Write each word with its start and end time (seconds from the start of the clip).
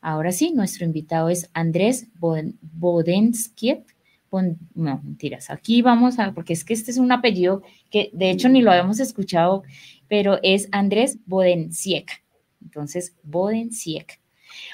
Ahora 0.00 0.32
sí, 0.32 0.52
nuestro 0.52 0.84
invitado 0.84 1.28
es 1.28 1.50
Andrés 1.52 2.08
Bodenskiet. 2.18 3.84
no, 4.74 5.00
mentiras, 5.02 5.50
aquí 5.50 5.82
vamos 5.82 6.18
a, 6.18 6.32
porque 6.32 6.52
es 6.52 6.64
que 6.64 6.74
este 6.74 6.90
es 6.90 6.98
un 6.98 7.12
apellido 7.12 7.62
que 7.90 8.10
de 8.12 8.30
hecho 8.30 8.48
ni 8.48 8.62
lo 8.62 8.70
habíamos 8.70 9.00
escuchado, 9.00 9.64
pero 10.06 10.38
es 10.42 10.68
Andrés 10.72 11.18
Bodensiek. 11.26 12.22
Entonces, 12.62 13.16
Bodensiek. 13.22 14.20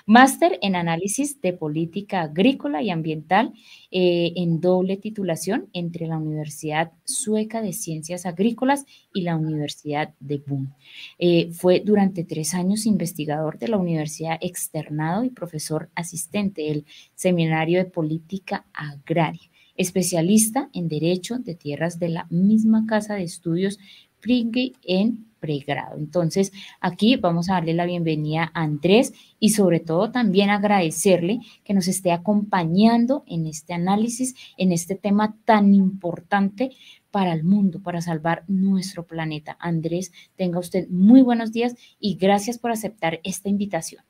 Máster 0.07 0.59
en 0.63 0.77
análisis 0.77 1.41
de 1.41 1.53
política 1.53 2.23
agrícola 2.23 2.83
y 2.83 2.91
ambiental 2.91 3.53
eh, 3.91 4.33
en 4.37 4.61
doble 4.61 4.97
titulación 4.97 5.69
entre 5.73 6.07
la 6.07 6.19
Universidad 6.19 6.93
Sueca 7.05 7.63
de 7.63 7.73
Ciencias 7.73 8.27
Agrícolas 8.27 8.85
y 9.13 9.23
la 9.23 9.37
Universidad 9.37 10.15
de 10.21 10.43
Bonn. 10.47 10.75
Eh, 11.19 11.51
fue 11.53 11.81
durante 11.81 12.25
tres 12.25 12.55
años 12.55 12.87
investigador 12.87 13.59
de 13.59 13.69
la 13.69 13.79
Universidad 13.79 14.39
Externado 14.41 15.25
y 15.25 15.31
profesor 15.31 15.91
asistente 15.95 16.63
del 16.63 16.85
Seminario 17.15 17.79
de 17.79 17.91
Política 17.91 18.67
Agraria 18.73 19.51
especialista 19.77 20.71
en 20.73 20.89
Derecho 20.89 21.39
de 21.39 21.55
Tierras 21.55 21.99
de 21.99 22.09
la 22.09 22.27
misma 22.31 22.87
Casa 22.87 23.15
de 23.15 23.25
Estudios 23.25 23.79
Pringue 24.25 24.73
en 24.83 25.27
pregrado. 25.39 25.99
Entonces, 25.99 26.51
aquí 26.81 27.17
vamos 27.17 27.51
a 27.51 27.55
darle 27.55 27.75
la 27.75 27.85
bienvenida 27.85 28.51
a 28.55 28.63
Andrés 28.63 29.13
y 29.39 29.51
sobre 29.51 29.79
todo 29.79 30.11
también 30.11 30.49
agradecerle 30.49 31.41
que 31.63 31.75
nos 31.75 31.87
esté 31.89 32.13
acompañando 32.13 33.25
en 33.27 33.47
este 33.47 33.75
análisis, 33.75 34.35
en 34.57 34.73
este 34.73 34.95
tema 34.95 35.37
tan 35.45 35.75
importante 35.75 36.71
para 37.11 37.35
el 37.35 37.45
mundo, 37.45 37.83
para 37.83 38.01
salvar 38.01 38.45
nuestro 38.49 39.07
planeta. 39.07 39.59
Andrés, 39.61 40.11
tenga 40.35 40.59
usted 40.59 40.89
muy 40.89 41.21
buenos 41.21 41.53
días 41.53 41.75
y 42.01 42.17
gracias 42.17 42.57
por 42.57 42.71
aceptar 42.71 43.21
esta 43.23 43.51
invitación. 43.51 44.03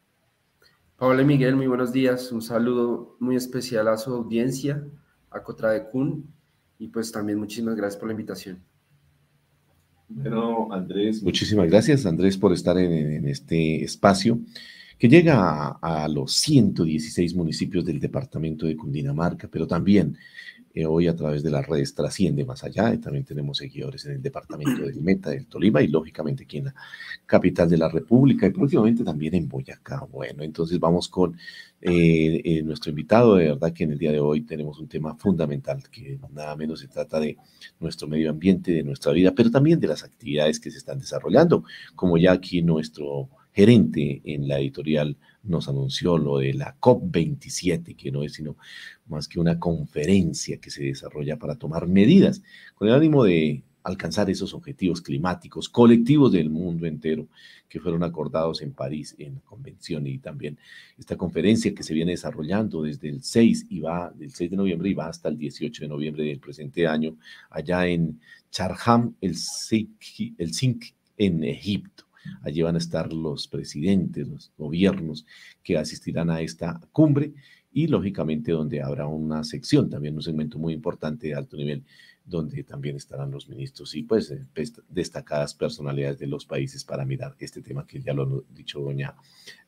Paola 0.96 1.23
y 1.23 1.24
Miguel, 1.24 1.56
muy 1.56 1.66
buenos 1.66 1.92
días. 1.92 2.30
Un 2.30 2.42
saludo 2.42 3.16
muy 3.18 3.34
especial 3.34 3.88
a 3.88 3.96
su 3.96 4.15
audiencia, 4.15 4.87
a 5.30 5.42
Cotra 5.42 5.73
de 5.73 5.88
Kun, 5.88 6.32
y 6.79 6.87
pues 6.87 7.10
también 7.10 7.40
muchísimas 7.40 7.74
gracias 7.74 7.98
por 7.98 8.07
la 8.07 8.12
invitación. 8.12 8.62
Bueno, 10.09 10.69
Andrés, 10.73 11.23
muchísimas 11.23 11.69
gracias, 11.69 12.07
Andrés, 12.07 12.37
por 12.37 12.52
estar 12.52 12.79
en, 12.79 13.27
este 13.27 13.83
espacio 13.83 14.38
que 14.99 15.09
llega 15.09 15.79
a, 15.80 16.05
a, 16.05 16.09
los 16.09 16.35
116 16.35 17.35
municipios 17.35 17.85
del 17.85 17.99
departamento 17.99 18.66
de 18.66 18.77
Cundinamarca, 18.77 19.49
pero 19.51 19.66
también 19.66 20.16
eh, 20.76 20.86
hoy 20.86 21.06
a 21.06 21.14
través 21.14 21.44
de 21.44 21.52
las 21.52 21.64
redes 21.68 21.94
trasciende 21.94 22.44
más 22.44 22.64
allá 22.64 22.92
y 22.92 22.98
también 22.98 23.24
tenemos 23.24 23.58
seguidores 23.58 24.06
en 24.06 24.12
el 24.14 24.22
departamento 24.22 24.82
del 24.82 25.00
Meta, 25.02 25.30
del 25.30 25.46
Tolima 25.46 25.80
y 25.80 25.86
lógicamente 25.86 26.42
aquí 26.42 26.58
en 26.58 26.64
la 26.64 26.74
capital 27.26 27.70
de 27.70 27.78
la 27.78 27.88
República 27.88 28.48
y 28.48 28.50
próximamente 28.50 29.04
también 29.04 29.36
en 29.36 29.48
Boyacá. 29.48 30.04
Bueno, 30.10 30.42
entonces 30.42 30.80
vamos 30.80 31.08
con 31.08 31.36
eh, 31.80 32.40
eh, 32.45 32.62
nuestro 32.64 32.90
invitado. 32.90 33.36
De 33.36 33.50
verdad 33.50 33.72
que 33.72 33.84
en 33.84 33.92
el 33.92 33.98
día 33.98 34.10
de 34.10 34.18
hoy 34.18 34.40
tenemos 34.40 34.80
un 34.80 34.88
tema 34.88 35.14
fundamental 35.14 35.80
que 35.90 36.18
nada 36.32 36.56
menos 36.56 36.80
se 36.80 36.88
trata 36.88 37.20
de 37.20 37.36
nuestro 37.78 38.08
medio 38.08 38.30
ambiente, 38.30 38.72
de 38.72 38.82
nuestra 38.82 39.12
vida, 39.12 39.32
pero 39.32 39.52
también 39.52 39.78
de 39.78 39.86
las 39.86 40.02
actividades 40.02 40.58
que 40.58 40.72
se 40.72 40.78
están 40.78 40.98
desarrollando, 40.98 41.62
como 41.95 42.18
ya 42.18 42.32
aquí 42.32 42.62
nuestro 42.62 43.28
gerente 43.52 44.20
en 44.24 44.48
la 44.48 44.58
editorial 44.58 45.16
nos 45.45 45.68
anunció 45.68 46.18
lo 46.18 46.38
de 46.38 46.54
la 46.54 46.76
COP27, 46.80 47.95
que 47.96 48.10
no 48.10 48.22
es 48.22 48.34
sino 48.34 48.56
más 49.07 49.29
que 49.29 49.41
una 49.41 49.59
conferencia 49.59 50.59
que 50.59 50.71
se 50.71 50.85
desarrolla 50.85 51.38
para 51.38 51.57
tomar 51.57 51.87
medidas 51.87 52.43
con 52.74 52.88
el 52.88 52.95
ánimo 52.95 53.24
de 53.24 53.63
alcanzar 53.85 54.30
esos 54.30 54.55
objetivos 54.55 55.02
climáticos 55.02 55.69
colectivos 55.69 56.33
del 56.33 56.49
mundo 56.49 56.87
entero 56.87 57.29
que 57.69 57.80
fueron 57.80 58.02
acordados 58.02 58.63
en 58.63 58.73
París 58.73 59.15
en 59.19 59.35
la 59.35 59.41
convención 59.43 60.07
y 60.07 60.19
también 60.19 60.59
esta 60.99 61.16
conferencia 61.16 61.75
que 61.75 61.82
se 61.82 61.93
viene 61.93 62.13
desarrollando 62.13 62.82
desde 62.82 63.10
el 63.10 63.23
6 63.23 63.66
y 63.69 63.80
va 63.80 64.10
del 64.10 64.32
6 64.32 64.50
de 64.53 64.56
noviembre 64.56 64.88
y 64.88 64.94
va 64.94 65.09
hasta 65.09 65.28
el 65.28 65.37
18 65.37 65.82
de 65.82 65.88
noviembre 65.88 66.25
del 66.25 66.41
presente 66.41 66.87
año 66.87 67.16
allá 67.50 67.87
en 67.87 68.21
Charham 68.50 69.14
el 69.20 69.34
el 70.38 70.54
Sink 70.54 70.84
en 71.19 71.44
Egipto. 71.44 72.04
Allí 72.43 72.62
van 72.62 72.76
a 72.76 72.78
estar 72.78 73.12
los 73.12 73.48
presidentes, 73.48 74.26
los 74.26 74.50
gobiernos 74.56 75.26
que 75.62 75.76
asistirán 75.76 76.31
a 76.31 76.41
esta 76.41 76.81
cumbre 76.93 77.34
y 77.74 77.88
lógicamente 77.88 78.52
donde 78.52 78.80
habrá 78.80 79.06
una 79.08 79.42
sección, 79.42 79.90
también 79.90 80.14
un 80.14 80.22
segmento 80.22 80.58
muy 80.58 80.72
importante 80.72 81.26
de 81.26 81.34
alto 81.34 81.56
nivel, 81.56 81.82
donde 82.24 82.62
también 82.62 82.96
estarán 82.96 83.32
los 83.32 83.48
ministros 83.48 83.94
y 83.96 84.04
pues 84.04 84.30
eh, 84.30 84.46
destacadas 84.88 85.54
personalidades 85.54 86.20
de 86.20 86.28
los 86.28 86.46
países 86.46 86.84
para 86.84 87.04
mirar 87.04 87.34
este 87.38 87.60
tema 87.60 87.84
que 87.86 88.00
ya 88.00 88.14
lo 88.14 88.22
ha 88.22 88.54
dicho 88.54 88.80
doña, 88.80 89.14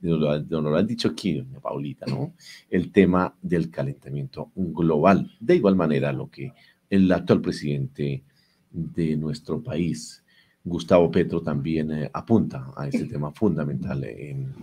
no 0.00 0.16
lo 0.16 0.76
han 0.76 0.86
dicho 0.86 1.08
aquí, 1.08 1.34
doña 1.34 1.60
Paulita, 1.60 2.06
¿no? 2.06 2.32
El 2.70 2.92
tema 2.92 3.36
del 3.42 3.70
calentamiento 3.70 4.52
global. 4.54 5.30
De 5.40 5.56
igual 5.56 5.74
manera, 5.74 6.12
lo 6.12 6.30
que 6.30 6.52
el 6.88 7.10
actual 7.10 7.40
presidente 7.40 8.22
de 8.70 9.16
nuestro 9.16 9.62
país, 9.62 10.22
Gustavo 10.64 11.10
Petro 11.10 11.42
también 11.42 11.90
eh, 11.90 12.10
apunta 12.12 12.70
a 12.76 12.86
este 12.86 13.06
tema 13.06 13.32
fundamental 13.32 14.04
en, 14.04 14.54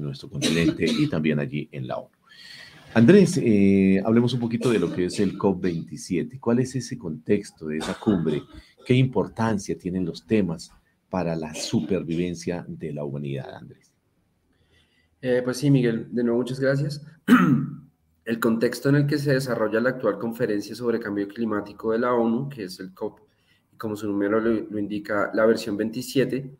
nuestro 0.00 0.30
continente 0.30 0.86
y 0.88 1.08
también 1.08 1.38
allí 1.38 1.68
en 1.70 1.86
la 1.86 1.98
ONU. 1.98 2.08
Andrés, 2.94 3.40
eh, 3.42 4.00
hablemos 4.04 4.34
un 4.34 4.40
poquito 4.40 4.70
de 4.70 4.78
lo 4.78 4.92
que 4.92 5.06
es 5.06 5.18
el 5.18 5.36
COP27. 5.36 6.38
¿Cuál 6.38 6.60
es 6.60 6.76
ese 6.76 6.96
contexto 6.96 7.66
de 7.66 7.78
esa 7.78 7.94
cumbre? 7.94 8.42
¿Qué 8.86 8.94
importancia 8.94 9.76
tienen 9.76 10.04
los 10.04 10.24
temas 10.26 10.70
para 11.10 11.34
la 11.34 11.54
supervivencia 11.54 12.64
de 12.68 12.92
la 12.92 13.04
humanidad, 13.04 13.52
Andrés? 13.52 13.92
Eh, 15.20 15.42
pues 15.42 15.56
sí, 15.56 15.70
Miguel, 15.70 16.06
de 16.12 16.22
nuevo 16.22 16.38
muchas 16.38 16.60
gracias. 16.60 17.04
El 18.24 18.40
contexto 18.40 18.88
en 18.88 18.94
el 18.94 19.06
que 19.06 19.18
se 19.18 19.34
desarrolla 19.34 19.80
la 19.80 19.90
actual 19.90 20.18
conferencia 20.18 20.74
sobre 20.74 20.98
cambio 20.98 21.28
climático 21.28 21.92
de 21.92 21.98
la 21.98 22.14
ONU, 22.14 22.48
que 22.48 22.64
es 22.64 22.80
el 22.80 22.94
COP 22.94 23.20
como 23.76 23.96
su 23.96 24.06
número 24.06 24.40
lo, 24.40 24.78
indica, 24.78 25.30
la 25.34 25.44
versión 25.44 25.76
27, 25.76 26.56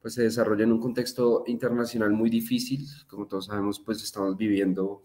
pues 0.00 0.14
se 0.14 0.22
desarrolla 0.22 0.64
en 0.64 0.72
un 0.72 0.80
contexto 0.80 1.44
internacional 1.46 2.10
muy 2.10 2.30
difícil. 2.30 2.84
Como 3.06 3.26
todos 3.26 3.46
sabemos, 3.46 3.78
pues 3.78 4.02
estamos 4.02 4.36
viviendo 4.36 5.02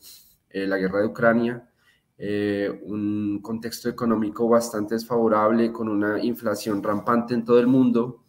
eh, 0.50 0.66
la 0.68 0.78
guerra 0.78 1.00
de 1.00 1.08
Ucrania, 1.08 1.70
eh, 2.18 2.82
un 2.86 3.40
contexto 3.42 3.90
económico 3.90 4.48
bastante 4.48 4.96
desfavorable, 4.96 5.72
con 5.72 5.88
una 5.88 6.22
inflación 6.24 6.84
rampante 6.84 7.34
en 7.34 7.46
todo 7.46 7.60
el 7.60 7.68
mundo, 7.68 8.24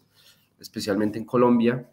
especialmente 0.59 1.19
en 1.19 1.25
Colombia. 1.25 1.91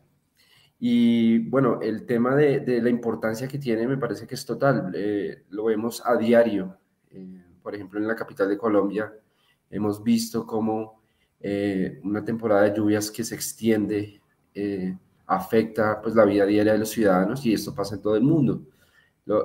Y 0.80 1.40
bueno, 1.50 1.80
el 1.82 2.06
tema 2.06 2.36
de, 2.36 2.82
la 2.82 2.90
importancia 2.90 3.48
que 3.48 3.58
tiene 3.58 3.88
me 3.88 3.98
parece 3.98 4.28
que 4.28 4.36
es 4.36 4.46
total. 4.46 4.92
Eh, 4.94 5.46
lo 5.50 5.66
vemos 5.66 6.04
a 6.06 6.16
diario. 6.18 6.78
por 7.64 7.76
ejemplo, 7.76 8.00
en 8.00 8.08
la 8.08 8.16
capital 8.16 8.50
de 8.50 8.58
Colombia 8.58 9.14
hemos 9.70 10.04
visto 10.04 10.46
cómo 10.46 11.02
una 12.04 12.24
temporada 12.24 12.64
de 12.64 12.78
lluvias 12.78 13.12
que 13.12 13.24
se 13.24 13.36
extiende 13.36 14.22
afecta 15.28 16.02
pues 16.02 16.16
la 16.16 16.26
vida 16.26 16.46
diaria 16.46 16.74
de 16.74 16.80
los 16.80 16.90
ciudadanos 16.90 17.46
y 17.46 17.54
esto 17.54 17.76
pasa 17.76 17.96
en 17.96 18.02
todo 18.02 18.16
el 18.16 18.24
mundo. 18.24 18.62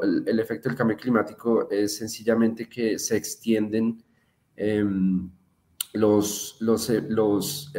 El, 0.02 0.38
efecto 0.38 0.68
del 0.68 0.78
cambio 0.78 0.96
climático 0.96 1.68
es 1.70 1.96
sencillamente 1.96 2.68
que 2.68 2.98
se 2.98 3.16
extienden 3.16 4.02
em, 4.56 5.30
los, 5.92 6.56
los, 6.60 6.90
eh, 6.90 7.02
los 7.08 7.72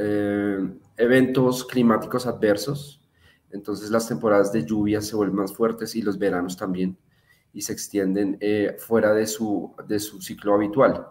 eventos 0.97 1.65
climáticos 1.65 2.27
adversos, 2.27 3.01
entonces 3.51 3.89
las 3.89 4.07
temporadas 4.07 4.51
de 4.51 4.65
lluvia 4.65 5.01
se 5.01 5.15
vuelven 5.15 5.37
más 5.37 5.53
fuertes 5.53 5.95
y 5.95 6.01
los 6.01 6.17
veranos 6.17 6.57
también 6.57 6.97
y 7.53 7.61
se 7.61 7.73
extienden 7.73 8.39
fuera 8.79 9.13
de 9.13 9.27
su, 9.27 9.73
de 9.87 9.99
su 9.99 10.21
ciclo 10.21 10.55
habitual. 10.55 11.05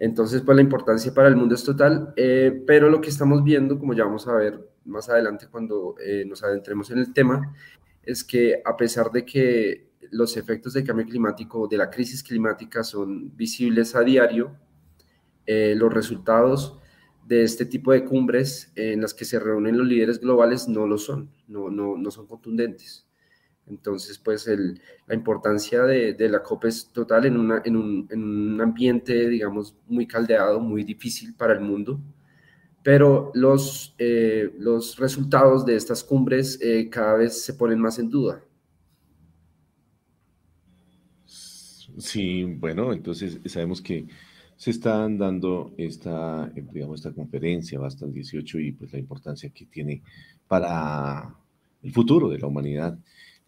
Entonces, 0.00 0.40
pues 0.40 0.56
la 0.56 0.62
importancia 0.62 1.12
para 1.12 1.28
el 1.28 1.36
mundo 1.36 1.54
es 1.54 1.62
total, 1.62 2.14
eh, 2.16 2.64
pero 2.66 2.88
lo 2.88 3.02
que 3.02 3.10
estamos 3.10 3.44
viendo, 3.44 3.78
como 3.78 3.92
ya 3.92 4.04
vamos 4.04 4.26
a 4.26 4.32
ver 4.32 4.58
más 4.86 5.10
adelante 5.10 5.46
cuando 5.50 5.94
eh, 6.02 6.24
nos 6.26 6.42
adentremos 6.42 6.90
en 6.90 6.98
el 6.98 7.12
tema, 7.12 7.54
es 8.02 8.24
que 8.24 8.62
a 8.64 8.74
pesar 8.78 9.10
de 9.10 9.26
que 9.26 9.89
los 10.10 10.36
efectos 10.36 10.72
del 10.72 10.84
cambio 10.84 11.06
climático, 11.06 11.66
de 11.68 11.76
la 11.76 11.90
crisis 11.90 12.22
climática 12.22 12.84
son 12.84 13.36
visibles 13.36 13.94
a 13.94 14.02
diario, 14.02 14.56
eh, 15.46 15.74
los 15.76 15.92
resultados 15.92 16.78
de 17.26 17.44
este 17.44 17.64
tipo 17.64 17.92
de 17.92 18.04
cumbres 18.04 18.72
en 18.74 19.00
las 19.00 19.14
que 19.14 19.24
se 19.24 19.38
reúnen 19.38 19.78
los 19.78 19.86
líderes 19.86 20.20
globales 20.20 20.68
no 20.68 20.86
lo 20.86 20.98
son, 20.98 21.30
no, 21.46 21.70
no, 21.70 21.96
no 21.96 22.10
son 22.10 22.26
contundentes. 22.26 23.06
Entonces, 23.70 24.18
pues 24.18 24.48
la 25.06 25.14
importancia 25.14 25.84
de, 25.84 26.28
la 26.28 26.42
COP 26.42 26.64
es 26.64 26.90
total 26.92 27.26
en, 27.26 27.36
un, 27.36 28.60
ambiente, 28.60 29.28
digamos, 29.28 29.76
muy 29.86 30.06
caldeado, 30.06 30.60
muy 30.60 30.82
difícil 30.82 31.34
para 31.34 31.52
el 31.52 31.60
mundo, 31.60 32.00
pero 32.82 33.30
los, 33.34 33.94
eh, 33.98 34.52
los 34.58 34.98
resultados 34.98 35.64
de 35.64 35.76
estas 35.76 36.02
cumbres 36.02 36.58
eh, 36.60 36.88
cada 36.90 37.14
vez 37.14 37.42
se 37.42 37.54
ponen 37.54 37.78
más 37.78 37.98
en 37.98 38.10
duda. 38.10 38.42
Sí, 41.98 42.44
bueno, 42.44 42.92
entonces 42.92 43.40
sabemos 43.46 43.80
que 43.82 44.06
se 44.56 44.70
están 44.70 45.16
dando 45.18 45.72
esta, 45.78 46.50
digamos, 46.72 47.00
esta 47.00 47.12
conferencia, 47.12 47.80
hasta 47.84 48.04
el 48.04 48.12
18, 48.12 48.58
y 48.60 48.72
pues 48.72 48.92
la 48.92 48.98
importancia 48.98 49.48
que 49.50 49.66
tiene 49.66 50.02
para 50.46 51.34
el 51.82 51.92
futuro 51.92 52.28
de 52.28 52.38
la 52.38 52.46
humanidad. 52.46 52.98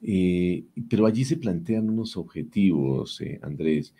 Eh, 0.01 0.65
pero 0.89 1.07
allí 1.07 1.25
se 1.25 1.37
plantean 1.37 1.91
unos 1.91 2.17
objetivos, 2.17 3.21
eh, 3.21 3.39
Andrés, 3.43 3.95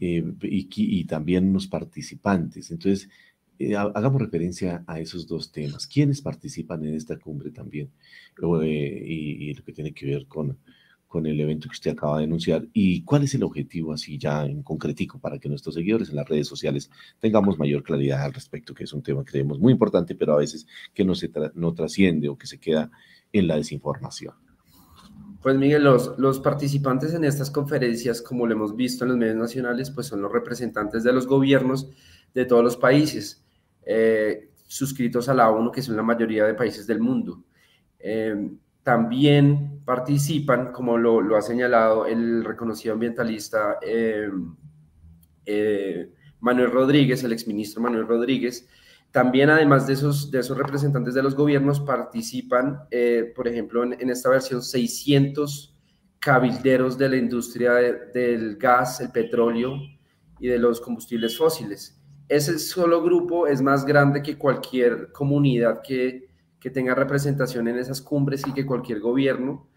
y, 0.00 0.22
y, 0.42 1.04
también 1.04 1.48
unos 1.48 1.66
participantes. 1.66 2.70
Entonces, 2.70 3.08
hagamos 3.94 4.20
referencia 4.20 4.84
a 4.86 5.00
esos 5.00 5.26
dos 5.26 5.50
temas. 5.50 5.86
¿Quiénes 5.86 6.20
participan 6.22 6.84
en 6.84 6.94
esta 6.94 7.18
cumbre 7.18 7.50
también? 7.50 7.90
y, 8.64 9.54
lo 9.54 9.64
que 9.64 9.72
tiene 9.72 9.92
que 9.92 10.06
ver 10.06 10.26
con 10.26 10.56
con 11.08 11.26
el 11.26 11.40
evento 11.40 11.68
que 11.68 11.72
usted 11.72 11.92
acaba 11.92 12.18
de 12.18 12.24
anunciar 12.24 12.66
y 12.74 13.02
cuál 13.02 13.24
es 13.24 13.34
el 13.34 13.42
objetivo 13.42 13.94
así 13.94 14.18
ya 14.18 14.44
en 14.44 14.62
concretico 14.62 15.18
para 15.18 15.38
que 15.38 15.48
nuestros 15.48 15.74
seguidores 15.74 16.10
en 16.10 16.16
las 16.16 16.28
redes 16.28 16.46
sociales 16.46 16.90
tengamos 17.18 17.58
mayor 17.58 17.82
claridad 17.82 18.22
al 18.22 18.34
respecto, 18.34 18.74
que 18.74 18.84
es 18.84 18.92
un 18.92 19.02
tema 19.02 19.24
que 19.24 19.32
creemos 19.32 19.58
muy 19.58 19.72
importante, 19.72 20.14
pero 20.14 20.34
a 20.34 20.38
veces 20.38 20.66
que 20.92 21.04
no, 21.04 21.14
se 21.14 21.30
no 21.54 21.72
trasciende 21.72 22.28
o 22.28 22.36
que 22.36 22.46
se 22.46 22.60
queda 22.60 22.90
en 23.32 23.48
la 23.48 23.56
desinformación. 23.56 24.34
Pues 25.42 25.56
Miguel, 25.56 25.84
los, 25.84 26.18
los 26.18 26.40
participantes 26.40 27.14
en 27.14 27.24
estas 27.24 27.50
conferencias, 27.50 28.20
como 28.20 28.46
lo 28.46 28.54
hemos 28.54 28.76
visto 28.76 29.04
en 29.04 29.10
los 29.10 29.18
medios 29.18 29.36
nacionales, 29.36 29.90
pues 29.90 30.08
son 30.08 30.20
los 30.20 30.30
representantes 30.30 31.04
de 31.04 31.12
los 31.12 31.26
gobiernos 31.26 31.88
de 32.34 32.44
todos 32.44 32.62
los 32.62 32.76
países 32.76 33.44
eh, 33.86 34.50
suscritos 34.66 35.28
a 35.30 35.34
la 35.34 35.50
ONU, 35.50 35.72
que 35.72 35.80
son 35.80 35.96
la 35.96 36.02
mayoría 36.02 36.44
de 36.44 36.54
países 36.54 36.86
del 36.86 37.00
mundo. 37.00 37.44
Eh, 37.98 38.50
también 38.88 39.82
participan, 39.84 40.72
como 40.72 40.96
lo, 40.96 41.36
ha 41.36 41.42
señalado 41.42 42.06
el 42.06 42.42
reconocido 42.42 42.94
ambientalista 42.94 43.76
eh, 43.82 44.30
eh, 45.44 46.10
Manuel 46.40 46.70
Rodríguez, 46.70 47.22
el 47.22 47.32
exministro 47.32 47.82
Manuel 47.82 48.08
Rodríguez. 48.08 48.66
También, 49.10 49.50
además 49.50 49.86
de 49.86 49.92
esos, 49.92 50.30
de 50.30 50.40
esos 50.40 50.56
representantes 50.56 51.12
de 51.12 51.22
los 51.22 51.34
gobiernos, 51.34 51.80
participan, 51.80 52.80
eh, 52.90 53.30
por 53.36 53.46
ejemplo, 53.46 53.84
en, 53.84 54.08
esta 54.08 54.30
versión, 54.30 54.62
600 54.62 55.76
cabilderos 56.18 56.96
de 56.96 57.10
la 57.10 57.16
industria 57.18 57.74
del 57.74 58.56
gas, 58.56 59.02
el 59.02 59.12
petróleo 59.12 59.74
y 60.40 60.48
de 60.48 60.58
los 60.58 60.80
combustibles 60.80 61.36
fósiles. 61.36 62.00
Ese 62.26 62.58
solo 62.58 63.02
grupo 63.02 63.46
es 63.46 63.60
más 63.60 63.84
grande 63.84 64.22
que 64.22 64.38
cualquier 64.38 65.12
comunidad 65.12 65.82
que 65.86 66.27
que 66.60 66.70
tenga 66.70 66.94
representación 66.94 67.68
en 67.68 67.78
esas 67.78 68.02
cumbres 68.02 68.42
y 68.46 68.52
que 68.52 68.66
cualquier 68.66 69.00
gobierno. 69.00 69.68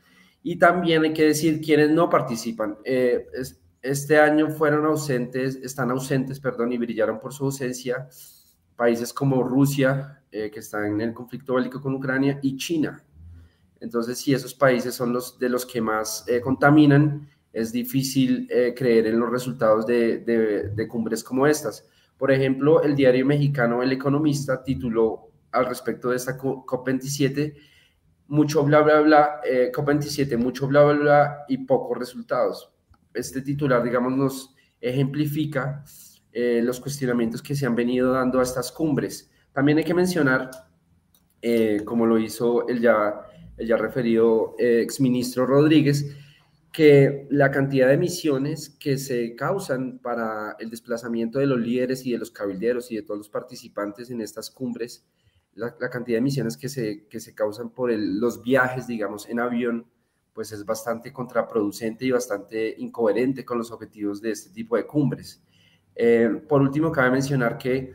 Y 0.43 0.57
también 0.57 1.03
hay 1.03 1.13
que 1.13 1.25
decir 1.25 1.61
quienes 1.61 1.91
no 1.91 2.09
participan. 2.09 2.77
Eh, 2.83 3.27
este 3.81 4.19
año 4.19 4.49
fueron 4.49 4.85
ausentes, 4.85 5.55
están 5.57 5.91
ausentes, 5.91 6.39
perdón, 6.39 6.73
y 6.73 6.77
brillaron 6.77 7.19
por 7.19 7.33
su 7.33 7.45
ausencia 7.45 8.07
países 8.75 9.13
como 9.13 9.43
Rusia, 9.43 10.23
eh, 10.31 10.49
que 10.51 10.59
está 10.59 10.87
en 10.87 10.99
el 11.01 11.13
conflicto 11.13 11.55
bélico 11.55 11.79
con 11.79 11.93
Ucrania, 11.93 12.39
y 12.41 12.57
China. 12.57 13.03
Entonces, 13.79 14.17
si 14.17 14.33
esos 14.33 14.55
países 14.55 14.95
son 14.95 15.13
los 15.13 15.37
de 15.37 15.49
los 15.49 15.65
que 15.65 15.81
más 15.81 16.25
eh, 16.27 16.41
contaminan, 16.41 17.29
es 17.53 17.71
difícil 17.71 18.47
creer 18.77 19.07
en 19.07 19.19
los 19.19 19.29
resultados 19.29 19.85
de, 19.85 20.19
de 20.19 20.87
cumbres 20.87 21.21
como 21.21 21.45
estas. 21.45 21.85
Por 22.17 22.31
ejemplo, 22.31 22.81
el 22.81 22.95
diario 22.95 23.25
mexicano 23.25 23.83
El 23.83 23.91
Economista 23.91 24.63
tituló 24.63 25.30
al 25.51 25.65
respecto 25.65 26.09
de 26.09 26.17
esta 26.17 26.37
COP27, 26.37 27.55
mucho 28.27 28.63
bla, 28.63 28.81
bla, 28.81 29.01
bla, 29.01 29.41
eh, 29.43 29.71
COP27, 29.73 30.37
mucho 30.37 30.67
bla, 30.67 30.83
bla, 30.83 30.93
bla 30.93 31.45
y 31.47 31.59
pocos 31.59 31.97
resultados. 31.97 32.71
Este 33.13 33.41
titular, 33.41 33.83
digamos, 33.83 34.13
nos 34.13 34.55
ejemplifica 34.79 35.83
eh, 36.31 36.61
los 36.63 36.79
cuestionamientos 36.79 37.41
que 37.41 37.55
se 37.55 37.65
han 37.65 37.75
venido 37.75 38.13
dando 38.13 38.39
a 38.39 38.43
estas 38.43 38.71
cumbres. 38.71 39.29
También 39.51 39.77
hay 39.77 39.83
que 39.83 39.93
mencionar, 39.93 40.49
eh, 41.41 41.81
como 41.83 42.05
lo 42.05 42.17
hizo 42.17 42.67
el 42.69 42.79
ya, 42.79 43.21
el 43.57 43.67
ya 43.67 43.75
referido 43.75 44.55
exministro 44.57 45.45
Rodríguez, 45.45 46.15
que 46.71 47.27
la 47.29 47.51
cantidad 47.51 47.87
de 47.87 47.95
emisiones 47.95 48.69
que 48.69 48.97
se 48.97 49.35
causan 49.35 49.99
para 49.99 50.55
el 50.57 50.69
desplazamiento 50.69 51.39
de 51.39 51.47
los 51.47 51.59
líderes 51.59 52.05
y 52.05 52.13
de 52.13 52.17
los 52.17 52.31
cabilderos 52.31 52.91
y 52.91 52.95
de 52.95 53.01
todos 53.01 53.17
los 53.17 53.29
participantes 53.29 54.09
en 54.09 54.21
estas 54.21 54.49
cumbres 54.49 55.05
la, 55.53 55.75
cantidad 55.89 56.15
de 56.15 56.19
emisiones 56.19 56.57
que 56.57 56.69
se, 56.69 57.07
que 57.07 57.19
se 57.19 57.35
causan 57.35 57.69
por 57.69 57.91
los 57.91 58.41
viajes, 58.41 58.87
digamos, 58.87 59.27
en 59.27 59.39
avión, 59.39 59.85
pues 60.33 60.51
es 60.51 60.65
bastante 60.65 61.11
contraproducente 61.11 62.05
y 62.05 62.11
bastante 62.11 62.75
incoherente 62.77 63.43
con 63.43 63.57
los 63.57 63.71
objetivos 63.71 64.21
de 64.21 64.31
este 64.31 64.49
tipo 64.51 64.77
de 64.77 64.85
cumbres. 64.85 65.43
Eh, 65.95 66.41
por 66.47 66.61
último, 66.61 66.91
cabe 66.91 67.11
mencionar 67.11 67.57
que 67.57 67.93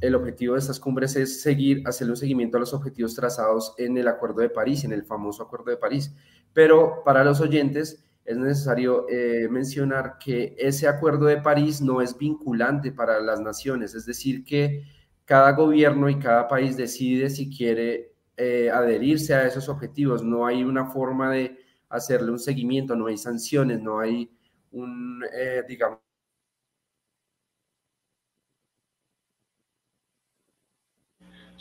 el 0.00 0.14
objetivo 0.14 0.54
de 0.54 0.60
estas 0.60 0.80
cumbres 0.80 1.16
es 1.16 1.42
seguir, 1.42 1.82
hacerle 1.86 2.12
un 2.12 2.16
seguimiento 2.16 2.56
a 2.56 2.60
los 2.60 2.74
objetivos 2.74 3.14
trazados 3.14 3.74
en 3.78 3.96
el 3.96 4.08
Acuerdo 4.08 4.40
de 4.40 4.50
París, 4.50 4.84
en 4.84 4.92
el 4.92 5.04
famoso 5.04 5.42
Acuerdo 5.42 5.70
de 5.70 5.76
París. 5.76 6.14
Pero 6.52 7.02
para 7.04 7.24
los 7.24 7.40
oyentes 7.40 8.04
es 8.24 8.36
necesario 8.36 9.06
eh, 9.08 9.48
mencionar 9.50 10.18
que 10.18 10.54
ese 10.58 10.86
Acuerdo 10.86 11.26
de 11.26 11.40
París 11.40 11.80
no 11.80 12.00
es 12.00 12.16
vinculante 12.16 12.92
para 12.92 13.20
las 13.20 13.40
naciones, 13.40 13.94
es 13.94 14.06
decir, 14.06 14.44
que 14.44 14.84
cada 15.24 15.52
gobierno 15.52 16.08
y 16.08 16.18
cada 16.18 16.48
país 16.48 16.76
decide 16.76 17.30
si 17.30 17.48
quiere 17.48 18.12
eh, 18.36 18.70
adherirse 18.70 19.34
a 19.34 19.46
esos 19.46 19.68
objetivos. 19.68 20.22
No 20.22 20.46
hay 20.46 20.64
una 20.64 20.86
forma 20.86 21.30
de 21.30 21.58
hacerle 21.88 22.30
un 22.32 22.38
seguimiento, 22.38 22.96
no 22.96 23.06
hay 23.06 23.16
sanciones, 23.18 23.80
no 23.80 24.00
hay 24.00 24.30
un, 24.72 25.24
eh, 25.34 25.62
digamos, 25.68 25.98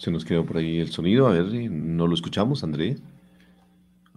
Se 0.01 0.09
nos 0.09 0.25
quedó 0.25 0.43
por 0.43 0.57
ahí 0.57 0.79
el 0.79 0.89
sonido, 0.89 1.27
a 1.27 1.33
ver, 1.33 1.45
no 1.69 2.07
lo 2.07 2.15
escuchamos, 2.15 2.63
André. 2.63 2.97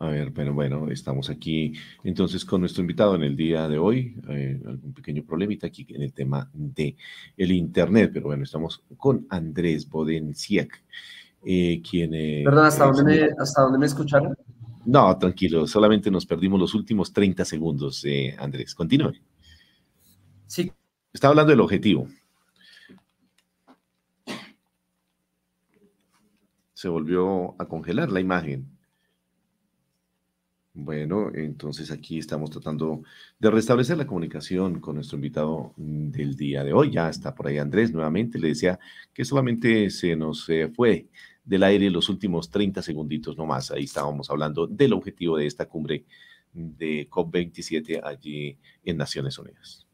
A 0.05 0.09
ver, 0.09 0.35
pero 0.35 0.53
bueno, 0.53 0.91
estamos 0.91 1.31
aquí 1.31 1.73
entonces 2.03 2.45
con 2.45 2.61
nuestro 2.61 2.83
invitado 2.83 3.15
en 3.15 3.23
el 3.23 3.35
día 3.35 3.67
de 3.69 3.79
hoy. 3.79 4.15
Eh, 4.29 4.61
algún 4.67 4.93
pequeño 4.93 5.25
problemita 5.25 5.67
aquí 5.67 5.87
en 5.89 6.03
el 6.03 6.13
tema 6.13 6.51
de 6.53 6.95
el 7.39 7.53
Internet, 7.53 8.11
pero 8.13 8.27
bueno, 8.27 8.45
estamos 8.45 8.83
con 8.99 9.27
Andrés 9.31 9.89
Bodenciak, 9.89 10.83
eh, 11.47 11.81
quien... 11.81 12.13
Eh, 12.13 12.43
Perdón, 12.45 12.67
¿hasta, 12.67 12.85
dónde 12.85 13.03
me, 13.03 13.29
¿hasta 13.39 13.63
dónde 13.63 13.79
me 13.79 13.87
escucharon? 13.87 14.37
No, 14.85 15.17
tranquilo, 15.17 15.67
solamente 15.67 16.11
nos 16.11 16.27
perdimos 16.27 16.61
los 16.61 16.75
últimos 16.75 17.11
30 17.11 17.43
segundos, 17.47 18.05
Andrés. 18.37 18.75
Continúe. 18.75 19.15
Sí. 20.47 20.71
Está 21.15 21.29
hablando 21.29 21.51
del 21.51 21.61
objetivo. 21.61 22.09
Se 26.75 26.89
volvió 26.89 27.55
a 27.59 27.67
congelar 27.67 28.13
la 28.13 28.21
imagen. 28.21 28.74
Bueno, 30.77 31.31
entonces 31.33 31.93
aquí 31.93 32.19
estamos 32.19 32.51
tratando 32.51 33.05
de 33.39 33.49
restablecer 33.49 33.97
la 33.97 34.09
comunicación 34.09 34.81
con 34.81 34.97
nuestro 34.97 35.15
invitado 35.15 35.73
del 35.77 36.35
día 36.35 36.65
de 36.65 36.73
hoy. 36.73 36.91
Ya 36.91 37.09
está 37.09 37.33
por 37.33 37.47
ahí 37.47 37.59
Andrés 37.59 37.93
nuevamente. 37.93 38.41
Le 38.41 38.49
decía 38.49 38.81
que 39.13 39.25
solamente 39.25 39.89
se 39.91 40.17
nos 40.17 40.49
eh, 40.49 40.73
fue 40.75 41.07
del 41.45 41.63
aire 41.63 41.91
los 41.91 42.09
últimos 42.09 42.51
30 42.51 42.83
segunditos 42.83 43.37
nomás. 43.39 43.71
Ahí 43.71 43.85
estábamos 43.85 44.29
hablando 44.31 44.67
del 44.67 44.95
objetivo 44.95 45.37
de 45.37 45.47
esta 45.47 45.67
cumbre 45.67 46.07
de 46.53 47.09
COP27 47.09 48.01
allí 48.03 48.59
en 48.85 48.97
Naciones 48.97 49.39
Unidas. 49.39 49.87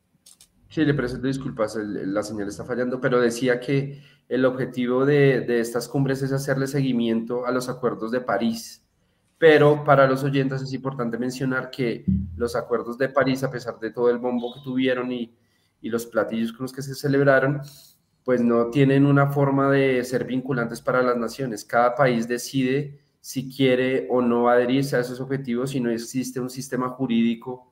Sí, 0.70 0.82
le 0.82 0.94
presento 0.94 1.26
disculpas, 1.26 1.76
la 1.76 2.22
señal 2.22 2.48
está 2.48 2.64
fallando, 2.64 3.02
pero 3.02 3.20
decía 3.20 3.60
que 3.60 4.00
el 4.30 4.46
objetivo 4.46 5.04
de, 5.04 5.42
de 5.42 5.60
estas 5.60 5.88
cumbres 5.88 6.22
es 6.22 6.32
hacerle 6.32 6.66
seguimiento 6.66 7.44
a 7.44 7.52
los 7.52 7.68
acuerdos 7.68 8.12
de 8.12 8.22
París 8.22 8.82
pero 9.40 9.84
para 9.84 10.06
los 10.06 10.22
oyentes 10.22 10.60
es 10.60 10.74
importante 10.74 11.16
mencionar 11.16 11.70
que 11.70 12.04
los 12.36 12.54
acuerdos 12.54 12.98
de 12.98 13.08
París, 13.08 13.42
a 13.42 13.50
pesar 13.50 13.80
de 13.80 13.90
todo 13.90 14.10
el 14.10 14.18
bombo 14.18 14.52
que 14.52 14.60
tuvieron 14.60 15.10
y, 15.10 15.34
y 15.80 15.88
los 15.88 16.04
platillos 16.04 16.52
con 16.52 16.64
los 16.64 16.74
que 16.74 16.82
se 16.82 16.94
celebraron, 16.94 17.62
pues 18.22 18.42
no 18.42 18.68
tienen 18.68 19.06
una 19.06 19.28
forma 19.28 19.70
de 19.70 20.04
ser 20.04 20.26
vinculantes 20.26 20.82
para 20.82 21.00
las 21.02 21.16
naciones. 21.16 21.64
Cada 21.64 21.94
país 21.94 22.28
decide 22.28 23.00
si 23.18 23.48
quiere 23.50 24.06
o 24.10 24.20
no 24.20 24.50
adherirse 24.50 24.96
a 24.96 25.00
esos 25.00 25.22
objetivos 25.22 25.74
y 25.74 25.80
no 25.80 25.88
existe 25.88 26.38
un 26.38 26.50
sistema 26.50 26.90
jurídico 26.90 27.70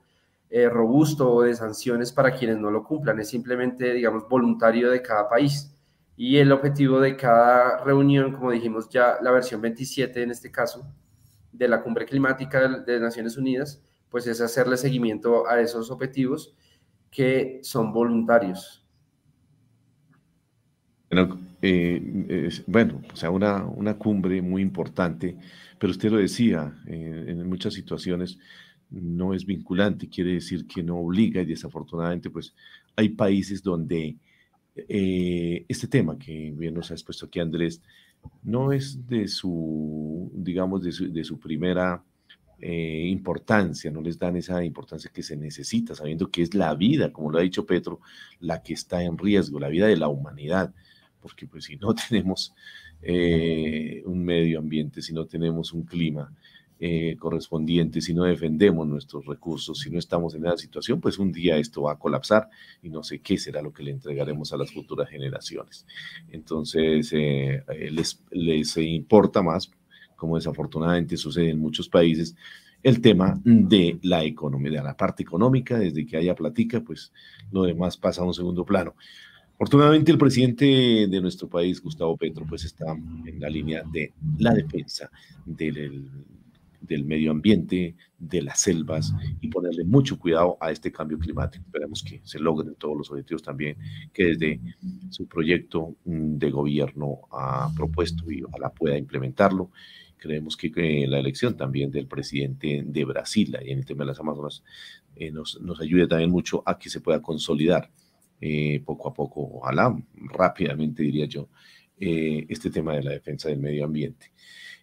eh, 0.48 0.70
robusto 0.70 1.30
o 1.30 1.42
de 1.42 1.54
sanciones 1.54 2.12
para 2.12 2.32
quienes 2.32 2.56
no 2.56 2.70
lo 2.70 2.82
cumplan. 2.82 3.20
Es 3.20 3.28
simplemente, 3.28 3.92
digamos, 3.92 4.26
voluntario 4.26 4.90
de 4.90 5.02
cada 5.02 5.28
país. 5.28 5.70
Y 6.16 6.38
el 6.38 6.50
objetivo 6.50 6.98
de 6.98 7.14
cada 7.14 7.84
reunión, 7.84 8.32
como 8.32 8.52
dijimos 8.52 8.88
ya, 8.88 9.18
la 9.20 9.32
versión 9.32 9.60
27 9.60 10.22
en 10.22 10.30
este 10.30 10.50
caso, 10.50 10.90
de 11.58 11.68
la 11.68 11.82
cumbre 11.82 12.06
climática 12.06 12.68
de, 12.68 13.00
Naciones 13.00 13.36
Unidas, 13.36 13.82
pues 14.08 14.26
es 14.26 14.40
hacerle 14.40 14.76
seguimiento 14.76 15.48
a 15.48 15.60
esos 15.60 15.90
objetivos 15.90 16.54
que 17.10 17.60
son 17.62 17.92
voluntarios. 17.92 18.84
Bueno, 21.10 21.40
eh, 21.60 22.62
bueno 22.66 23.02
o 23.12 23.16
sea, 23.16 23.30
una, 23.30 23.64
una, 23.64 23.98
cumbre 23.98 24.40
muy 24.40 24.62
importante, 24.62 25.36
pero 25.78 25.90
usted 25.90 26.10
lo 26.10 26.18
decía, 26.18 26.72
eh, 26.86 27.24
en 27.28 27.48
muchas 27.48 27.74
situaciones 27.74 28.38
no 28.90 29.34
es 29.34 29.44
vinculante, 29.44 30.08
quiere 30.08 30.34
decir 30.34 30.66
que 30.66 30.82
no 30.82 30.98
obliga 30.98 31.42
y 31.42 31.46
desafortunadamente 31.46 32.30
pues 32.30 32.54
hay 32.96 33.10
países 33.10 33.62
donde 33.62 34.16
eh, 34.74 35.64
este 35.68 35.88
tema 35.88 36.18
que 36.18 36.52
bien 36.56 36.74
nos 36.74 36.90
ha 36.90 36.94
expuesto 36.94 37.26
aquí 37.26 37.40
Andrés, 37.40 37.82
no 38.42 38.72
es 38.72 39.06
de 39.06 39.28
su, 39.28 40.30
digamos, 40.34 40.82
de 40.82 41.25
su, 41.25 41.38
primera 41.38 42.02
eh, 42.60 43.06
importancia, 43.08 43.90
no 43.90 44.00
les 44.00 44.18
dan 44.18 44.37
esa 44.37 44.64
importancia 44.64 45.10
que 45.12 45.22
se 45.22 45.37
necesita, 45.37 45.94
sabiendo 45.94 46.30
que 46.30 46.42
es 46.42 46.54
la 46.54 46.75
vida, 46.75 47.12
como 47.12 47.30
lo 47.30 47.38
ha 47.38 47.42
dicho 47.42 47.66
Petro, 47.66 48.00
la 48.40 48.62
que 48.62 48.75
está 48.75 49.02
en 49.02 49.18
riesgo, 49.18 49.60
la 49.60 49.68
vida 49.68 49.87
de 49.87 49.96
la 49.96 50.08
humanidad, 50.08 50.72
porque 51.20 51.46
pues 51.46 51.64
si 51.64 51.76
no 51.76 51.94
tenemos 52.08 52.54
eh, 53.02 54.02
un 54.06 54.25
medio 54.25 54.58
ambiente, 54.58 55.02
si 55.02 55.12
no 55.12 55.26
tenemos 55.26 55.72
un 55.72 55.82
clima 55.84 56.32
eh, 56.80 57.16
correspondiente, 57.18 58.00
si 58.00 58.14
no 58.14 58.25
defendemos 58.25 58.87
nuestros 58.87 59.26
recursos, 59.26 59.80
si 59.80 59.90
no 59.90 59.99
estamos 59.99 60.35
en 60.35 60.47
esa 60.47 60.56
situación, 60.56 61.00
pues 61.00 61.18
un 61.18 61.32
día 61.32 61.56
esto 61.56 61.82
va 61.82 61.92
a 61.92 61.99
colapsar 61.99 62.49
y 62.82 62.88
no 62.88 63.02
sé 63.02 63.18
qué 63.20 63.37
será 63.37 63.62
lo 63.62 63.73
que 63.73 63.82
le 63.82 63.90
entregaremos 63.90 64.52
a 64.52 64.56
las 64.56 64.73
futuras 64.73 65.08
generaciones. 65.08 65.87
Entonces, 66.30 67.12
eh, 67.12 67.64
les, 67.90 68.23
les 68.30 68.76
importa 68.76 69.42
más, 69.42 69.70
como 70.16 70.37
desafortunadamente 70.37 71.16
sucede 71.16 71.50
en 71.50 71.58
muchos 71.58 71.88
países, 71.88 72.37
el 72.82 73.00
tema 73.00 73.40
de 73.44 73.99
la 74.02 74.25
economía, 74.25 74.70
de 74.70 74.85
la 74.85 74.97
parte 74.97 75.23
económica, 75.23 75.78
desde 75.78 76.06
que 76.06 76.16
haya 76.16 76.35
platica, 76.35 76.80
pues 76.80 77.12
lo 77.50 77.64
demás 77.64 77.97
pasa 77.97 78.23
a 78.23 78.25
un 78.25 78.35
segundo 78.35 78.64
plano. 78.64 78.94
Afortunadamente 79.54 80.12
el 80.12 80.18
presidente 80.18 80.64
de 81.08 81.20
nuestro 81.20 81.49
país, 81.49 81.82
Gustavo 81.82 82.16
Petro, 82.16 82.47
pues 82.49 82.64
está 82.64 82.92
en 82.92 83.40
la 83.40 83.49
línea 83.49 83.82
de 83.92 84.12
la 84.38 84.54
defensa 84.54 85.11
del, 85.44 86.08
del 86.80 87.04
medio 87.04 87.30
ambiente, 87.30 87.97
de 88.18 88.42
las 88.42 88.61
selvas 88.61 89.14
y 89.40 89.49
ponerle 89.49 89.85
mucho 89.85 90.18
cuidado 90.18 90.56
a 90.61 90.70
este 90.70 90.90
cambio 90.90 91.18
climático. 91.18 91.64
Esperemos 91.66 92.02
que 92.02 92.20
se 92.25 92.38
logren 92.38 92.75
todos 92.75 92.97
los 92.97 93.11
objetivos 93.11 93.42
también 93.42 93.76
que 94.12 94.25
desde 94.26 94.61
su 95.11 95.26
proyecto 95.26 95.97
de 96.04 96.50
gobierno 96.50 97.20
ha 97.30 97.70
propuesto 97.76 98.30
y 98.30 98.42
ojalá 98.42 98.70
pueda 98.70 98.99
implementarlo. 98.99 99.70
Creemos 100.16 100.56
que, 100.56 101.06
la 101.06 101.20
elección 101.20 101.56
también 101.56 101.90
del 101.90 102.08
presidente 102.08 102.82
de 102.85 103.04
Brasil 103.04 103.56
y 103.64 103.70
en 103.70 103.78
el 103.78 103.87
tema 103.87 104.02
de 104.02 104.08
las 104.08 104.20
Amazonas 104.20 104.64
eh, 105.14 105.30
nos, 105.30 105.61
nos 105.61 105.80
ayude 105.80 106.08
también 106.08 106.30
mucho 106.30 106.62
a 106.66 106.78
que 106.78 106.90
se 106.90 107.00
pueda 107.00 107.23
consolidar 107.23 107.90
eh, 108.40 108.80
poco 108.85 109.08
a 109.08 109.14
poco, 109.14 109.40
ojalá 109.54 109.97
rápidamente 110.14 111.02
diría 111.02 111.26
yo, 111.26 111.49
eh, 111.99 112.47
este 112.49 112.70
tema 112.70 112.94
de 112.94 113.02
la 113.02 113.11
defensa 113.11 113.49
del 113.49 113.58
medio 113.58 113.85
ambiente. 113.85 114.32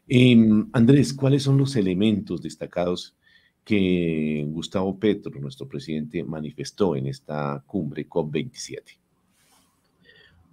Em, 0.08 0.70
Andrés, 0.74 1.14
¿cuáles 1.14 1.44
son 1.44 1.58
los 1.58 1.76
elementos 1.76 2.42
destacados 2.42 3.16
que 3.64 4.46
Gustavo 4.48 5.00
Petro, 5.00 5.40
nuestro 5.40 5.68
presidente, 5.68 6.24
manifestó 6.24 6.96
en 6.96 7.08
esta 7.08 7.64
cumbre 7.66 8.08
COP27? 8.08 9.00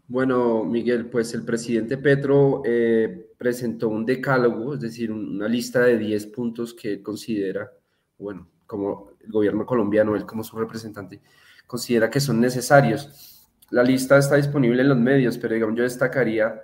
Bueno, 0.09 0.65
Miguel, 0.65 1.07
pues 1.07 1.33
el 1.35 1.45
presidente 1.45 1.97
Petro 1.99 2.63
eh, 2.65 3.31
presentó 3.39 3.89
un 3.89 4.05
decálogo, 4.05 4.75
es 4.75 4.81
decir, 4.81 5.11
una 5.11 5.49
lista 5.49 5.81
de 5.81 5.99
10 5.99 6.27
puntos 6.27 6.75
que 6.75 7.03
considera, 7.03 7.71
bueno, 8.19 8.49
como 8.67 9.13
el 9.21 9.31
gobierno 9.31 9.65
colombiano, 9.65 10.17
él 10.17 10.27
como 10.27 10.43
su 10.43 10.57
representante, 10.57 11.21
considera 11.67 12.11
que 12.11 12.21
son 12.21 12.41
necesarios. 12.41 13.49
La 13.71 13.83
lista 13.83 14.19
está 14.19 14.37
disponible 14.37 14.83
en 14.83 14.89
los 14.89 14.99
medios, 14.99 15.39
pero 15.39 15.55
digamos, 15.55 15.77
yo 15.77 15.85
destacaría 15.85 16.61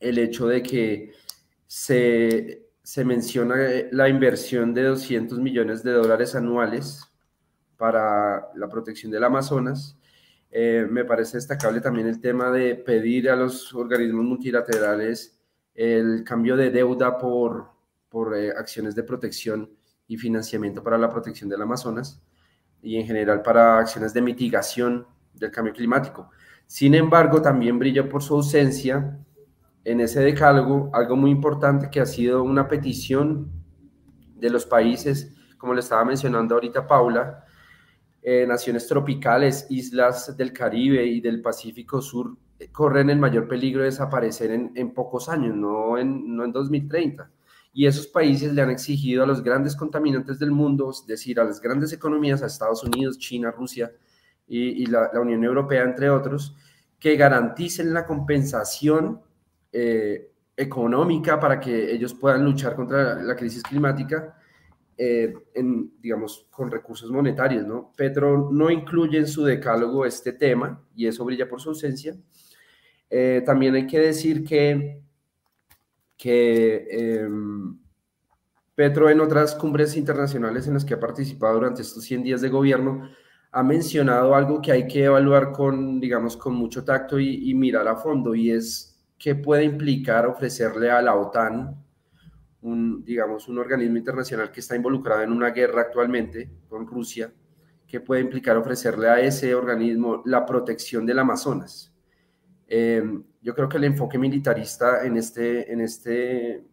el 0.00 0.18
hecho 0.18 0.46
de 0.46 0.62
que 0.62 1.12
se, 1.68 2.64
menciona 3.04 3.56
la 3.92 4.08
inversión 4.08 4.74
de 4.74 4.84
200 4.84 5.38
millones 5.38 5.82
de 5.84 5.92
dólares 5.92 6.34
anuales 6.34 7.02
para 7.76 8.48
la 8.56 8.68
protección 8.68 9.12
del 9.12 9.22
Amazonas. 9.22 9.96
Eh, 10.50 10.86
me 10.90 11.04
parece 11.04 11.36
destacable 11.36 11.80
también 11.80 12.08
el 12.08 12.20
tema 12.20 12.50
de 12.50 12.74
pedir 12.74 13.28
a 13.28 13.36
los 13.36 13.72
organismos 13.74 14.24
multilaterales 14.24 15.38
el 15.74 16.24
cambio 16.24 16.56
de 16.56 16.70
deuda 16.70 17.18
por, 17.18 17.68
por 18.08 18.36
eh, 18.36 18.50
acciones 18.50 18.94
de 18.94 19.02
protección 19.04 19.70
y 20.08 20.16
financiamiento 20.16 20.82
para 20.82 20.96
la 20.96 21.10
protección 21.10 21.50
del 21.50 21.62
Amazonas 21.62 22.22
y 22.82 22.96
en 22.96 23.06
general 23.06 23.42
para 23.42 23.78
acciones 23.78 24.14
de 24.14 24.22
mitigación 24.22 25.06
del 25.34 25.50
cambio 25.50 25.74
climático. 25.74 26.30
Sin 26.66 26.94
embargo, 26.94 27.42
también 27.42 27.78
brilla 27.78 28.08
por 28.08 28.22
su 28.22 28.34
ausencia 28.34 29.18
en 29.90 30.00
ese 30.00 30.20
decálogo 30.20 30.90
algo 30.92 31.16
muy 31.16 31.30
importante 31.30 31.88
que 31.90 32.00
ha 32.00 32.06
sido 32.06 32.42
una 32.42 32.68
petición 32.68 33.50
de 34.34 34.50
los 34.50 34.66
países, 34.66 35.34
como 35.56 35.74
le 35.74 35.80
estaba 35.80 36.04
mencionando 36.04 36.54
ahorita 36.54 36.86
Paula, 36.86 37.44
eh, 38.22 38.46
naciones 38.46 38.86
tropicales, 38.86 39.66
islas 39.70 40.36
del 40.36 40.52
Caribe 40.52 41.04
y 41.06 41.20
del 41.20 41.40
Pacífico 41.40 42.02
Sur 42.02 42.36
eh, 42.58 42.70
corren 42.70 43.10
el 43.10 43.18
mayor 43.18 43.48
peligro 43.48 43.80
de 43.80 43.86
desaparecer 43.86 44.50
en, 44.50 44.94
pocos 44.94 45.28
años, 45.28 45.56
no 45.56 45.96
en, 45.96 46.36
no 46.36 46.44
en 46.44 46.52
2030 46.52 47.30
y 47.72 47.86
esos 47.86 48.06
países 48.08 48.52
le 48.52 48.62
han 48.62 48.70
exigido 48.70 49.22
a 49.22 49.26
los 49.26 49.42
grandes 49.42 49.76
contaminantes 49.76 50.38
del 50.38 50.50
mundo, 50.50 50.90
es 50.90 51.06
decir, 51.06 51.38
a 51.38 51.44
las 51.44 51.60
grandes 51.60 51.92
economías, 51.92 52.42
a 52.42 52.46
Estados 52.46 52.82
Unidos, 52.82 53.18
China, 53.18 53.50
Rusia 53.50 53.92
y, 54.46 54.86
la, 54.86 55.10
Unión 55.20 55.44
Europea, 55.44 55.84
entre 55.84 56.10
otros, 56.10 56.56
que 56.98 57.16
garanticen 57.16 57.94
la 57.94 58.04
compensación 58.04 59.20
eh, 59.72 60.32
económica 60.56 61.38
para 61.38 61.60
que 61.60 61.92
ellos 61.92 62.14
puedan 62.14 62.44
luchar 62.44 62.74
contra 62.74 63.22
la, 63.22 63.36
crisis 63.36 63.62
climática. 63.62 64.36
Eh, 65.00 65.32
digamos, 66.00 66.48
con 66.50 66.72
recursos 66.72 67.08
monetarios, 67.12 67.64
¿no? 67.64 67.92
Petro 67.96 68.50
no 68.50 68.68
incluye 68.68 69.18
en 69.18 69.28
su 69.28 69.44
decálogo 69.44 70.04
este 70.04 70.32
tema 70.32 70.84
y 70.96 71.06
eso 71.06 71.24
brilla 71.24 71.48
por 71.48 71.60
su 71.60 71.68
ausencia. 71.68 72.16
Eh, 73.08 73.42
también 73.46 73.76
hay 73.76 73.86
que 73.86 74.00
decir 74.00 74.44
que 74.44 75.02
que 76.18 76.88
em, 76.90 77.78
Petro 78.74 79.08
en 79.08 79.20
otras 79.20 79.54
cumbres 79.54 79.96
internacionales 79.96 80.66
en 80.66 80.74
las 80.74 80.84
que 80.84 80.94
ha 80.94 81.00
participado 81.00 81.54
durante 81.54 81.82
estos 81.82 82.04
100 82.04 82.24
días 82.24 82.40
de 82.40 82.48
gobierno 82.48 83.08
ha 83.50 83.62
mencionado 83.62 84.34
algo 84.34 84.60
que 84.60 84.72
hay 84.72 84.86
que 84.86 85.04
evaluar 85.04 85.52
con, 85.52 86.00
digamos, 86.00 86.36
con 86.36 86.54
mucho 86.54 86.84
tacto 86.84 87.18
y, 87.18 87.54
mirar 87.54 87.88
a 87.88 87.96
fondo, 87.96 88.34
y 88.34 88.50
es 88.50 88.97
qué 89.18 89.34
puede 89.34 89.64
implicar 89.64 90.26
ofrecerle 90.26 90.90
a 90.90 91.02
la 91.02 91.14
OTAN, 91.16 91.84
un, 92.62 93.04
digamos, 93.04 93.48
un 93.48 93.58
organismo 93.58 93.96
internacional 93.96 94.50
que 94.50 94.60
está 94.60 94.76
involucrado 94.76 95.22
en 95.22 95.32
una 95.32 95.50
guerra 95.50 95.82
actualmente 95.82 96.50
con 96.68 96.86
Rusia, 96.86 97.32
qué 97.86 98.00
puede 98.00 98.20
implicar 98.20 98.56
ofrecerle 98.56 99.08
a 99.08 99.20
ese 99.20 99.54
organismo 99.54 100.22
la 100.26 100.44
protección 100.44 101.06
del 101.06 101.18
Amazonas. 101.18 101.92
Em, 102.66 103.24
yo 103.40 103.54
creo 103.54 103.68
que 103.68 103.78
el 103.78 103.84
enfoque 103.84 104.18
militarista 104.18 105.04
en 105.04 105.16
este, 105.16 105.72
en 105.72 105.80
este 105.80 106.64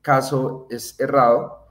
caso 0.00 0.66
es 0.70 0.98
errado 0.98 1.68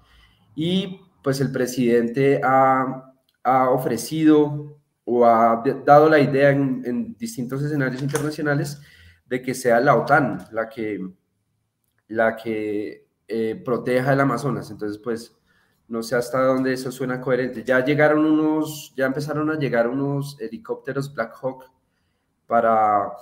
y 0.55 1.01
pues 1.23 1.41
el 1.41 1.51
presidente 1.51 2.39
ha, 2.43 3.13
ha 3.43 3.69
ofrecido 3.69 4.79
o 5.03 5.25
ha 5.25 5.63
dado 5.85 6.09
la 6.09 6.19
idea 6.19 6.51
en, 6.51 7.15
distintos 7.17 7.63
escenarios 7.63 8.01
internacionales 8.01 8.79
de 9.31 9.41
que 9.41 9.55
sea 9.55 9.79
la 9.79 9.95
OTAN 9.95 10.50
la 10.51 10.69
que, 10.69 11.00
la 12.09 12.35
que 12.35 13.07
eh, 13.27 13.61
proteja 13.63 14.13
el 14.13 14.19
Amazonas. 14.19 14.69
Entonces, 14.69 15.00
pues, 15.00 15.35
no 15.88 16.03
sé 16.03 16.15
hasta 16.17 16.43
dónde 16.43 16.73
eso 16.73 16.91
suena 16.91 17.19
coherente. 17.19 17.63
Ya 17.63 17.83
llegaron 17.83 18.25
unos, 18.25 18.93
ya 18.95 19.07
empezaron 19.07 19.50
a 19.50 19.57
llegar 19.57 19.88
unos 19.88 20.39
helicópteros 20.39 21.13
Black 21.13 21.33
Hawk 21.41 21.63
para 22.45 23.13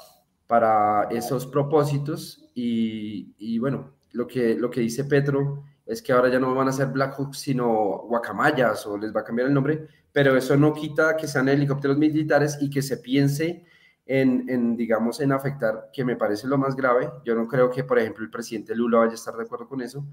para 0.50 1.04
esos 1.12 1.46
propósitos 1.46 2.50
y, 2.56 3.60
bueno, 3.60 3.94
lo 4.14 4.26
que, 4.26 4.56
lo 4.56 4.72
que 4.72 4.82
dice 4.82 5.06
Petro 5.06 5.64
es 5.86 6.02
que 6.02 6.12
ahora 6.12 6.28
ya 6.28 6.40
no 6.40 6.56
van 6.56 6.70
a 6.70 6.72
ser 6.72 6.88
Black 6.88 7.20
Hawk, 7.20 7.36
sino 7.36 8.00
guacamayas 8.08 8.84
o 8.88 8.98
les 8.98 9.16
va 9.16 9.20
a 9.20 9.24
cambiar 9.24 9.48
el 9.48 9.54
nombre, 9.54 9.88
pero 10.12 10.36
eso 10.36 10.58
no 10.58 10.74
quita 10.74 11.16
que 11.16 11.28
sean 11.28 11.50
helicópteros 11.50 12.00
militares 12.00 12.58
y 12.62 12.72
que 12.72 12.82
se 12.82 12.98
piense 12.98 13.64
en, 14.12 14.76
digamos, 14.76 15.20
en 15.20 15.32
afectar, 15.32 15.90
que 15.94 16.04
me 16.04 16.16
parece 16.16 16.48
lo 16.48 16.58
más 16.58 16.76
grave. 16.76 17.12
Yo 17.24 17.36
no 17.36 17.48
creo 17.48 17.70
que, 17.70 17.84
por 17.84 18.00
ejemplo, 18.00 18.24
el 18.24 18.32
presidente 18.32 18.76
Lula 18.76 19.00
vaya 19.00 19.12
a 19.12 19.16
estar 19.16 19.36
de 19.36 19.44
acuerdo 19.44 19.68
con 19.68 19.82
eso, 19.82 20.04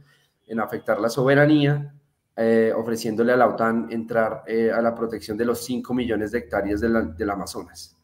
en 0.47 0.61
afectar 0.61 1.01
la 1.01 1.09
soberanía, 1.09 1.95
eh, 2.37 2.73
ofreciéndole 2.77 3.33
a 3.33 3.37
la 3.37 3.49
OTAN 3.49 3.89
entrar 3.91 4.43
eh, 4.47 4.71
a 4.71 4.83
la 4.83 4.95
protección 4.95 5.39
de 5.39 5.47
los 5.47 5.65
5 5.65 5.95
millones 5.95 6.31
de 6.31 6.39
hectáreas 6.39 6.81
del 6.83 7.31
Amazonas. 7.31 7.97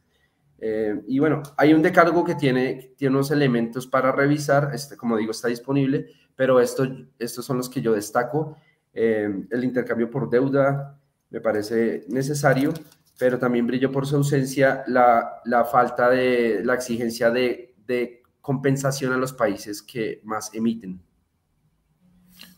Eh, 0.58 1.02
y 1.08 1.18
bueno, 1.18 1.42
hay 1.58 1.74
un 1.74 1.82
decálogo 1.82 2.24
que 2.24 2.36
tiene, 2.36 2.94
tiene 2.96 3.16
unos 3.16 3.30
elementos 3.30 3.86
para 3.86 4.12
revisar, 4.12 4.70
este, 4.72 4.96
como 4.96 5.18
digo, 5.18 5.32
está 5.32 5.48
disponible, 5.48 6.06
pero 6.34 6.58
esto, 6.58 6.86
estos 7.18 7.44
son 7.44 7.58
los 7.58 7.68
que 7.68 7.82
yo 7.82 7.92
destaco. 7.92 8.56
Eh, 8.94 9.44
el 9.50 9.64
intercambio 9.64 10.10
por 10.10 10.30
deuda 10.30 10.98
me 11.28 11.40
parece 11.40 12.04
necesario, 12.08 12.72
pero 13.18 13.38
también 13.38 13.66
brilló 13.66 13.90
por 13.90 14.06
su 14.06 14.16
ausencia 14.16 14.84
la, 14.86 15.40
la 15.44 15.64
falta 15.64 16.10
de 16.10 16.62
la 16.64 16.74
exigencia 16.74 17.30
de, 17.30 17.74
de 17.86 18.22
compensación 18.40 19.12
a 19.12 19.16
los 19.16 19.32
países 19.32 19.82
que 19.82 20.20
más 20.24 20.52
emiten. 20.54 21.00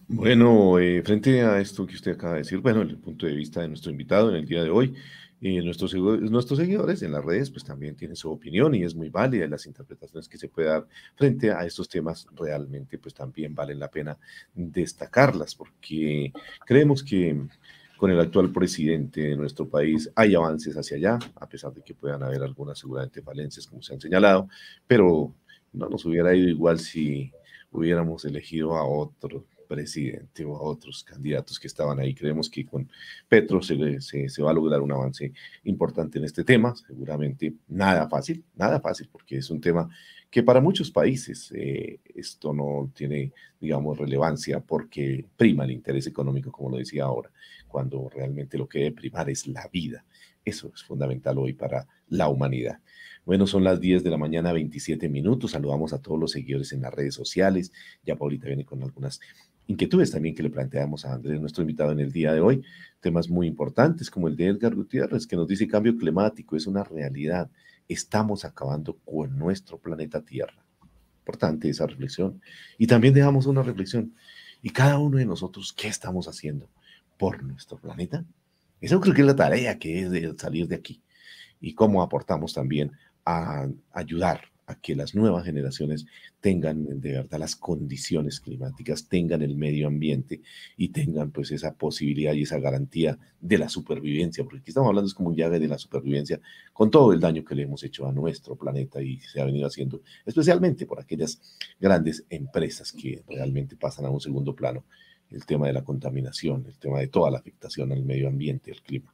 Bueno, 0.06 0.78
eh, 0.78 1.02
frente 1.02 1.42
a 1.42 1.60
esto 1.60 1.86
que 1.86 1.94
usted 1.94 2.12
acaba 2.12 2.34
de 2.34 2.40
decir, 2.40 2.58
bueno, 2.58 2.82
el 2.82 2.98
punto 2.98 3.26
de 3.26 3.34
vista 3.34 3.62
de 3.62 3.68
nuestro 3.68 3.90
invitado 3.90 4.30
en 4.30 4.36
el 4.36 4.46
día 4.46 4.62
de 4.62 4.70
hoy, 4.70 4.94
eh, 5.40 5.60
nuestros, 5.62 5.94
nuestros 5.94 6.58
seguidores 6.58 7.02
en 7.02 7.12
las 7.12 7.24
redes 7.24 7.50
pues 7.50 7.64
también 7.64 7.96
tienen 7.96 8.16
su 8.16 8.30
opinión 8.30 8.74
y 8.74 8.82
es 8.82 8.94
muy 8.94 9.10
válida 9.10 9.46
las 9.46 9.66
interpretaciones 9.66 10.28
que 10.28 10.38
se 10.38 10.48
puede 10.48 10.68
dar 10.68 10.86
frente 11.16 11.50
a 11.52 11.66
estos 11.66 11.88
temas 11.88 12.26
realmente 12.34 12.96
pues 12.98 13.12
también 13.12 13.54
valen 13.54 13.78
la 13.78 13.90
pena 13.90 14.16
destacarlas 14.54 15.54
porque 15.54 16.32
creemos 16.64 17.02
que 17.02 17.46
con 17.96 18.10
el 18.10 18.20
actual 18.20 18.50
presidente 18.52 19.20
de 19.22 19.36
nuestro 19.36 19.68
país 19.68 20.10
hay 20.14 20.34
avances 20.34 20.76
hacia 20.76 20.96
allá, 20.96 21.18
a 21.36 21.48
pesar 21.48 21.72
de 21.72 21.82
que 21.82 21.94
puedan 21.94 22.22
haber 22.22 22.42
algunas 22.42 22.78
seguramente 22.78 23.22
falencias 23.22 23.66
como 23.66 23.82
se 23.82 23.94
han 23.94 24.00
señalado, 24.00 24.48
pero 24.86 25.34
no 25.72 25.88
nos 25.88 26.04
hubiera 26.04 26.34
ido 26.34 26.48
igual 26.48 26.78
si 26.78 27.32
hubiéramos 27.70 28.24
elegido 28.24 28.76
a 28.76 28.84
otro 28.84 29.46
presidente 29.66 30.44
o 30.44 30.56
a 30.56 30.62
otros 30.62 31.02
candidatos 31.02 31.58
que 31.58 31.66
estaban 31.66 31.98
ahí. 31.98 32.14
Creemos 32.14 32.48
que 32.48 32.64
con 32.64 32.88
Petro 33.28 33.62
se, 33.62 34.00
se, 34.00 34.42
va 34.42 34.50
a 34.50 34.54
lograr 34.54 34.80
un 34.80 34.92
avance 34.92 35.32
importante 35.64 36.18
en 36.18 36.24
este 36.24 36.44
tema. 36.44 36.74
Seguramente 36.76 37.54
nada 37.68 38.08
fácil, 38.08 38.44
nada 38.54 38.80
fácil, 38.80 39.08
porque 39.10 39.38
es 39.38 39.50
un 39.50 39.60
tema 39.60 39.88
que 40.34 40.42
para 40.42 40.60
muchos 40.60 40.90
países 40.90 41.52
eh, 41.54 42.00
esto 42.12 42.52
no 42.52 42.90
tiene, 42.92 43.32
digamos, 43.60 43.96
relevancia 43.96 44.58
porque 44.58 45.24
prima 45.36 45.62
el 45.62 45.70
interés 45.70 46.08
económico, 46.08 46.50
como 46.50 46.70
lo 46.70 46.78
decía 46.78 47.04
ahora, 47.04 47.30
cuando 47.68 48.08
realmente 48.08 48.58
lo 48.58 48.68
que 48.68 48.80
debe 48.80 48.96
primar 48.96 49.30
es 49.30 49.46
la 49.46 49.68
vida. 49.72 50.04
Eso 50.44 50.72
es 50.74 50.82
fundamental 50.82 51.38
hoy 51.38 51.52
para 51.52 51.86
la 52.08 52.26
humanidad. 52.26 52.80
Bueno, 53.24 53.46
son 53.46 53.62
las 53.62 53.78
10 53.78 54.02
de 54.02 54.10
la 54.10 54.16
mañana, 54.16 54.52
27 54.52 55.08
minutos. 55.08 55.52
Saludamos 55.52 55.92
a 55.92 56.02
todos 56.02 56.18
los 56.18 56.32
seguidores 56.32 56.72
en 56.72 56.82
las 56.82 56.92
redes 56.92 57.14
sociales. 57.14 57.70
Ya 58.04 58.16
Paulita 58.16 58.48
viene 58.48 58.64
con 58.64 58.82
algunas 58.82 59.20
inquietudes 59.68 60.10
también 60.10 60.34
que 60.34 60.42
le 60.42 60.50
planteamos 60.50 61.04
a 61.04 61.14
Andrés, 61.14 61.40
nuestro 61.40 61.62
invitado 61.62 61.92
en 61.92 62.00
el 62.00 62.10
día 62.10 62.32
de 62.32 62.40
hoy, 62.40 62.62
temas 63.00 63.28
muy 63.30 63.46
importantes 63.46 64.10
como 64.10 64.26
el 64.26 64.34
de 64.34 64.48
Edgar 64.48 64.74
Gutiérrez, 64.74 65.28
que 65.28 65.36
nos 65.36 65.46
dice 65.46 65.68
cambio 65.68 65.96
climático 65.96 66.56
es 66.56 66.66
una 66.66 66.82
realidad. 66.82 67.48
Estamos 67.88 68.44
acabando 68.44 68.98
con 69.04 69.38
nuestro 69.38 69.78
planeta 69.78 70.22
Tierra. 70.22 70.64
Importante 71.20 71.68
esa 71.68 71.86
reflexión. 71.86 72.40
Y 72.78 72.86
también 72.86 73.14
dejamos 73.14 73.46
una 73.46 73.62
reflexión. 73.62 74.14
¿Y 74.62 74.70
cada 74.70 74.98
uno 74.98 75.18
de 75.18 75.26
nosotros 75.26 75.72
qué 75.72 75.88
estamos 75.88 76.28
haciendo 76.28 76.70
por 77.18 77.42
nuestro 77.42 77.78
planeta? 77.78 78.24
Eso 78.80 79.00
creo 79.00 79.14
que 79.14 79.20
es 79.20 79.26
la 79.26 79.36
tarea 79.36 79.78
que 79.78 80.00
es 80.00 80.10
de 80.10 80.34
salir 80.36 80.68
de 80.68 80.76
aquí. 80.76 81.02
Y 81.60 81.74
cómo 81.74 82.02
aportamos 82.02 82.52
también 82.52 82.92
a 83.24 83.68
ayudar 83.92 84.53
a 84.66 84.74
que 84.76 84.94
las 84.94 85.14
nuevas 85.14 85.44
generaciones 85.44 86.06
tengan 86.40 87.00
de 87.00 87.12
verdad 87.12 87.38
las 87.38 87.56
condiciones 87.56 88.40
climáticas, 88.40 89.08
tengan 89.08 89.42
el 89.42 89.56
medio 89.56 89.86
ambiente 89.86 90.40
y 90.76 90.88
tengan 90.88 91.30
pues 91.30 91.50
esa 91.50 91.74
posibilidad 91.74 92.32
y 92.34 92.42
esa 92.42 92.58
garantía 92.58 93.18
de 93.40 93.58
la 93.58 93.68
supervivencia, 93.68 94.44
porque 94.44 94.60
aquí 94.60 94.70
estamos 94.70 94.88
hablando 94.88 95.08
es 95.08 95.14
como 95.14 95.28
un 95.28 95.36
llave 95.36 95.58
de 95.58 95.68
la 95.68 95.78
supervivencia 95.78 96.40
con 96.72 96.90
todo 96.90 97.12
el 97.12 97.20
daño 97.20 97.44
que 97.44 97.54
le 97.54 97.62
hemos 97.62 97.82
hecho 97.82 98.06
a 98.06 98.12
nuestro 98.12 98.56
planeta 98.56 99.02
y 99.02 99.20
se 99.20 99.40
ha 99.40 99.44
venido 99.44 99.66
haciendo 99.66 100.02
especialmente 100.24 100.86
por 100.86 101.00
aquellas 101.00 101.40
grandes 101.78 102.24
empresas 102.30 102.92
que 102.92 103.22
realmente 103.28 103.76
pasan 103.76 104.06
a 104.06 104.10
un 104.10 104.20
segundo 104.20 104.54
plano, 104.54 104.84
el 105.30 105.44
tema 105.44 105.66
de 105.66 105.72
la 105.72 105.84
contaminación, 105.84 106.64
el 106.66 106.78
tema 106.78 107.00
de 107.00 107.08
toda 107.08 107.30
la 107.30 107.38
afectación 107.38 107.92
al 107.92 108.04
medio 108.04 108.28
ambiente, 108.28 108.70
al 108.70 108.82
clima. 108.82 109.12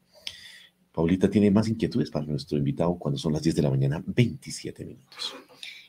Paulita 0.92 1.30
tiene 1.30 1.50
más 1.50 1.68
inquietudes 1.68 2.10
para 2.10 2.26
nuestro 2.26 2.58
invitado 2.58 2.94
cuando 2.96 3.18
son 3.18 3.32
las 3.32 3.42
10 3.42 3.56
de 3.56 3.62
la 3.62 3.70
mañana, 3.70 4.02
27 4.06 4.84
minutos. 4.84 5.34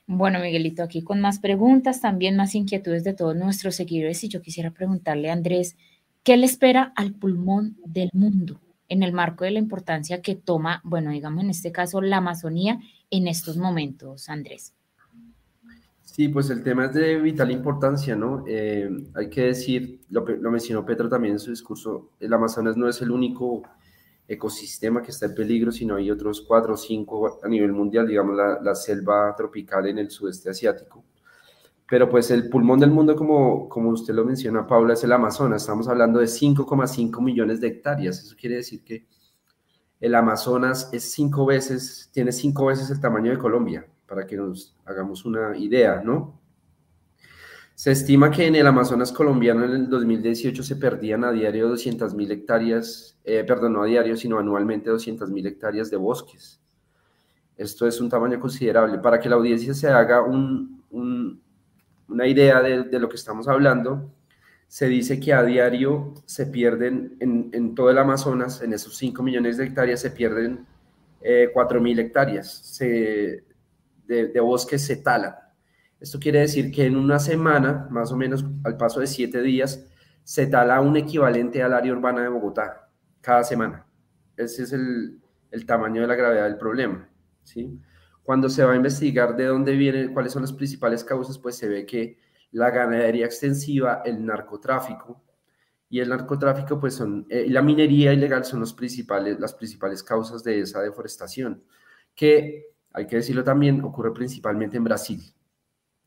Bueno, 0.08 0.40
Miguelito, 0.40 0.84
aquí 0.84 1.04
con 1.04 1.22
más 1.22 1.40
preguntas, 1.40 2.02
también 2.02 2.36
más 2.36 2.54
inquietudes 2.54 3.04
de 3.04 3.14
todos 3.14 3.36
nuestros 3.36 3.76
seguidores. 3.76 4.24
Y 4.24 4.28
yo 4.28 4.42
quisiera 4.42 4.72
preguntarle 4.72 5.30
a 5.30 5.34
Andrés, 5.34 5.78
¿qué 6.24 6.38
le 6.38 6.46
espera 6.46 6.92
al 6.96 7.14
pulmón 7.14 7.78
del 7.86 8.10
mundo 8.14 8.60
en 8.90 9.04
el 9.04 9.14
marco 9.14 9.46
de 9.46 9.52
la 9.52 9.60
importancia 9.60 10.22
que 10.22 10.36
toma, 10.36 10.82
bueno, 10.84 11.12
digamos 11.12 11.44
en 11.44 11.50
este 11.50 11.72
caso, 11.72 12.02
la 12.02 12.18
Amazonía 12.18 12.80
en 13.10 13.28
estos 13.28 13.58
momentos, 13.58 14.28
Andrés? 14.30 14.74
Sí, 16.04 16.28
pues 16.28 16.50
el 16.50 16.62
tema 16.62 16.88
es 16.88 16.94
de 16.94 17.22
vital 17.22 17.52
importancia, 17.52 18.18
¿no? 18.18 18.44
Eh, 18.46 18.90
hay 19.16 19.30
que 19.30 19.44
decir, 19.44 20.02
lo, 20.10 20.26
lo 20.26 20.52
mencionó 20.52 20.86
Petro 20.86 21.08
también 21.08 21.36
en 21.36 21.40
su 21.40 21.52
discurso, 21.52 22.10
el 22.20 22.34
Amazonas 22.34 22.76
no 22.76 22.90
es 22.90 23.02
el 23.02 23.12
único 23.12 23.64
ecosistema 24.34 25.02
que 25.02 25.12
está 25.12 25.26
en 25.26 25.36
peligro, 25.36 25.72
sino 25.72 25.96
hay 25.96 26.10
otros 26.10 26.42
cuatro 26.42 26.74
o 26.74 26.78
cinco 26.78 27.40
a 27.44 27.48
nivel 27.48 27.74
mundial, 27.74 28.08
digamos 28.08 28.36
la, 28.36 28.76
selva 28.76 29.36
tropical 29.36 29.88
en 29.88 30.00
el 30.00 30.10
sudeste 30.10 30.50
asiático. 30.50 31.04
Pero 31.88 32.10
pues 32.10 32.32
el 32.32 32.50
pulmón 32.50 32.80
del 32.80 32.92
mundo, 32.92 33.16
como, 33.16 33.68
como 33.68 33.90
usted 33.90 34.14
lo 34.14 34.24
menciona, 34.24 34.66
Paula, 34.66 34.94
es 34.94 35.04
el 35.04 35.12
Amazonas. 35.12 35.64
Estamos 35.64 35.90
hablando 35.90 36.20
de 36.20 36.28
5,5 36.28 37.22
millones 37.22 37.60
de 37.60 37.68
hectáreas. 37.68 38.24
Eso 38.24 38.36
quiere 38.40 38.56
decir 38.56 38.84
que 38.86 39.06
el 40.00 40.16
Amazonas 40.16 40.90
es 40.94 41.12
cinco 41.12 41.46
veces, 41.46 42.10
tiene 42.14 42.32
cinco 42.32 42.68
veces 42.68 42.90
el 42.90 43.02
tamaño 43.02 43.32
de 43.32 43.38
Colombia, 43.38 43.86
para 44.08 44.26
que 44.26 44.38
nos 44.38 44.76
hagamos 44.86 45.26
una 45.26 45.58
idea, 45.58 46.02
¿no? 46.04 46.40
Se 47.76 47.92
estima 47.92 48.32
que 48.32 48.48
en 48.48 48.56
el 48.56 48.68
Amazonas 48.68 49.12
colombiano 49.12 49.66
en 49.66 49.72
el 49.72 49.90
2018 49.90 50.64
se 50.64 50.76
perdían 50.78 51.24
a 51.24 51.32
diario 51.32 51.70
200.000 51.72 52.32
hectáreas, 52.32 53.11
eh, 53.24 53.44
perdón, 53.46 53.74
no 53.74 53.84
a 53.84 53.86
diario, 53.86 54.18
sino 54.18 54.40
anualmente 54.40 54.90
200.000 54.90 55.48
hectáreas 55.48 55.90
de 55.90 55.98
bosques. 55.98 56.60
Esto 57.58 57.88
es 57.88 58.02
un 58.02 58.10
tamaño 58.10 58.40
considerable. 58.40 58.98
Para 59.00 59.20
que 59.20 59.30
la 59.30 59.36
audiencia 59.36 59.74
se 59.74 59.88
haga 59.88 60.24
una 60.24 62.28
idea 62.28 62.62
de, 62.62 63.00
lo 63.00 63.10
que 63.10 63.16
estamos 63.16 63.48
hablando, 63.48 64.12
se 64.68 64.88
dice 64.88 65.20
que 65.20 65.34
a 65.34 65.44
diario 65.44 66.14
se 66.26 66.48
pierden 66.48 67.18
en, 67.20 67.76
todo 67.76 67.90
el 67.90 67.98
Amazonas, 67.98 68.62
en 68.62 68.74
esos 68.74 68.96
5 68.98 69.22
millones 69.22 69.58
de 69.58 69.66
hectáreas, 69.66 70.00
se 70.00 70.12
pierden 70.12 70.66
eh, 71.22 71.52
4.000 71.54 72.00
hectáreas 72.00 72.78
de, 72.80 73.44
de 74.08 74.40
bosques 74.40 74.84
se 74.84 74.98
talan 74.98 75.36
esto 76.02 76.20
quiere 76.20 76.40
decir 76.40 76.72
que 76.72 76.88
en 76.88 76.98
una 76.98 77.20
semana, 77.20 77.88
más 77.92 78.12
o 78.12 78.18
menos 78.18 78.44
al 78.64 78.76
paso 78.76 79.00
de 79.00 79.06
siete 79.06 79.44
días, 79.44 79.86
se 80.24 80.48
tala 80.48 80.82
un 80.82 80.98
equivalente 80.98 81.62
al 81.62 81.74
área 81.74 81.94
urbana 81.94 82.24
de 82.24 82.28
Bogotá 82.28 82.81
cada 83.22 83.44
semana. 83.44 83.86
Ese 84.36 84.64
es 84.64 84.74
el, 84.74 85.22
tamaño 85.66 86.02
de 86.02 86.08
la 86.08 86.16
gravedad 86.16 86.46
del 86.46 86.58
problema. 86.58 87.10
¿sí? 87.44 87.80
Cuando 88.24 88.50
se 88.50 88.64
va 88.64 88.74
a 88.74 88.76
investigar 88.76 89.36
de 89.36 89.46
dónde 89.46 89.74
vienen, 89.74 90.14
cuáles 90.14 90.34
son 90.34 90.42
las 90.42 90.54
principales 90.54 91.04
causas, 91.04 91.38
pues 91.38 91.56
se 91.58 91.68
ve 91.68 91.86
que 91.86 92.18
la 92.52 92.70
ganadería 92.70 93.26
extensiva, 93.26 94.02
el 94.06 94.26
narcotráfico, 94.26 95.24
y 95.92 96.00
el 96.00 96.08
narcotráfico, 96.08 96.80
pues 96.80 96.96
son, 96.96 97.28
eh, 97.30 97.48
la 97.50 97.62
minería 97.62 98.14
ilegal 98.14 98.46
son 98.46 98.62
los 98.62 98.74
principales, 98.74 99.38
las 99.42 99.54
principales 99.54 100.02
causas 100.02 100.42
de 100.42 100.62
esa 100.62 100.82
deforestación, 100.82 101.66
que, 102.16 102.68
hay 102.94 103.08
que 103.08 103.18
decirlo 103.18 103.44
también, 103.44 103.84
ocurre 103.84 104.14
principalmente 104.14 104.78
en 104.78 104.86
Brasil 104.86 105.22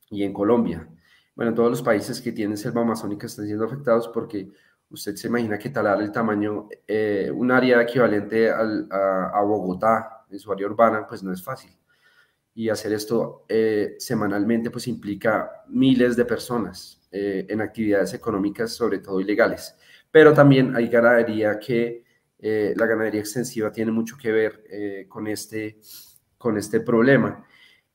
y 0.08 0.22
en 0.22 0.32
Colombia. 0.32 0.88
Bueno, 1.34 1.52
todos 1.52 1.68
los 1.68 1.82
países 1.82 2.22
que 2.22 2.32
tienen 2.32 2.56
selva 2.56 2.80
amazónica 2.80 3.26
están 3.26 3.44
siendo 3.44 3.66
afectados 3.66 4.08
porque 4.08 4.50
usted 4.94 5.14
se 5.16 5.28
imagina 5.28 5.58
que 5.58 5.70
talar 5.70 6.00
el 6.00 6.10
tamaño, 6.10 6.68
eh, 6.86 7.30
un 7.32 7.50
área 7.50 7.82
equivalente 7.82 8.50
a, 8.50 9.40
Bogotá 9.42 10.24
en 10.30 10.38
su 10.38 10.50
área 10.50 10.66
urbana, 10.66 11.06
pues 11.06 11.22
no 11.22 11.32
es 11.32 11.42
fácil. 11.42 11.70
Y 12.54 12.68
hacer 12.68 12.92
esto 12.92 13.44
eh, 13.48 13.96
semanalmente, 13.98 14.70
pues 14.70 14.86
implica 14.86 15.64
miles 15.68 16.16
de 16.16 16.24
personas 16.24 17.06
eh, 17.10 17.46
en 17.48 17.60
actividades 17.60 18.14
económicas, 18.14 18.72
sobre 18.72 19.00
todo 19.00 19.20
ilegales. 19.20 19.76
Pero 20.10 20.32
también 20.32 20.74
hay 20.74 20.88
ganadería 20.88 21.58
que, 21.58 22.02
la 22.38 22.84
ganadería 22.84 23.20
extensiva 23.20 23.72
tiene 23.72 23.90
mucho 23.90 24.18
que 24.20 24.30
ver 24.30 25.06
con, 25.08 25.26
este, 25.28 25.80
con 26.36 26.58
este 26.58 26.80
problema. 26.80 27.42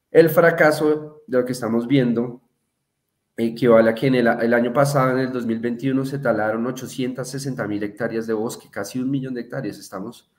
El 0.09 0.27
fracaso 0.31 1.21
de 1.27 1.37
lo 1.37 1.45
que 1.45 1.51
estamos 1.51 1.85
viendo 1.85 2.48
equivale 3.47 3.89
a 3.89 3.95
que 3.95 4.07
en 4.07 4.15
el, 4.15 4.27
año 4.27 4.73
pasado, 4.73 5.11
en 5.11 5.19
el 5.19 5.31
2021, 5.31 6.05
se 6.05 6.19
talaron 6.19 6.65
860 6.65 7.67
mil 7.67 7.81
hectáreas 7.83 8.27
de 8.27 8.33
bosque, 8.33 8.69
casi 8.69 8.99
un 8.99 9.09
millón 9.09 9.33
de 9.33 9.41
hectáreas. 9.41 9.77
Estamos, 9.77 10.29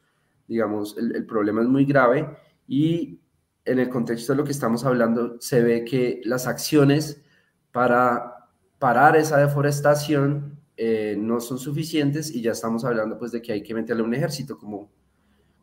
digamos, 0.46 0.96
el, 0.98 1.24
problema 1.26 1.62
es 1.62 1.68
muy 1.68 1.84
grave 1.84 2.28
y 2.68 3.20
en 3.64 3.78
el 3.78 3.88
contexto 3.88 4.32
de 4.32 4.38
lo 4.38 4.44
que 4.44 4.52
estamos 4.52 4.84
hablando, 4.84 5.40
se 5.40 5.62
ve 5.62 5.84
que 5.84 6.20
las 6.24 6.46
acciones 6.46 7.22
para 7.72 8.48
parar 8.78 9.16
esa 9.16 9.38
deforestación 9.38 10.58
eh, 10.76 11.16
no 11.18 11.40
son 11.40 11.58
suficientes 11.58 12.34
y 12.34 12.42
ya 12.42 12.52
estamos 12.52 12.84
hablando 12.84 13.18
pues 13.18 13.32
de 13.32 13.42
que 13.42 13.52
hay 13.52 13.62
que 13.62 13.74
meterle 13.74 14.02
un 14.02 14.14
ejército 14.14 14.58
como, 14.58 14.90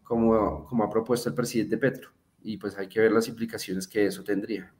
como, 0.03 0.65
como 0.65 0.83
ha 0.83 0.89
propuesto 0.89 1.29
el 1.29 1.35
presidente 1.35 1.77
Petro 1.77 2.11
y 2.43 2.57
pues 2.57 2.77
hay 2.77 2.87
que 2.87 2.99
ver 2.99 3.11
las 3.11 3.27
implicaciones 3.27 3.87
que 3.87 4.05
eso 4.05 4.23
tendría. 4.23 4.71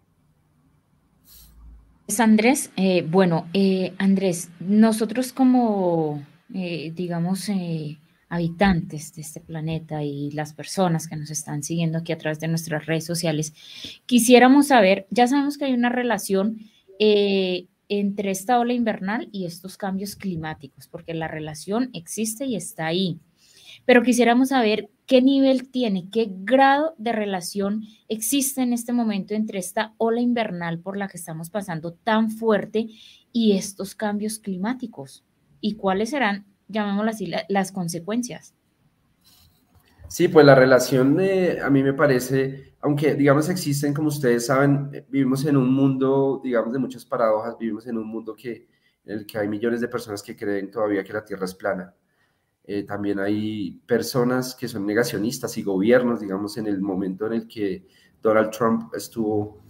Pues 2.08 2.22
Andrés, 2.22 2.72
eh, 2.78 3.02
bueno, 3.06 3.50
eh, 3.54 3.91
Andrés, 3.98 4.48
nosotros 4.62 5.34
como, 5.34 6.24
eh, 6.54 6.93
digamos, 6.96 7.52
habitantes 8.30 9.13
de 9.13 9.22
este 9.24 9.41
planeta 9.41 10.02
y 10.06 10.32
las 10.32 10.54
personas 10.54 11.10
que 11.10 11.17
nos 11.17 11.30
están 11.32 11.63
siguiendo 11.63 11.98
aquí 11.98 12.13
a 12.13 12.17
través 12.17 12.39
de 12.39 12.48
nuestras 12.48 12.86
redes 12.86 13.04
sociales, 13.06 13.54
quisiéramos 14.06 14.67
saber, 14.67 15.06
ya 15.10 15.28
sabemos 15.28 15.58
que 15.58 15.65
hay 15.65 15.74
una 15.74 15.89
relación 15.89 16.60
entre 16.98 18.32
esta 18.32 18.58
ola 18.58 18.72
invernal 18.72 19.28
y 19.34 19.46
estos 19.46 19.76
cambios 19.76 20.15
climáticos, 20.15 20.88
porque 20.88 21.13
la 21.13 21.28
relación 21.28 21.89
existe 21.91 22.46
y 22.46 22.56
está 22.56 22.86
ahí. 22.86 23.20
Pero 23.84 24.02
quisiéramos 24.02 24.48
saber 24.50 24.89
qué 25.08 25.22
nivel 25.22 25.72
tiene, 25.72 26.10
qué 26.12 26.30
grado 26.30 26.93
de 26.98 27.13
relación 27.13 27.84
existe 28.10 28.62
en 28.62 28.74
este 28.74 28.91
momento 28.91 29.34
entre 29.34 29.58
esta 29.58 29.93
ola 29.98 30.20
invernal 30.20 30.80
por 30.80 30.98
la 30.98 31.08
que 31.08 31.17
estamos 31.17 31.50
pasando 31.50 31.93
tan 31.93 32.30
fuerte 32.30 32.88
y 33.32 33.58
estos 33.58 33.96
cambios 33.96 34.38
climáticos 34.38 35.26
y 35.62 35.76
cuáles 35.76 36.10
serán, 36.10 36.46
llamémoslo 36.67 37.10
así, 37.10 37.32
las 37.48 37.72
consecuencias. 37.72 38.54
Sí, 40.10 40.28
pues 40.28 40.46
la 40.46 40.56
relación 40.56 41.17
a 41.62 41.70
mí 41.70 41.84
me 41.84 41.93
parece, 41.93 42.74
aunque 42.82 43.15
digamos 43.15 43.50
existen, 43.50 43.93
como 43.93 44.10
ustedes 44.10 44.46
saben, 44.46 45.06
vivimos 45.10 45.46
en 45.46 45.58
un 45.58 45.74
mundo, 45.74 46.41
digamos, 46.43 46.74
de 46.74 46.80
muchas 46.80 47.06
paradojas, 47.06 47.58
vivimos 47.58 47.88
en 47.88 47.98
un 47.98 48.08
mundo 48.08 48.36
que, 48.36 48.67
en 49.06 49.20
el 49.20 49.26
que 49.26 49.38
hay 49.38 49.48
millones 49.48 49.82
de 49.82 49.88
personas 49.88 50.22
que 50.22 50.36
creen 50.36 50.70
todavía 50.70 51.04
que 51.04 51.13
la 51.13 51.26
Tierra 51.26 51.46
es 51.46 51.56
plana. 51.56 51.93
Eh, 52.69 52.84
también 52.84 53.17
hay 53.19 53.80
personas 53.88 54.53
que 54.53 54.67
son 54.67 54.86
negacionistas 54.86 55.58
y 55.58 55.63
gobiernos, 55.63 56.19
digamos, 56.19 56.58
en 56.58 56.67
el 56.67 56.82
momento 56.82 57.25
en 57.25 57.34
el 57.34 57.47
que 57.47 57.88
Donald 58.21 58.51
Trump 58.51 58.93
estuvo 58.93 59.62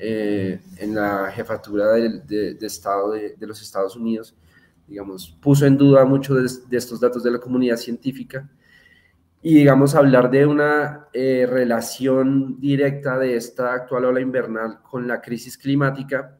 eh, 0.00 0.60
en 0.78 0.94
la 0.96 1.30
jefatura 1.30 1.92
de, 1.92 2.56
Estado 2.60 3.12
de, 3.12 3.36
los 3.46 3.62
Estados 3.62 3.94
Unidos, 3.94 4.34
digamos, 4.88 5.38
puso 5.40 5.64
en 5.64 5.76
duda 5.76 6.04
muchos 6.04 6.68
de 6.68 6.76
estos 6.76 6.98
datos 6.98 7.22
de 7.22 7.30
la 7.30 7.38
comunidad 7.38 7.76
científica. 7.76 8.50
Y 9.42 9.54
digamos 9.54 9.94
hablar 9.94 10.28
de 10.28 10.44
una 10.44 11.06
eh, 11.12 11.46
relación 11.48 12.58
directa 12.60 13.16
de 13.16 13.36
esta 13.36 13.74
actual 13.74 14.06
ola 14.06 14.20
invernal 14.20 14.82
con 14.82 15.06
la 15.06 15.20
crisis 15.22 15.56
climática 15.56 16.36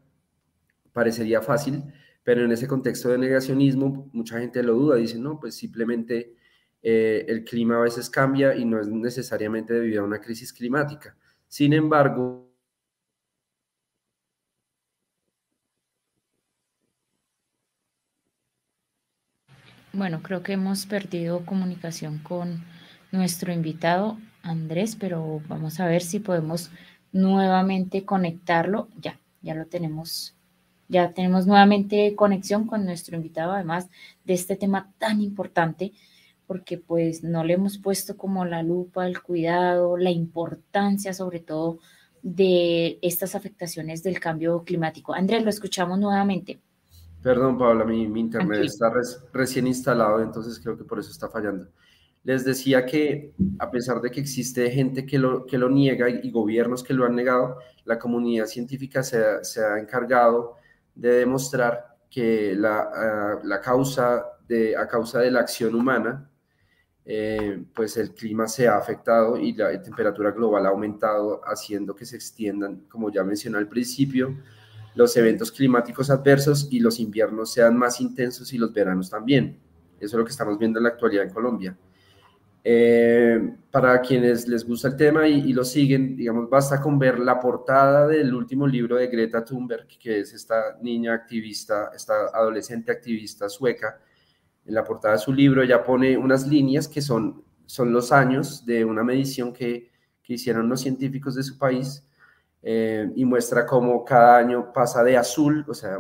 parecería 0.93 1.41
fácil, 1.41 1.85
pero 2.23 2.45
en 2.45 2.53
ese 2.53 2.69
contexto 2.69 3.09
de 3.09 3.19
negacionismo 3.19 4.09
mucha 4.13 4.39
gente 4.39 4.63
lo 4.63 4.75
duda, 4.75 4.97
dice, 4.97 5.19
no, 5.19 5.41
pues 5.41 5.55
simplemente 5.55 6.35
eh, 6.83 7.25
el 7.29 7.45
clima 7.45 7.77
a 7.77 7.83
veces 7.83 8.11
cambia 8.11 8.55
y 8.55 8.65
no 8.65 8.81
es 8.81 8.89
necesariamente 8.89 9.75
debido 9.75 10.03
a 10.03 10.07
una 10.07 10.21
crisis 10.21 10.53
climática. 10.53 11.17
Sin 11.49 11.73
embargo, 11.73 12.51
Bueno, 19.93 20.23
creo 20.23 20.45
que 20.45 20.53
hemos 20.53 20.87
perdido 20.87 21.45
comunicación 21.45 22.19
con 22.19 22.63
nuestro 23.11 23.53
invitado 23.53 24.19
Andrés, 24.43 24.97
pero 24.97 25.43
vamos 25.49 25.81
a 25.81 25.87
ver 25.87 26.03
si 26.03 26.21
podemos 26.21 26.71
nuevamente 27.13 28.05
conectarlo. 28.05 28.89
Ya, 29.01 29.19
ya 29.43 29.55
lo 29.55 29.67
tenemos, 29.67 30.35
ya 30.91 31.13
tenemos 31.13 31.47
nuevamente 31.47 32.15
conexión 32.15 32.67
con 32.67 32.85
nuestro 32.85 33.17
invitado, 33.17 33.53
además 33.53 33.89
de 34.25 34.35
este 34.35 34.57
tema 34.57 34.93
tan 34.99 35.23
importante, 35.23 35.93
porque 36.47 36.77
pues 36.77 37.23
no 37.23 37.45
le 37.45 37.55
hemos 37.55 37.79
puesto 37.79 38.17
como 38.17 38.45
la 38.45 38.63
lupa, 38.63 39.07
el 39.07 39.23
cuidado, 39.23 39.97
la 39.97 40.11
importancia 40.11 41.15
sobre 41.15 41.41
todo 41.41 41.79
de 42.23 42.99
estas 43.01 43.35
afectaciones 43.35 44.03
del 44.03 44.21
cambio 44.21 44.63
climático. 44.65 45.15
Andrés, 45.15 45.43
lo 45.43 45.51
escuchamos 45.51 45.99
nuevamente. 45.99 46.61
Perdón, 47.23 47.57
Paula, 47.57 47.85
mi, 47.85 48.03
internet 48.03 48.65
está 48.65 48.93
recién 49.33 49.67
instalado, 49.67 50.23
entonces 50.23 50.59
creo 50.59 50.77
que 50.77 50.85
por 50.85 50.99
eso 50.99 51.11
está 51.11 51.29
fallando 51.29 51.69
les 52.23 52.45
decía 52.45 52.85
que 52.85 53.33
a 53.59 53.71
pesar 53.71 54.01
de 54.01 54.11
que 54.11 54.21
existe 54.21 54.71
gente 54.71 55.07
que 55.07 55.19
lo, 55.19 55.47
que 55.47 55.59
lo 55.59 55.71
niega 55.71 56.09
y, 56.09 56.31
gobiernos 56.31 56.83
que 56.83 56.93
lo 56.93 57.07
han 57.07 57.17
negado, 57.17 57.59
la 57.85 57.99
comunidad 57.99 58.47
científica 58.47 59.03
se, 59.03 59.19
ha 59.19 59.79
encargado 59.79 60.57
de 61.01 61.13
demostrar 61.13 61.97
que 62.11 62.55
la, 62.55 62.91
ah, 62.95 63.41
la, 63.43 63.61
causa 63.61 64.23
de, 64.47 64.77
a 64.77 64.87
causa 64.87 65.21
de 65.21 65.31
la 65.31 65.41
acción 65.41 65.75
humana, 65.75 66.31
eh, 67.07 67.65
pues 67.75 67.97
el 67.97 68.13
clima 68.13 68.47
se 68.47 68.69
ha 68.69 68.77
afectado 68.77 69.39
y 69.39 69.55
la 69.55 69.81
temperatura 69.81 70.31
global 70.31 70.67
ha 70.67 70.69
aumentado, 70.69 71.41
haciendo 71.45 71.95
que 71.97 72.05
se 72.05 72.17
extiendan, 72.17 72.83
como 72.89 73.11
ya 73.11 73.25
mencioné 73.25 73.57
al 73.57 73.67
principio, 73.67 74.37
los 74.95 75.17
eventos 75.17 75.51
climáticos 75.51 76.11
adversos 76.11 76.69
y 76.71 76.81
los 76.81 77.01
inviernos 77.01 77.51
sean 77.51 77.79
más 77.79 78.01
intensos 78.03 78.53
y 78.53 78.59
los 78.59 78.73
veranos 78.75 79.09
también. 79.09 79.59
Eso 79.99 80.17
es 80.17 80.19
lo 80.19 80.25
que 80.25 80.33
estamos 80.33 80.59
viendo 80.59 80.79
en 80.79 80.83
la 80.83 80.91
actualidad 80.91 81.25
en 81.25 81.31
Colombia. 81.31 81.79
Eh, 82.63 83.57
para 83.71 84.01
quienes 84.03 84.47
les 84.47 84.67
gusta 84.67 84.89
el 84.89 84.97
tema 84.97 85.27
y, 85.27 85.53
lo 85.53 85.65
siguen, 85.65 86.17
digamos, 86.17 86.51
basta 86.51 86.81
con 86.81 86.99
ver 86.99 87.19
la 87.19 87.41
portada 87.41 88.07
del 88.07 88.35
último 88.35 88.67
libro 88.67 88.97
de 88.97 89.07
Greta 89.07 89.45
Thunberg, 89.45 89.87
que 89.99 90.21
es 90.21 90.35
esta 90.35 90.77
niña 90.83 91.15
activista, 91.15 91.91
esta 91.95 92.27
adolescente 92.35 92.93
activista 92.93 93.49
sueca. 93.49 93.99
En 94.67 94.75
la 94.75 94.85
portada 94.85 95.15
de 95.15 95.21
su 95.21 95.33
libro 95.33 95.63
ella 95.63 95.83
pone 95.83 96.19
unas 96.19 96.47
líneas 96.47 96.87
que 96.87 97.01
son, 97.01 97.43
son 97.65 97.93
los 97.93 98.13
años 98.13 98.67
de 98.67 98.85
una 98.85 99.03
medición 99.03 99.53
que, 99.53 99.91
que 100.23 100.35
hicieron 100.35 100.69
los 100.69 100.81
científicos 100.81 101.35
de 101.35 101.43
su 101.43 101.57
país 101.57 102.05
eh, 102.63 103.11
y 103.17 103.25
muestra 103.25 103.65
cómo 103.65 104.05
cada 104.05 104.37
año 104.37 104.73
pasa 104.73 105.03
de 105.03 105.17
azul, 105.17 105.65
o 105.67 105.73
sea, 105.73 105.99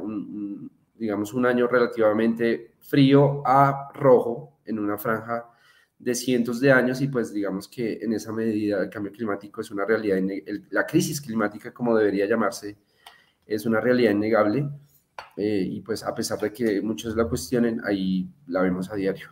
digamos 0.94 1.32
un 1.32 1.46
año 1.46 1.66
relativamente 1.66 2.74
frío 2.80 3.42
a 3.46 3.88
rojo 3.94 4.58
en 4.66 4.78
una 4.78 4.98
franja 4.98 5.49
de 6.00 6.14
cientos 6.14 6.60
de 6.60 6.72
años 6.72 7.00
y 7.02 7.08
pues 7.08 7.32
digamos 7.32 7.68
que 7.68 7.98
en 8.00 8.14
esa 8.14 8.32
medida 8.32 8.82
el 8.82 8.88
cambio 8.88 9.12
climático 9.12 9.60
es 9.60 9.70
una 9.70 9.84
realidad, 9.84 10.18
la 10.70 10.86
crisis 10.86 11.20
climática 11.20 11.72
como 11.72 11.96
debería 11.96 12.26
llamarse, 12.26 12.78
es 13.46 13.66
una 13.66 13.80
realidad 13.80 14.12
innegable 14.12 14.66
eh, 15.36 15.66
y 15.70 15.80
pues 15.82 16.02
a 16.02 16.14
pesar 16.14 16.38
de 16.38 16.52
que 16.52 16.80
muchos 16.80 17.14
la 17.14 17.26
cuestionen, 17.26 17.82
ahí 17.84 18.26
la 18.46 18.62
vemos 18.62 18.90
a 18.90 18.96
diario. 18.96 19.28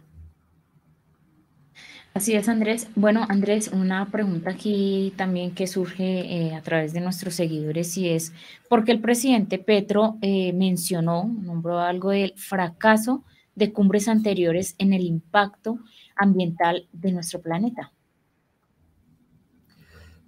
Así 2.12 2.34
es, 2.34 2.48
Andrés. 2.48 2.88
Bueno, 2.96 3.24
Andrés, 3.28 3.70
una 3.72 4.10
pregunta 4.10 4.50
aquí 4.50 5.14
también 5.16 5.54
que 5.54 5.66
surge 5.66 6.48
eh, 6.48 6.54
a 6.54 6.60
través 6.62 6.92
de 6.92 7.00
nuestros 7.00 7.34
seguidores 7.34 7.96
y 7.96 8.08
es, 8.08 8.32
¿por 8.68 8.84
qué 8.84 8.92
el 8.92 9.00
presidente 9.00 9.58
Petro 9.58 10.18
eh, 10.20 10.52
mencionó, 10.52 11.32
nombró 11.42 11.78
algo 11.78 12.10
del 12.10 12.34
fracaso 12.36 13.24
de 13.54 13.72
cumbres 13.72 14.08
anteriores 14.08 14.74
en 14.78 14.92
el 14.92 15.02
impacto 15.02 15.78
ambiental 16.18 16.88
de 16.92 17.12
nuestro 17.12 17.40
planeta. 17.40 17.92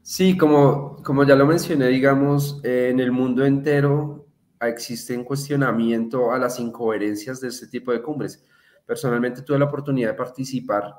Sí, 0.03 0.37
como, 0.37 1.03
como 1.03 1.25
ya 1.25 1.37
lo 1.37 1.47
mencioné, 1.47 1.89
digamos, 1.89 2.61
en 2.65 2.99
el 3.01 3.13
mundo 3.13 3.45
entero 3.45 4.27
existe 4.69 5.17
un 5.17 5.25
cuestionamiento 5.25 6.33
a 6.33 6.39
las 6.39 6.59
incoherencias 6.59 7.41
de 7.41 7.49
este 7.49 7.67
tipo 7.67 7.93
de 7.93 8.03
cumbres. 8.03 8.45
Personalmente 8.85 9.43
tuve 9.43 9.59
la 9.59 9.67
oportunidad 9.67 10.11
de 10.11 10.15
participar 10.15 10.95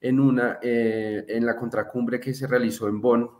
en 0.00 0.20
una, 0.20 0.58
eh, 0.60 1.24
en 1.28 1.46
la 1.46 1.56
contracumbre 1.56 2.20
que 2.20 2.34
se 2.34 2.46
realizó 2.46 2.88
en 2.88 3.00
Bonn 3.00 3.30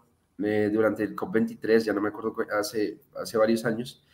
eh, 0.42 0.70
durante 0.72 1.04
el 1.04 1.14
COP23, 1.14 1.80
ya 1.80 1.92
no 1.92 2.00
me 2.00 2.08
acuerdo, 2.08 2.34
hace, 2.58 3.00
hace 3.20 3.36
varios 3.36 3.64
años. 3.64 4.04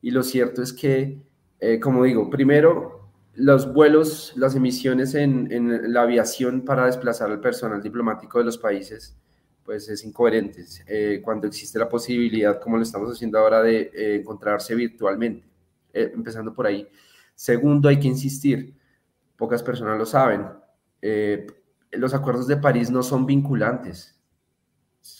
Y 0.00 0.10
lo 0.10 0.22
cierto 0.22 0.62
es 0.62 0.72
que, 0.72 1.20
eh, 1.60 1.78
como 1.80 2.04
digo, 2.04 2.30
primero 2.30 2.97
los 3.38 3.72
vuelos, 3.72 4.32
las 4.36 4.56
emisiones 4.56 5.14
en, 5.14 5.92
la 5.92 6.02
aviación 6.02 6.64
para 6.64 6.86
desplazar 6.86 7.30
al 7.30 7.40
personal 7.40 7.80
diplomático 7.80 8.38
de 8.38 8.44
los 8.44 8.58
países, 8.58 9.16
pues 9.64 9.88
es 9.88 10.04
incoherente 10.04 10.64
eh, 10.88 11.20
cuando 11.22 11.46
existe 11.46 11.78
la 11.78 11.88
posibilidad, 11.88 12.60
como 12.60 12.76
lo 12.76 12.82
estamos 12.82 13.12
haciendo 13.12 13.38
ahora, 13.38 13.62
de 13.62 13.92
eh, 13.94 14.16
encontrarse 14.16 14.74
virtualmente, 14.74 15.46
eh, 15.92 16.10
empezando 16.12 16.52
por 16.52 16.66
ahí. 16.66 16.88
Segundo, 17.36 17.88
hay 17.88 18.00
que 18.00 18.08
insistir, 18.08 18.74
pocas 19.36 19.62
personas 19.62 19.96
lo 19.96 20.06
saben, 20.06 20.46
los 21.92 22.12
acuerdos 22.12 22.48
de 22.48 22.56
París 22.56 22.90
no 22.90 23.04
son 23.04 23.24
vinculantes. 23.24 24.18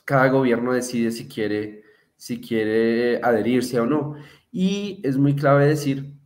Cada 0.05 0.29
gobierno 0.29 0.73
decide 0.73 1.13
si 1.13 1.29
quiere, 1.29 1.85
si 2.17 2.41
quiere 2.41 3.21
adherirse 3.23 3.79
o 3.79 3.87
no. 3.87 4.17
Y 4.51 5.01
es 5.05 5.17
muy 5.17 5.37
clave 5.37 5.67
decir 5.67 6.18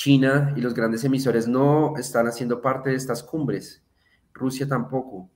China 0.00 0.54
y 0.56 0.62
los 0.62 0.72
grandes 0.72 1.04
emisores 1.04 1.46
no 1.46 1.94
están 1.98 2.26
haciendo 2.26 2.62
parte 2.62 2.88
de 2.88 2.96
estas 2.96 3.22
cumbres, 3.22 3.84
Rusia 4.32 4.66
tampoco. 4.66 5.30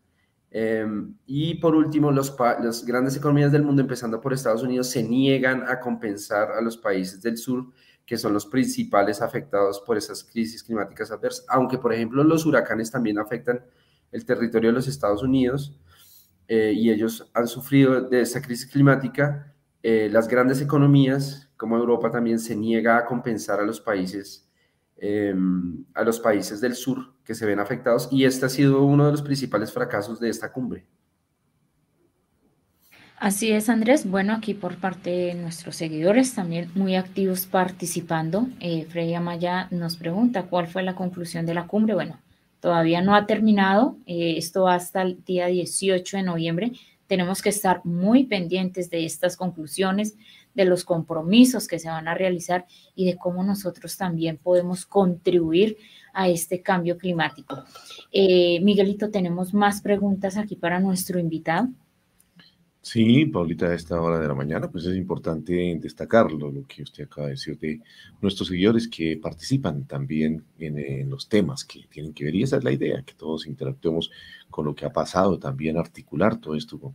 Em, 0.51 1.15
y 1.27 1.57
por 1.57 1.75
último, 1.75 2.11
los, 2.11 2.35
las 2.39 2.83
grandes 2.87 3.15
economías 3.15 3.53
del 3.53 3.63
mundo, 3.63 3.83
empezando 3.83 4.23
por 4.23 4.33
Estados 4.33 4.63
Unidos, 4.63 4.89
se 4.89 5.03
niegan 5.03 5.69
a 5.69 5.79
compensar 5.81 6.53
a 6.53 6.63
los 6.63 6.79
países 6.79 7.21
del 7.21 7.37
sur, 7.37 7.67
que 8.07 8.17
son 8.17 8.33
los 8.33 8.47
principales 8.47 9.21
afectados 9.21 9.83
por 9.87 9.99
esas 9.99 10.25
crisis 10.25 10.63
climáticas 10.63 11.11
adversas. 11.11 11.45
Aunque, 11.51 11.77
por 11.77 11.93
ejemplo, 11.93 12.25
los 12.25 12.47
huracanes 12.47 12.91
también 12.91 13.19
afectan 13.19 13.63
el 14.13 14.25
territorio 14.25 14.71
de 14.71 14.77
los 14.77 14.89
Estados 14.89 15.23
Unidos 15.23 15.79
eh, 16.49 16.73
y 16.75 16.91
ellos 16.91 17.31
han 17.35 17.49
sufrido 17.49 18.01
de 18.01 18.23
esa 18.23 18.41
crisis 18.41 18.71
climática, 18.71 19.55
eh, 19.83 20.09
las 20.11 20.27
grandes 20.27 20.63
economías, 20.63 21.51
como 21.59 21.77
Europa, 21.77 22.11
también 22.11 22.39
se 22.39 22.57
niega 22.57 22.97
a 22.97 23.05
compensar 23.05 23.61
a 23.61 23.67
los 23.67 23.79
países 23.79 24.45
Em, 24.97 25.85
a 25.93 26.05
los 26.05 26.21
países 26.21 26.61
del 26.61 26.75
sur 26.77 27.15
que 27.25 27.35
se 27.35 27.45
ven 27.47 27.59
afectados 27.59 28.09
y 28.13 28.25
este 28.25 28.47
ha 28.47 28.49
sido 28.49 28.85
uno 28.85 29.07
de 29.07 29.13
los 29.13 29.23
principales 29.23 29.73
fracasos 29.73 30.21
de 30.21 30.29
esta 30.29 30.53
cumbre. 30.53 30.87
Así 33.17 33.51
es, 33.51 33.69
Andrés. 33.69 34.09
Bueno, 34.09 34.35
aquí 34.35 34.55
por 34.55 34.77
parte 34.77 35.11
de 35.11 35.35
nuestros 35.35 35.77
seguidores, 35.77 36.35
también 36.35 36.71
muy 36.75 36.95
activos 36.95 37.47
participando. 37.47 38.49
Eh, 38.61 38.87
Freddy 38.89 39.15
Amaya 39.15 39.67
nos 39.71 39.97
pregunta 39.97 40.45
cuál 40.45 40.69
fue 40.69 40.83
la 40.83 40.95
conclusión 40.95 41.47
de 41.47 41.55
la 41.55 41.67
cumbre. 41.67 41.95
Bueno, 41.95 42.21
todavía 42.61 43.03
no 43.03 43.15
ha 43.15 43.27
terminado. 43.27 43.97
Eh, 44.07 44.35
esto 44.37 44.65
va 44.65 44.75
hasta 44.75 45.03
el 45.03 45.25
día 45.25 45.47
18 45.47 46.19
de 46.19 46.23
noviembre. 46.23 46.73
Tenemos 47.07 47.43
que 47.43 47.51
estar 47.51 47.81
muy 47.85 48.25
pendientes 48.25 48.91
de 48.91 49.05
estas 49.05 49.37
conclusiones, 49.37 50.17
de 50.55 50.65
los 50.65 50.85
compromisos 50.85 51.67
que 51.67 51.79
se 51.79 51.89
van 51.89 52.09
a 52.09 52.15
realizar 52.15 52.67
y 52.95 53.07
de 53.07 53.17
cómo 53.17 53.43
nosotros 53.43 53.97
también 53.97 54.39
podemos 54.39 54.87
contribuir 54.87 55.77
a 56.13 56.29
este 56.29 56.63
cambio 56.63 56.97
climático. 56.97 57.65
Eh, 58.13 58.61
Miguelito, 58.63 59.11
tenemos 59.11 59.53
más 59.53 59.81
preguntas 59.81 60.37
aquí 60.37 60.57
para 60.57 60.81
nuestro 60.81 61.19
invitado. 61.19 61.69
Sí, 62.85 63.25
Paulita, 63.25 63.69
a 63.69 63.75
esta 63.75 63.99
hora 63.99 64.21
de 64.21 64.29
la 64.29 64.35
mañana, 64.35 64.71
pues 64.71 64.85
es 64.85 64.95
importante 64.95 65.75
destacarlo, 65.81 66.51
lo 66.51 66.67
que 66.67 66.83
usted 66.83 67.05
acaba 67.05 67.29
de 67.29 67.33
decir 67.33 67.59
de 67.59 67.81
nuestros 68.21 68.49
seguidores 68.49 68.89
que 68.89 69.17
participan 69.17 69.87
también 69.87 70.45
en, 70.59 71.09
los 71.09 71.27
temas 71.31 71.65
que 71.65 71.87
tienen 71.89 72.13
que 72.13 72.25
ver, 72.25 72.35
y 72.35 72.43
esa 72.43 72.59
es 72.59 72.65
la 72.65 72.73
idea, 72.73 73.03
que 73.03 73.15
todos 73.15 73.47
interactuemos 73.47 74.11
con 74.51 74.67
lo 74.67 74.75
que 74.75 74.85
ha 74.85 74.93
pasado, 74.93 75.39
también 75.39 75.79
articular 75.79 76.39
todo 76.39 76.57
esto 76.57 76.79
con, 76.79 76.95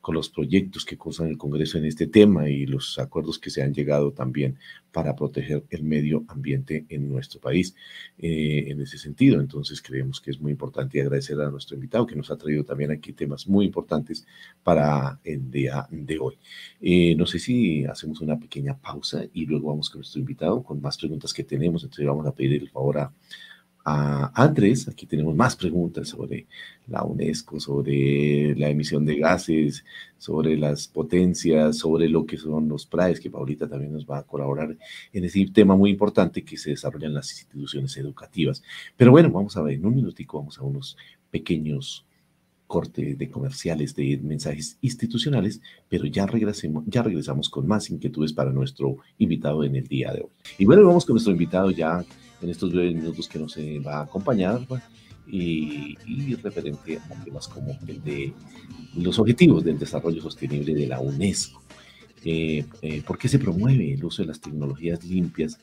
con 0.00 0.14
los 0.14 0.30
proyectos 0.30 0.84
que 0.84 0.96
cursan 0.96 1.28
el 1.28 1.36
Congreso 1.36 1.78
en 1.78 1.84
este 1.84 2.06
tema 2.06 2.48
y 2.48 2.66
los 2.66 2.98
acuerdos 2.98 3.38
que 3.38 3.50
se 3.50 3.62
han 3.62 3.74
llegado 3.74 4.12
también 4.12 4.58
para 4.92 5.14
proteger 5.14 5.64
el 5.70 5.84
medio 5.84 6.24
ambiente 6.28 6.86
en 6.88 7.08
nuestro 7.08 7.40
país 7.40 7.74
eh, 8.18 8.64
en 8.68 8.80
ese 8.80 8.98
sentido. 8.98 9.40
Entonces 9.40 9.82
creemos 9.82 10.20
que 10.20 10.30
es 10.30 10.40
muy 10.40 10.52
importante 10.52 11.00
agradecer 11.00 11.40
a 11.40 11.50
nuestro 11.50 11.76
invitado 11.76 12.06
que 12.06 12.16
nos 12.16 12.30
ha 12.30 12.36
traído 12.36 12.64
también 12.64 12.90
aquí 12.90 13.12
temas 13.12 13.46
muy 13.46 13.66
importantes 13.66 14.26
para 14.62 15.20
el 15.22 15.50
día 15.50 15.86
de 15.90 16.18
hoy. 16.18 16.38
Eh, 16.80 17.14
no 17.14 17.26
sé 17.26 17.38
si 17.38 17.84
hacemos 17.84 18.20
una 18.20 18.38
pequeña 18.38 18.76
pausa 18.76 19.24
y 19.32 19.46
luego 19.46 19.68
vamos 19.68 19.90
con 19.90 20.00
nuestro 20.00 20.20
invitado 20.20 20.62
con 20.62 20.80
más 20.80 20.96
preguntas 20.96 21.32
que 21.32 21.44
tenemos. 21.44 21.82
Entonces 21.82 22.06
vamos 22.06 22.26
a 22.26 22.34
pedir 22.34 22.62
el 22.62 22.70
favor 22.70 22.98
a 22.98 23.12
a 23.90 24.30
Andrés. 24.34 24.88
Aquí 24.88 25.06
tenemos 25.06 25.34
más 25.34 25.56
preguntas 25.56 26.08
sobre 26.08 26.46
la 26.86 27.02
UNESCO, 27.02 27.58
sobre 27.58 28.54
la 28.54 28.68
emisión 28.68 29.04
de 29.04 29.16
gases, 29.16 29.84
sobre 30.16 30.56
las 30.56 30.86
potencias, 30.86 31.78
sobre 31.78 32.08
lo 32.08 32.24
que 32.24 32.36
son 32.36 32.68
los 32.68 32.86
PRAES, 32.86 33.20
que 33.20 33.30
Paulita 33.30 33.68
también 33.68 33.92
nos 33.92 34.06
va 34.06 34.18
a 34.18 34.22
colaborar 34.22 34.76
en 35.12 35.24
ese 35.24 35.44
tema 35.52 35.76
muy 35.76 35.90
importante 35.90 36.44
que 36.44 36.56
se 36.56 36.70
desarrolla 36.70 37.08
en 37.08 37.14
las 37.14 37.30
instituciones 37.32 37.96
educativas. 37.96 38.62
Pero 38.96 39.10
bueno, 39.10 39.30
vamos 39.30 39.56
a 39.56 39.62
ver, 39.62 39.74
en 39.74 39.86
un 39.86 39.94
minutico 39.94 40.38
vamos 40.38 40.58
a 40.58 40.62
unos 40.62 40.96
pequeños 41.30 42.06
cortes 42.66 43.18
de 43.18 43.28
comerciales, 43.28 43.96
de 43.96 44.20
mensajes 44.22 44.78
institucionales, 44.80 45.60
pero 45.88 46.06
ya 46.06 46.26
regresemos, 46.26 46.84
ya 46.86 47.02
regresamos 47.02 47.50
con 47.50 47.66
más 47.66 47.90
inquietudes 47.90 48.32
para 48.32 48.52
nuestro 48.52 48.98
invitado 49.18 49.64
en 49.64 49.74
el 49.74 49.88
día 49.88 50.12
de 50.12 50.20
hoy. 50.20 50.30
Y 50.58 50.64
bueno, 50.66 50.86
vamos 50.86 51.04
con 51.04 51.14
nuestro 51.14 51.32
invitado 51.32 51.72
ya 51.72 52.04
en 52.40 52.48
estos 52.48 52.72
breves 52.72 52.94
minutos 52.94 53.28
que 53.28 53.38
nos 53.38 53.56
va 53.56 53.98
a 53.98 54.02
acompañar 54.02 54.60
y, 55.26 56.34
referente 56.42 56.98
a 56.98 57.24
temas 57.24 57.46
como 57.48 57.78
el 57.86 58.02
de 58.02 58.32
los 58.96 59.18
objetivos 59.18 59.64
del 59.64 59.78
desarrollo 59.78 60.20
sostenible 60.22 60.74
de 60.74 60.86
la 60.86 61.00
UNESCO. 61.00 61.62
Eh, 62.24 62.64
eh, 62.82 63.02
¿Por 63.02 63.16
qué 63.16 63.28
se 63.28 63.38
promueve 63.38 63.94
el 63.94 64.04
uso 64.04 64.22
de 64.22 64.28
las 64.28 64.40
tecnologías 64.40 65.04
limpias 65.04 65.58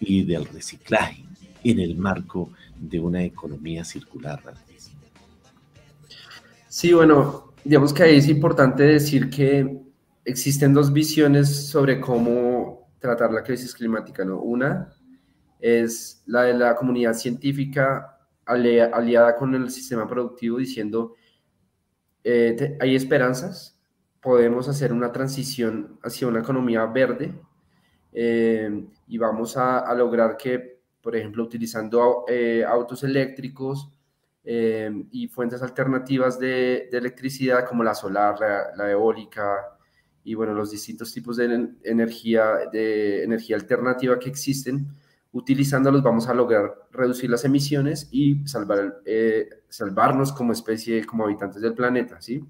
y 0.00 0.24
del 0.24 0.44
reciclaje 0.46 1.24
en 1.64 1.78
el 1.78 1.96
marco 1.96 2.50
de 2.78 2.98
una 2.98 3.22
economía 3.22 3.84
circular? 3.84 4.42
Sí, 6.68 6.92
bueno, 6.92 7.52
digamos 7.64 7.92
que 7.92 8.02
ahí 8.02 8.16
es 8.16 8.28
importante 8.28 8.82
decir 8.82 9.30
que 9.30 9.78
existen 10.24 10.74
dos 10.74 10.92
visiones 10.92 11.66
sobre 11.66 12.00
cómo 12.00 12.90
tratar 12.98 13.32
la 13.32 13.42
crisis 13.42 13.74
climática, 13.74 14.24
¿no? 14.24 14.40
Una 14.40 14.94
es 15.62 16.24
la 16.26 16.42
de 16.42 16.54
la 16.54 16.74
comunidad 16.74 17.14
científica 17.14 18.18
aliada 18.44 19.36
con 19.36 19.54
el 19.54 19.70
sistema 19.70 20.08
productivo 20.08 20.58
diciendo, 20.58 21.14
eh, 22.24 22.76
hay 22.80 22.96
esperanzas, 22.96 23.78
podemos 24.20 24.68
hacer 24.68 24.92
una 24.92 25.12
transición 25.12 26.00
hacia 26.02 26.26
una 26.26 26.40
economía 26.40 26.84
verde 26.86 27.32
eh, 28.12 28.84
y 29.06 29.18
vamos 29.18 29.56
a, 29.56 29.94
lograr 29.94 30.36
que, 30.36 30.80
por 31.00 31.14
ejemplo, 31.14 31.44
utilizando 31.44 32.24
eh, 32.26 32.64
autos 32.66 33.04
eléctricos 33.04 33.90
y 34.44 35.28
fuentes 35.28 35.62
alternativas 35.62 36.36
de, 36.40 36.88
electricidad 36.90 37.64
como 37.64 37.84
la 37.84 37.94
solar, 37.94 38.40
la, 38.40 38.72
la, 38.76 38.90
eólica 38.90 39.78
y 40.24 40.34
bueno, 40.34 40.52
los 40.52 40.72
distintos 40.72 41.12
tipos 41.12 41.36
de 41.36 41.68
energía, 41.84 42.68
de 42.72 43.22
energía 43.22 43.54
alternativa 43.54 44.18
que 44.18 44.28
existen, 44.28 44.88
utilizándolos 45.32 46.02
vamos 46.02 46.28
a 46.28 46.34
lograr 46.34 46.74
reducir 46.90 47.30
las 47.30 47.44
emisiones 47.44 48.08
y 48.10 48.46
salvar, 48.46 49.00
eh, 49.06 49.48
salvarnos 49.68 50.32
como 50.32 50.52
especie, 50.52 51.04
como 51.06 51.24
habitantes 51.24 51.62
del 51.62 51.74
planeta, 51.74 52.20
¿sí? 52.20 52.44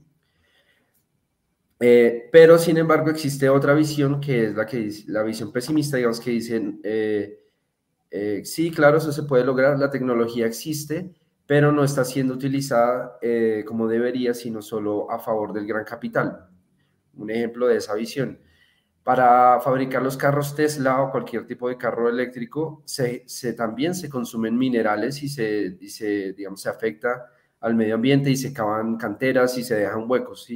Eh, 1.78 2.28
pero, 2.30 2.58
sin 2.58 2.76
embargo, 2.76 3.10
existe 3.10 3.48
otra 3.48 3.74
visión 3.74 4.20
que 4.20 4.46
es 4.46 4.54
la, 4.54 4.66
que 4.66 4.90
la 5.06 5.22
visión 5.22 5.52
pesimista, 5.52 5.96
digamos, 5.96 6.20
que 6.20 6.30
dicen, 6.30 6.80
eh, 6.84 7.38
sí, 8.44 8.70
claro, 8.70 8.98
eso 8.98 9.12
se 9.12 9.24
puede 9.24 9.44
lograr, 9.44 9.78
la 9.78 9.90
tecnología 9.90 10.46
existe, 10.46 11.12
pero 11.46 11.72
no 11.72 11.82
está 11.82 12.04
siendo 12.04 12.34
utilizada 12.34 13.18
como 13.66 13.88
debería, 13.88 14.32
sino 14.34 14.62
solo 14.62 15.10
a 15.10 15.18
favor 15.18 15.52
del 15.52 15.66
gran 15.66 15.84
capital. 15.84 16.48
Un 17.14 17.30
ejemplo 17.30 17.66
de 17.66 17.76
esa 17.76 17.94
visión 17.94 18.38
para 19.02 19.60
fabricar 19.60 20.02
los 20.02 20.16
carros 20.16 20.54
Tesla 20.54 21.02
o 21.02 21.10
cualquier 21.10 21.46
tipo 21.46 21.68
de 21.68 21.76
carro 21.76 22.08
eléctrico, 22.08 22.82
se, 22.84 23.24
también 23.56 23.94
se 23.94 24.08
consumen 24.08 24.56
minerales 24.56 25.22
y 25.22 25.28
se, 25.28 26.32
digamos, 26.34 26.62
se 26.62 26.68
afecta 26.68 27.26
al 27.60 27.74
medio 27.74 27.96
ambiente 27.96 28.30
y 28.30 28.36
se 28.36 28.52
cavan 28.52 28.96
canteras 28.96 29.58
y 29.58 29.64
se 29.64 29.74
dejan 29.74 30.08
huecos. 30.08 30.48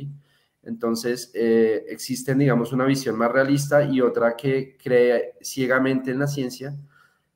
Entonces, 0.63 1.31
eh, 1.35 1.85
existen, 1.89 2.39
digamos, 2.39 2.73
una 2.73 2.85
visión 2.85 3.17
más 3.17 3.33
realista 3.33 3.85
y 3.85 4.01
otra 4.01 4.37
que 4.37 4.77
cree 4.81 5.35
ciegamente 5.41 6.13
en 6.13 6.21
la 6.21 6.27
ciencia, 6.27 6.75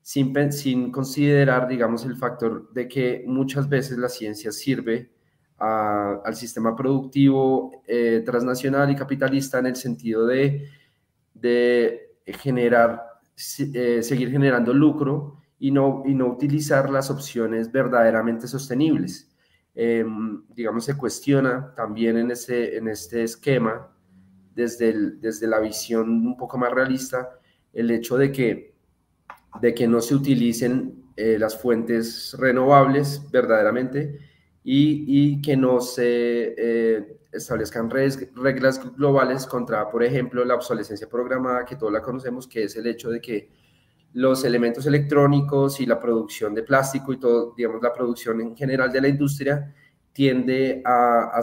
sin, 0.01 0.51
sin 0.51 0.91
considerar, 0.91 1.67
digamos, 1.67 2.05
el 2.05 2.15
factor 2.15 2.71
de 2.73 2.87
que 2.87 3.23
muchas 3.27 3.67
veces 3.67 3.97
la 3.97 4.09
ciencia 4.09 4.51
sirve 4.51 5.11
al 5.57 6.35
sistema 6.35 6.75
productivo 6.75 7.83
eh, 7.85 8.23
transnacional 8.25 8.89
y 8.89 8.95
capitalista 8.95 9.59
en 9.59 9.67
el 9.67 9.75
sentido 9.75 10.25
de 10.25 10.67
de 11.41 12.17
generar, 12.25 13.03
eh, 13.73 14.03
seguir 14.03 14.31
generando 14.31 14.73
lucro 14.73 15.41
y 15.59 15.71
no, 15.71 16.03
y 16.05 16.13
no 16.13 16.27
utilizar 16.27 16.89
las 16.89 17.09
opciones 17.09 17.71
verdaderamente 17.71 18.47
sostenibles. 18.47 19.35
Em, 19.73 20.43
digamos, 20.49 20.85
se 20.85 20.97
cuestiona 20.97 21.73
también 21.75 22.17
en 22.17 22.31
este, 22.31 22.77
en 22.77 22.87
este 22.87 23.23
esquema, 23.23 23.87
desde, 24.53 25.11
desde 25.11 25.47
la 25.47 25.59
visión 25.59 26.09
un 26.27 26.37
poco 26.37 26.57
más 26.57 26.71
realista, 26.71 27.29
el 27.73 27.89
hecho 27.91 28.17
de 28.17 28.31
que, 28.31 28.75
de 29.61 29.73
que 29.73 29.87
no 29.87 30.01
se 30.01 30.15
utilicen 30.15 31.05
eh, 31.15 31.37
las 31.39 31.57
fuentes 31.59 32.35
renovables 32.37 33.29
verdaderamente 33.31 34.19
y, 34.63 35.05
y 35.07 35.41
que 35.41 35.55
no 35.55 35.79
se 35.79 36.55
eh, 36.57 37.20
establezcan 37.31 37.89
reglas 37.89 38.95
globales 38.95 39.45
contra, 39.45 39.89
por 39.89 40.03
ejemplo, 40.03 40.43
la 40.43 40.55
obsolescencia 40.55 41.07
programada, 41.07 41.65
que 41.65 41.75
todos 41.75 41.91
la 41.91 42.01
conocemos, 42.01 42.47
que 42.47 42.63
es 42.65 42.75
el 42.75 42.87
hecho 42.87 43.09
de 43.09 43.21
que 43.21 43.49
los 44.13 44.43
elementos 44.43 44.85
electrónicos 44.85 45.79
y 45.79 45.85
la 45.85 45.99
producción 45.99 46.53
de 46.53 46.63
plástico 46.63 47.13
y 47.13 47.19
todo, 47.19 47.53
digamos, 47.55 47.81
la 47.81 47.93
producción 47.93 48.41
en 48.41 48.55
general 48.55 48.91
de 48.91 49.01
la 49.01 49.07
industria 49.07 49.73
tiende 50.11 50.81
a, 50.85 51.39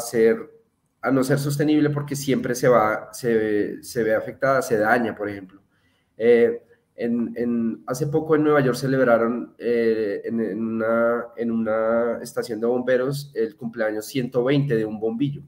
no 1.11 1.25
ser 1.25 1.39
sostenible 1.39 1.91
porque 1.91 2.15
siempre 2.15 2.55
se, 2.55 2.69
va, 2.69 3.09
se, 3.13 3.83
se 3.83 4.03
ve 4.03 4.15
afectada, 4.15 4.61
se 4.61 4.77
daña, 4.77 5.15
por 5.15 5.29
ejemplo. 5.31 5.63
Eh, 6.19 6.63
en, 6.97 7.85
hace 7.87 8.09
poco 8.09 8.35
en 8.35 8.43
Nueva 8.43 8.61
York 8.61 8.77
celebraron 8.77 9.55
eh, 9.57 10.21
en, 10.25 10.41
una, 10.59 11.27
en 11.37 11.53
una 11.53 12.19
estación 12.21 12.61
de 12.61 12.67
bomberos 12.67 13.31
el 13.35 13.57
cumpleaños 13.57 14.07
120 14.07 14.77
de 14.77 14.85
un 14.85 14.99
bombillo. 14.99 15.43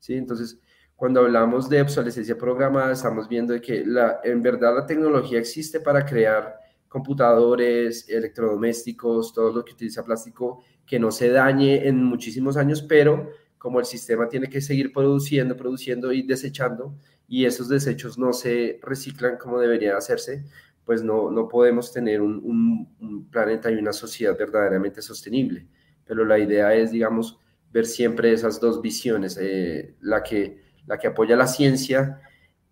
¿Sí? 0.00 0.14
Entonces, 0.14 0.58
cuando 0.96 1.20
hablamos 1.20 1.68
de 1.70 1.80
obsolescencia 1.80 2.36
programada, 2.36 2.92
estamos 2.92 3.28
viendo 3.28 3.58
que 3.60 3.84
la, 3.86 4.20
en 4.24 4.42
verdad 4.42 4.74
la 4.74 4.86
tecnología 4.86 5.38
existe 5.38 5.80
para 5.80 6.04
crear 6.04 6.58
computadores, 6.88 8.08
electrodomésticos, 8.08 9.32
todo 9.32 9.52
lo 9.52 9.64
que 9.64 9.72
utiliza 9.72 10.04
plástico, 10.04 10.62
que 10.84 10.98
no 10.98 11.10
se 11.12 11.30
dañe 11.30 11.86
en 11.86 12.04
muchísimos 12.04 12.56
años, 12.56 12.82
pero 12.82 13.30
como 13.56 13.78
el 13.78 13.86
sistema 13.86 14.28
tiene 14.28 14.48
que 14.48 14.60
seguir 14.60 14.92
produciendo, 14.92 15.56
produciendo 15.56 16.12
y 16.12 16.22
desechando, 16.22 16.94
y 17.28 17.44
esos 17.44 17.68
desechos 17.68 18.18
no 18.18 18.32
se 18.32 18.80
reciclan 18.82 19.38
como 19.38 19.60
debería 19.60 19.96
hacerse, 19.96 20.44
pues 20.84 21.04
no, 21.04 21.30
no 21.30 21.46
podemos 21.46 21.92
tener 21.92 22.20
un, 22.20 22.88
un 23.00 23.30
planeta 23.30 23.70
y 23.70 23.76
una 23.76 23.92
sociedad 23.92 24.36
verdaderamente 24.36 25.00
sostenible. 25.00 25.66
Pero 26.04 26.24
la 26.24 26.38
idea 26.38 26.74
es, 26.74 26.90
digamos, 26.90 27.38
ver 27.70 27.86
siempre 27.86 28.32
esas 28.32 28.60
dos 28.60 28.82
visiones, 28.82 29.38
eh, 29.40 29.94
la, 30.00 30.22
que, 30.22 30.58
la 30.86 30.98
que 30.98 31.06
apoya 31.06 31.36
la 31.36 31.46
ciencia 31.46 32.20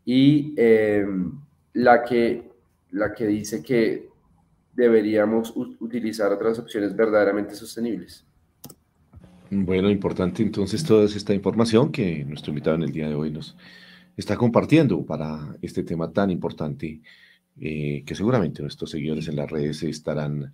y 0.05 0.55
em, 0.57 1.41
la, 1.75 2.05
que, 2.05 2.51
la 2.91 3.13
que 3.13 3.27
dice 3.27 3.63
que 3.63 4.09
deberíamos 4.75 5.53
utilizar 5.57 6.33
otras 6.33 6.59
opciones 6.59 6.95
verdaderamente 6.95 7.55
sostenibles. 7.55 8.25
Bueno, 9.51 9.91
importante 9.91 10.43
entonces 10.43 10.85
toda 10.85 11.07
esta 11.07 11.35
información 11.35 11.91
que 11.91 12.25
nuestro 12.25 12.51
invitado 12.51 12.77
en 12.77 12.83
el 12.83 12.93
día 12.93 13.09
de 13.09 13.15
hoy 13.15 13.31
nos 13.31 13.57
está 14.17 14.37
compartiendo 14.37 15.05
para 15.07 15.57
este 15.63 15.83
tema 15.83 16.13
tan 16.13 16.31
importante 16.31 17.01
eh, 17.61 18.03
que 18.05 18.15
seguramente 18.15 18.63
nuestros 18.63 18.91
seguidores 18.91 19.27
en 19.29 19.37
las 19.37 19.51
redes 19.51 19.83
estarán 19.83 20.53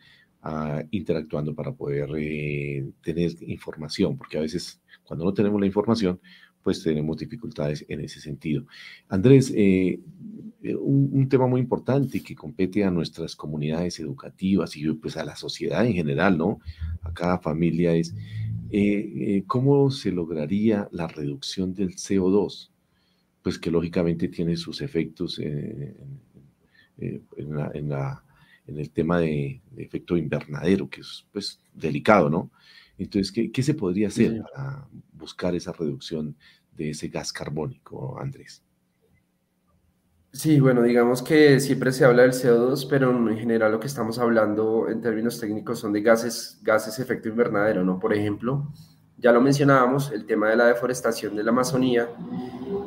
interactuando 0.91 1.55
para 1.55 1.73
poder 1.73 2.11
eh, 2.19 2.85
tener 3.03 3.33
información, 3.43 4.17
porque 4.17 4.39
a 4.39 4.43
veces 4.43 4.81
cuando 5.03 5.25
no 5.25 5.33
tenemos 5.33 5.61
la 5.61 5.67
información, 5.67 6.21
pues 6.63 6.83
tenemos 6.83 7.19
dificultades 7.19 7.85
en 7.89 8.01
ese 8.01 8.21
sentido. 8.21 8.65
Andrés, 9.09 9.53
eh, 9.55 10.01
un, 10.63 11.11
un, 11.13 11.29
tema 11.29 11.47
muy 11.47 11.61
importante 11.61 12.23
que 12.23 12.35
compete 12.35 12.85
a 12.85 12.91
nuestras 12.91 13.37
comunidades 13.37 14.01
educativas 14.01 14.75
y 14.77 14.91
pues 14.95 15.17
a 15.17 15.25
la 15.25 15.37
sociedad 15.37 15.85
en 15.87 15.93
general, 15.93 16.39
¿no? 16.39 16.61
A 17.03 17.13
cada 17.13 17.39
familia 17.39 17.95
es 17.95 18.15
cómo 19.47 19.91
se 19.91 20.11
lograría 20.11 20.89
la 20.91 21.07
reducción 21.07 21.75
del 21.75 21.91
CO2, 21.91 22.71
pues 23.43 23.59
que 23.59 23.71
lógicamente 23.71 24.29
tiene 24.29 24.57
sus 24.57 24.81
efectos 24.81 25.39
en, 25.39 25.95
eh, 26.99 27.21
en, 27.37 27.93
el 28.67 28.91
tema 28.91 29.19
de, 29.19 29.61
efecto 29.77 30.17
invernadero, 30.17 30.89
que 30.89 31.01
es 31.01 31.27
pues 31.33 31.61
delicado, 31.73 32.31
¿no? 32.31 32.51
Entonces, 32.97 33.33
¿qué, 33.33 33.63
se 33.63 33.75
podría 33.75 34.09
hacer 34.09 34.43
para 34.55 34.87
buscar 35.13 35.55
esa 35.55 35.73
reducción 35.73 36.37
de 36.77 36.91
ese 36.91 37.09
gas 37.09 37.33
carbónico, 37.33 38.19
Andrés? 38.21 38.63
Sí, 40.33 40.59
bueno, 40.59 40.83
digamos 40.83 41.23
que 41.23 41.61
siempre 41.61 41.93
se 41.93 42.05
habla 42.05 42.23
del 42.23 42.33
CO2, 42.33 42.89
pero 42.89 43.11
en 43.11 43.39
general 43.39 43.73
lo 43.73 43.81
que 43.81 43.87
estamos 43.87 44.19
hablando 44.19 44.89
en 44.89 45.01
términos 45.01 45.39
técnicos 45.39 45.79
son 45.79 45.93
de 45.93 46.03
gases, 46.03 46.59
gases 46.63 46.99
efecto 46.99 47.29
invernadero, 47.29 47.85
¿no? 47.85 48.01
Por 48.01 48.13
ejemplo, 48.13 48.73
ya 49.17 49.33
lo 49.33 49.41
mencionábamos, 49.41 50.11
el 50.11 50.27
tema 50.27 50.51
de 50.51 50.57
la 50.57 50.67
deforestación 50.67 51.37
de 51.37 51.45
la 51.45 51.51
Amazonía 51.51 52.09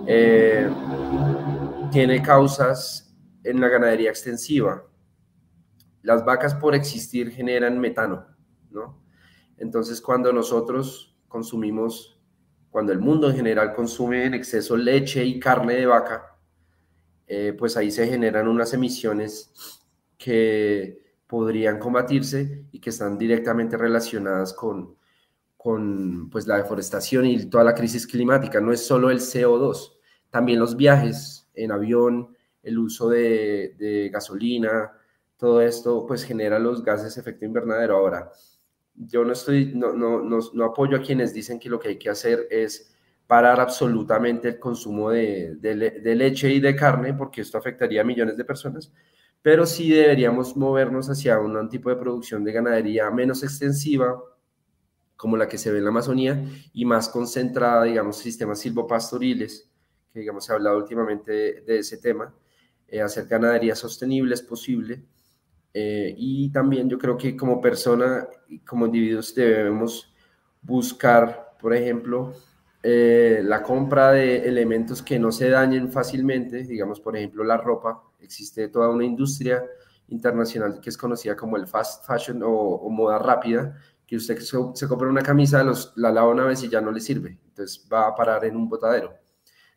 eh, 0.05 0.69
tiene 1.91 2.21
causas 2.21 3.15
en 3.43 3.61
la 3.61 3.69
ganadería 3.69 4.09
extensiva. 4.09 4.83
Las 6.01 6.25
vacas 6.25 6.55
por 6.55 6.75
existir 6.75 7.31
generan 7.31 7.79
metano, 7.79 8.25
¿no? 8.69 9.01
Entonces 9.57 10.01
cuando 10.01 10.31
nosotros 10.31 11.17
consumimos, 11.27 12.19
cuando 12.69 12.91
el 12.91 12.99
mundo 12.99 13.29
en 13.29 13.35
general 13.35 13.73
consume 13.73 14.25
en 14.25 14.33
exceso 14.33 14.77
leche 14.77 15.25
y 15.25 15.39
carne 15.39 15.75
de 15.75 15.85
vaca, 15.85 16.37
eh, 17.27 17.53
pues 17.57 17.75
ahí 17.75 17.91
se 17.91 18.07
generan 18.07 18.47
unas 18.47 18.73
emisiones 18.73 19.51
que 20.17 21.07
podrían 21.27 21.77
combatirse 21.77 22.65
y 22.71 22.79
que 22.79 22.89
están 22.89 23.17
directamente 23.17 23.75
relacionadas 23.75 24.53
con, 24.53 24.95
con 25.57 26.29
pues, 26.29 26.47
la 26.47 26.57
deforestación 26.57 27.25
y 27.25 27.49
toda 27.49 27.65
la 27.65 27.75
crisis 27.75 28.07
climática. 28.07 28.61
No 28.61 28.71
es 28.71 28.85
solo 28.85 29.09
el 29.09 29.19
CO2, 29.19 29.97
también 30.29 30.59
los 30.59 30.77
viajes 30.77 31.49
en 31.53 31.71
avión, 31.71 32.35
el 32.63 32.79
uso 32.79 33.09
de, 33.09 34.09
gasolina, 34.11 34.91
todo 35.37 35.61
esto 35.61 36.05
pues 36.05 36.23
genera 36.23 36.59
los 36.59 36.83
gases 36.83 37.15
de 37.15 37.21
efecto 37.21 37.45
invernadero. 37.45 37.97
Ahora, 37.97 38.31
yo 38.95 39.23
no 39.23 39.33
estoy, 39.33 39.73
no, 39.75 39.93
no, 39.93 40.21
no, 40.21 40.65
apoyo 40.65 40.97
a 40.97 41.01
quienes 41.01 41.33
dicen 41.33 41.59
que 41.59 41.69
lo 41.69 41.79
que 41.79 41.89
hay 41.89 41.99
que 41.99 42.09
hacer 42.09 42.47
es 42.49 42.93
parar 43.27 43.59
absolutamente 43.59 44.47
el 44.47 44.59
consumo 44.59 45.11
de, 45.11 45.55
de, 45.55 46.15
leche 46.15 46.49
y 46.51 46.59
de 46.59 46.75
carne, 46.75 47.13
porque 47.13 47.41
esto 47.41 47.57
afectaría 47.57 48.01
a 48.01 48.05
millones 48.05 48.37
de 48.37 48.45
personas, 48.45 48.91
pero 49.41 49.65
sí 49.65 49.89
deberíamos 49.89 50.55
movernos 50.55 51.09
hacia 51.09 51.39
un 51.39 51.69
tipo 51.69 51.89
de 51.89 51.97
producción 51.97 52.43
de 52.43 52.53
ganadería 52.53 53.11
menos 53.11 53.43
extensiva, 53.43 54.17
como 55.17 55.35
la 55.35 55.47
que 55.47 55.57
se 55.57 55.71
ve 55.71 55.79
en 55.79 55.83
la 55.83 55.89
Amazonía, 55.89 56.41
y 56.73 56.85
más 56.85 57.09
concentrada, 57.09 57.83
digamos, 57.83 58.17
sistemas 58.17 58.59
silvopastoriles, 58.59 59.69
que 60.13 60.21
digamos 60.21 60.45
se 60.45 60.53
ha 60.53 60.55
hablado 60.55 60.77
últimamente 60.77 61.61
de 61.61 61.79
ese 61.79 61.97
tema, 61.97 62.33
eh, 62.87 63.01
hacer 63.01 63.27
ganadería 63.27 63.75
sostenible 63.75 64.33
es 64.33 64.41
posible. 64.41 65.03
Eh, 65.79 66.15
y 66.17 66.49
también 66.49 66.89
yo 66.89 66.97
creo 66.97 67.15
que 67.15 67.37
como 67.37 67.61
persona 67.61 68.27
como 68.65 68.87
individuos 68.87 69.35
debemos 69.35 70.11
buscar, 70.59 71.55
por 71.61 71.71
ejemplo, 71.75 72.33
eh, 72.81 73.41
la 73.43 73.61
compra 73.61 74.11
de 74.11 74.47
elementos 74.47 75.03
que 75.03 75.19
no 75.19 75.31
se 75.31 75.51
dañen 75.51 75.91
fácilmente, 75.91 76.63
digamos, 76.63 76.99
por 76.99 77.15
ejemplo, 77.15 77.43
la 77.43 77.57
ropa. 77.57 78.01
Existe 78.19 78.69
toda 78.69 78.89
una 78.89 79.05
industria 79.05 79.63
internacional 80.07 80.79
que 80.81 80.89
es 80.89 80.97
conocida 80.97 81.35
como 81.35 81.57
el 81.57 81.67
fast 81.67 82.07
fashion 82.07 82.41
o, 82.43 82.89
moda 82.89 83.19
rápida, 83.19 83.77
que 84.07 84.15
usted 84.15 84.39
se, 84.39 84.87
compra 84.87 85.07
una 85.07 85.21
camisa, 85.21 85.63
los, 85.63 85.93
la 85.95 86.11
lava 86.11 86.31
una 86.31 86.45
vez 86.45 86.63
y 86.63 86.69
ya 86.69 86.81
no 86.81 86.91
le 86.91 87.01
sirve, 87.01 87.37
entonces 87.49 87.87
va 87.93 88.07
a 88.07 88.15
parar 88.15 88.45
en 88.45 88.55
un 88.55 88.67
botadero. 88.67 89.13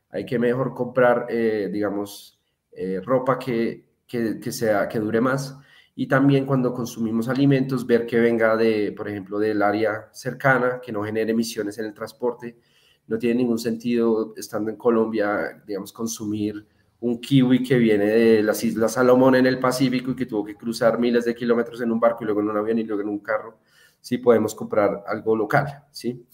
Hay 0.08 0.24
que 0.24 0.38
mejor 0.38 0.72
comprar, 0.72 1.26
digamos, 1.28 2.40
eh, 2.72 3.02
ropa 3.04 3.38
que, 3.38 3.84
que, 4.06 4.50
sea, 4.50 4.88
que 4.88 4.98
dure 4.98 5.20
más. 5.20 5.58
Y 5.94 6.06
también 6.06 6.46
cuando 6.46 6.72
consumimos 6.72 7.28
alimentos, 7.28 7.86
ver 7.86 8.06
que 8.06 8.18
venga 8.18 8.56
de, 8.56 8.92
por 8.92 9.08
ejemplo, 9.08 9.38
del 9.38 9.62
área 9.62 10.08
cercana, 10.12 10.80
que 10.80 10.92
no 10.92 11.02
genere 11.02 11.32
emisiones 11.32 11.78
en 11.78 11.86
el 11.86 11.94
transporte. 11.94 12.58
No 13.06 13.18
tiene 13.18 13.36
ningún 13.42 13.58
sentido, 13.58 14.32
estando 14.36 14.70
en 14.70 14.76
Colombia, 14.76 15.62
digamos, 15.66 15.92
consumir 15.92 16.66
un 17.00 17.20
kiwi 17.20 17.62
que 17.62 17.78
viene 17.78 18.06
de 18.06 18.42
las 18.42 18.62
Islas 18.62 18.92
Salomón 18.92 19.34
en 19.34 19.46
el 19.46 19.58
Pacífico 19.58 20.10
y 20.10 20.16
que 20.16 20.26
tuvo 20.26 20.44
que 20.44 20.54
cruzar 20.54 20.98
miles 20.98 21.24
de 21.24 21.34
kilómetros 21.34 21.80
en 21.80 21.90
un 21.90 21.98
barco 21.98 22.22
y 22.22 22.26
luego 22.26 22.40
en 22.40 22.50
un 22.50 22.56
avión 22.56 22.78
y 22.78 22.84
luego 22.84 23.02
en 23.02 23.08
un 23.08 23.20
carro. 23.20 23.58
Sí 24.00 24.18
podemos 24.18 24.54
comprar 24.54 25.02
algo 25.06 25.34
local, 25.34 25.84
¿sí? 25.90 26.26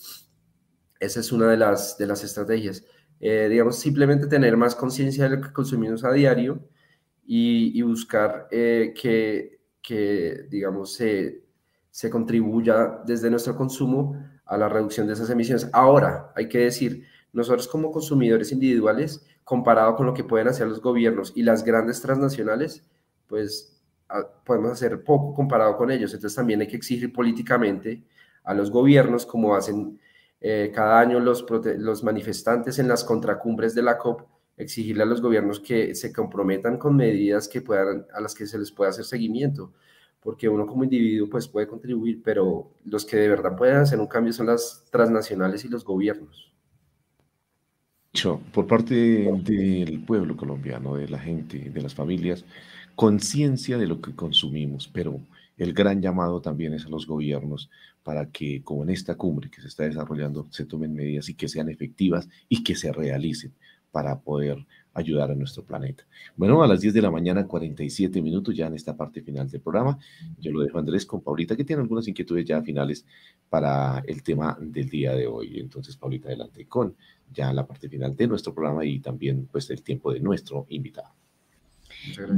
Esa 0.99 1.21
es 1.21 1.33
una 1.33 1.49
de 1.49 1.57
las, 1.57 1.97
de 1.99 2.07
las 2.07 2.25
estrategias. 2.25 2.85
Eh, 3.21 3.49
digamos, 3.49 3.77
simplemente 3.77 4.27
tener 4.27 4.57
más 4.57 4.75
conciencia 4.75 5.29
de 5.29 5.37
lo 5.37 5.43
que 5.43 5.53
consumimos 5.53 6.05
a 6.05 6.13
diario 6.13 6.61
y, 7.27 7.83
buscar 7.83 8.49
eh, 8.51 8.95
que, 8.99 9.61
que, 9.83 10.47
digamos, 10.49 10.95
se, 10.95 11.43
se 11.91 12.11
contribuya 12.11 13.01
desde 13.05 13.31
nuestro 13.31 13.57
consumo 13.57 14.17
a 14.45 14.57
la 14.57 14.69
reducción 14.69 15.07
de 15.07 15.15
esas 15.15 15.31
emisiones. 15.31 15.69
Ahora, 15.73 16.33
hay 16.37 16.49
que 16.49 16.59
decir, 16.59 17.05
nosotros 17.33 17.67
como 17.69 17.91
consumidores 17.91 18.53
individuales, 18.53 19.27
comparado 19.45 19.97
con 19.97 20.07
lo 20.07 20.15
que 20.15 20.25
pueden 20.25 20.49
hacer 20.49 20.67
los 20.69 20.81
gobiernos 20.81 21.33
y 21.35 21.43
las 21.43 21.65
grandes 21.65 22.01
transnacionales, 22.01 22.85
pues 23.27 23.81
ah, 24.09 24.23
podemos 24.45 24.73
hacer 24.73 25.03
poco 25.05 25.35
comparado 25.35 25.77
con 25.77 25.91
ellos. 25.91 26.15
Entonces 26.15 26.37
también 26.37 26.61
hay 26.61 26.69
que 26.69 26.77
exigir 26.77 27.13
políticamente 27.13 28.05
a 28.45 28.55
los 28.55 28.71
gobiernos, 28.71 29.27
como 29.27 29.55
hacen 29.57 29.99
eh, 30.41 30.71
cada 30.75 31.01
año 31.01 31.19
los, 31.19 31.45
los 31.79 32.05
manifestantes 32.05 32.79
en 32.79 32.89
las 32.89 33.03
contracumbres 33.05 33.75
de 33.75 33.83
la 33.83 33.99
COP 33.99 34.23
exigirle 34.57 35.03
a 35.03 35.07
los 35.07 35.21
gobiernos 35.21 35.61
que 35.61 35.95
se 35.95 36.13
comprometan 36.13 36.79
con 36.79 36.97
medidas 36.97 37.49
que 37.49 37.61
puedan, 37.61 38.07
a 38.15 38.21
las 38.21 38.35
que 38.35 38.47
se 38.47 38.59
les 38.59 38.71
pueda 38.71 38.91
hacer 38.91 39.05
seguimiento, 39.05 39.73
porque 40.21 40.49
uno 40.49 40.67
como 40.67 40.85
individuo 40.85 41.29
pues 41.29 41.47
puede 41.47 41.67
contribuir, 41.67 42.23
pero 42.25 42.71
los 42.85 43.05
que 43.05 43.17
de 43.17 43.29
verdad 43.29 43.57
pueden 43.57 43.77
hacer 43.77 44.01
un 44.01 44.07
cambio 44.07 44.33
son 44.33 44.47
las 44.47 44.85
transnacionales 44.91 45.65
y 45.65 45.69
los 45.69 45.85
gobiernos. 45.85 46.53
Por 48.53 48.67
parte 48.67 48.95
del 48.95 50.03
pueblo 50.07 50.39
colombiano, 50.39 50.97
de 50.97 51.07
la 51.07 51.19
gente, 51.19 51.71
de 51.71 51.83
las 51.83 51.95
familias, 51.95 52.47
conciencia 52.95 53.77
de 53.77 53.87
lo 53.87 54.01
que 54.01 54.15
consumimos, 54.15 54.89
pero 54.89 55.21
el 55.59 55.75
gran 55.75 56.01
llamado 56.01 56.41
también 56.41 56.73
es 56.73 56.87
a 56.87 56.89
los 56.89 57.07
gobiernos 57.07 57.69
para 58.03 58.31
que, 58.31 58.63
como 58.63 58.85
en 58.85 58.91
esta 58.91 59.17
cumbre 59.17 59.51
que 59.51 59.61
se 59.61 59.69
está 59.69 59.85
desarrollando, 59.85 60.47
se 60.51 60.65
tomen 60.65 60.95
medidas 60.95 61.29
y 61.29 61.35
que 61.35 61.47
sean 61.47 61.69
efectivas 61.69 62.27
y 62.49 62.65
que 62.65 62.75
se 62.75 62.91
realicen 62.91 63.53
para 63.97 64.21
poder 64.21 64.59
ayudar 64.93 65.31
a 65.31 65.35
nuestro 65.35 65.65
planeta. 65.65 66.05
Bueno, 66.37 66.63
a 66.63 66.67
las 66.67 66.83
10 66.83 66.93
de 66.93 67.01
la 67.01 67.11
mañana, 67.11 67.47
47 67.47 68.21
minutos 68.21 68.55
ya 68.55 68.67
en 68.67 68.75
esta 68.75 68.95
parte 68.95 69.23
final 69.23 69.49
del 69.49 69.63
programa. 69.63 69.97
Yo 70.39 70.53
lo 70.53 70.61
dejo 70.61 70.79
Andrés 70.79 71.07
con 71.07 71.23
Paulita, 71.23 71.57
que 71.57 71.65
tiene 71.65 71.81
algunas 71.81 72.07
inquietudes 72.07 72.45
ya 72.45 72.61
finales 72.61 73.07
para 73.49 74.05
el 74.07 74.23
tema 74.23 74.55
del 74.61 74.91
día 74.91 75.15
de 75.15 75.27
hoy. 75.27 75.61
Entonces, 75.61 75.97
Paulita, 75.97 76.29
adelante 76.29 76.67
con 76.67 76.95
ya 77.33 77.55
la 77.55 77.67
parte 77.67 77.89
final 77.89 78.15
de 78.15 78.27
nuestro 78.27 78.53
programa 78.53 78.85
y 78.85 79.01
también 79.01 79.49
pues 79.51 79.71
el 79.71 79.81
tiempo 79.81 80.13
de 80.13 80.21
nuestro 80.21 80.67
invitado. 80.69 81.15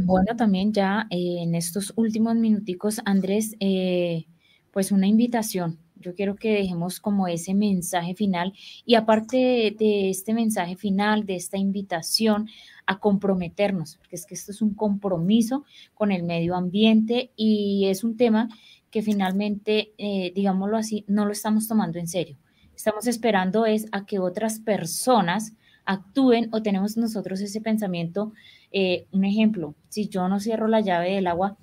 Bueno, 0.05 0.37
también 0.37 0.73
ya 0.73 1.09
eh, 1.11 1.39
en 1.41 1.57
estos 1.57 1.93
últimos 1.97 2.37
minuticos, 2.37 3.01
Andrés, 3.05 3.57
eh, 3.59 4.27
pues 4.71 4.93
una 4.93 5.09
invitación. 5.09 5.81
Yo 6.01 6.15
quiero 6.15 6.37
que 6.37 6.53
dejemos 6.53 7.01
como 7.01 7.29
ese 7.29 7.55
mensaje 7.55 8.15
final 8.15 8.53
y 8.85 8.95
aparte 8.95 9.75
de, 9.79 10.11
este 10.11 10.35
mensaje 10.35 10.77
final, 10.77 11.27
de 11.27 11.37
esta 11.37 11.57
invitación 11.57 12.49
a 12.87 12.99
comprometernos, 12.99 13.97
porque 13.97 14.17
es 14.17 14.27
que 14.27 14.35
esto 14.35 14.53
es 14.53 14.63
un 14.63 14.75
compromiso 14.75 15.65
con 15.95 16.13
el 16.13 16.23
medio 16.23 16.57
ambiente 16.57 17.33
y 17.37 17.87
es 17.87 18.05
un 18.05 18.17
tema 18.17 18.49
que 18.91 19.03
finalmente, 19.03 19.93
eh, 19.99 20.33
digámoslo 20.35 20.77
así, 20.77 21.05
no 21.09 21.27
lo 21.27 21.33
estamos 21.33 21.69
tomando 21.69 21.99
en 21.99 22.09
serio. 22.09 22.39
Estamos 22.75 23.07
esperando 23.07 23.67
es 23.67 23.87
a 23.93 24.07
que 24.07 24.19
otras 24.19 24.61
personas 24.61 25.55
actúen 25.85 26.49
o 26.53 26.63
tenemos 26.63 26.97
nosotros 26.97 27.41
ese 27.41 27.61
pensamiento. 27.61 28.33
Eh, 28.71 29.07
un 29.11 29.25
ejemplo, 29.25 29.75
si 29.89 30.09
yo 30.09 30.29
no 30.29 30.39
cierro 30.39 30.69
la 30.69 30.81
llave 30.81 31.15
del 31.15 31.27
agua, 31.27 31.57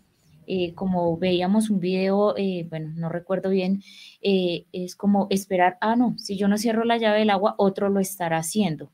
eh, 0.47 0.73
como 0.73 1.17
veíamos 1.17 1.69
un 1.69 1.79
video, 1.79 2.35
eh, 2.37 2.65
bueno, 2.69 2.93
no 2.95 3.09
recuerdo 3.09 3.49
bien, 3.49 3.83
es 4.21 4.95
como 4.95 5.27
esperar, 5.29 5.77
ah, 5.81 5.95
no, 5.95 6.15
si 6.17 6.37
yo 6.37 6.47
no 6.47 6.57
cierro 6.57 6.83
la 6.83 6.97
llave 6.97 7.19
del 7.19 7.29
agua, 7.29 7.55
otro 7.57 7.89
lo 7.89 7.99
estará 7.99 8.37
haciendo. 8.37 8.91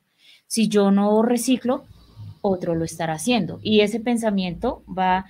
Si 0.48 0.68
yo 0.68 0.92
no 0.92 1.22
reciclo, 1.24 1.86
otro 2.42 2.76
lo 2.76 2.84
estará 2.84 3.14
haciendo. 3.14 3.60
Y 3.64 3.82
ese 3.82 4.00
pensamiento 4.00 4.84
va 4.88 5.26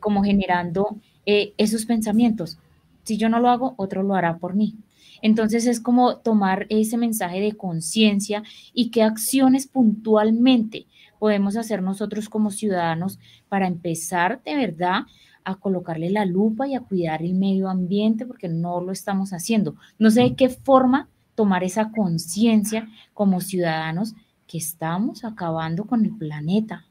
como 0.00 0.22
generando 0.22 0.96
esos 1.26 1.86
pensamientos. 1.86 2.58
Si 3.02 3.16
yo 3.16 3.28
no 3.28 3.40
lo 3.40 3.50
hago, 3.50 3.74
otro 3.76 4.02
lo 4.02 4.14
hará 4.14 4.38
por 4.38 4.54
mí. 4.54 4.76
Entonces 5.22 5.66
es 5.66 5.80
como 5.80 6.18
tomar 6.18 6.66
ese 6.68 6.96
mensaje 6.96 7.40
de 7.40 7.56
conciencia 7.56 8.42
y 8.72 8.90
qué 8.90 9.02
acciones 9.02 9.66
puntualmente 9.66 10.86
podemos 11.18 11.56
hacer 11.56 11.82
nosotros 11.82 12.28
como 12.28 12.50
ciudadanos 12.50 13.18
para 13.48 13.66
empezar 13.66 14.42
de 14.42 14.54
verdad 14.54 15.02
a 15.50 15.60
colocarle 15.60 16.10
la 16.10 16.24
lupa 16.24 16.66
y 16.66 16.74
a 16.74 16.80
cuidar 16.80 17.22
el 17.22 17.34
medio 17.34 17.68
ambiente 17.68 18.26
porque 18.26 18.48
no 18.48 18.80
lo 18.80 18.92
estamos 18.92 19.32
haciendo. 19.32 19.74
No 19.98 20.10
sé 20.10 20.22
de 20.22 20.36
qué 20.36 20.48
forma 20.48 21.08
tomar 21.34 21.64
esa 21.64 21.90
conciencia 21.90 22.88
como 23.14 23.40
ciudadanos 23.40 24.14
que 24.46 24.58
estamos 24.58 25.24
acabando 25.24 25.84
con 25.84 26.04
el 26.04 26.16
planeta. 26.16 26.86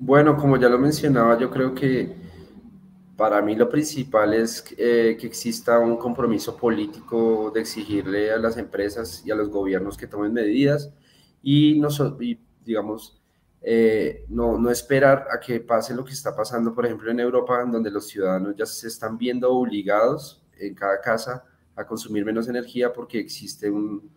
Bueno, 0.00 0.36
como 0.36 0.56
ya 0.56 0.68
lo 0.68 0.78
mencionaba, 0.78 1.38
yo 1.38 1.50
creo 1.50 1.74
que 1.74 2.16
para 3.16 3.42
mí 3.42 3.56
lo 3.56 3.68
principal 3.68 4.32
es 4.32 4.64
eh, 4.78 5.16
que 5.20 5.26
exista 5.26 5.80
un 5.80 5.96
compromiso 5.96 6.56
político 6.56 7.50
de 7.52 7.60
exigirle 7.60 8.30
a 8.30 8.38
las 8.38 8.56
empresas 8.56 9.24
y 9.26 9.32
a 9.32 9.34
los 9.34 9.48
gobiernos 9.48 9.96
que 9.96 10.06
tomen 10.06 10.32
medidas 10.32 10.92
y, 11.42 11.80
no, 11.80 11.88
digamos, 12.64 13.20
eh, 13.62 14.24
no, 14.28 14.58
no, 14.58 14.70
esperar 14.70 15.26
a 15.32 15.40
que 15.40 15.60
pase 15.60 15.94
lo 15.94 16.04
que 16.04 16.12
está 16.12 16.34
pasando, 16.34 16.74
por 16.74 16.86
ejemplo, 16.86 17.10
en 17.10 17.20
Europa, 17.20 17.64
donde 17.64 17.90
los 17.90 18.06
ciudadanos 18.06 18.54
ya 18.56 18.66
se 18.66 18.88
están 18.88 19.18
viendo 19.18 19.52
obligados 19.52 20.44
en 20.58 20.74
cada 20.74 21.00
casa 21.00 21.44
a 21.74 21.84
consumir 21.86 22.24
menos 22.24 22.48
energía 22.48 22.92
porque 22.92 23.18
existe 23.18 23.70
un, 23.70 24.10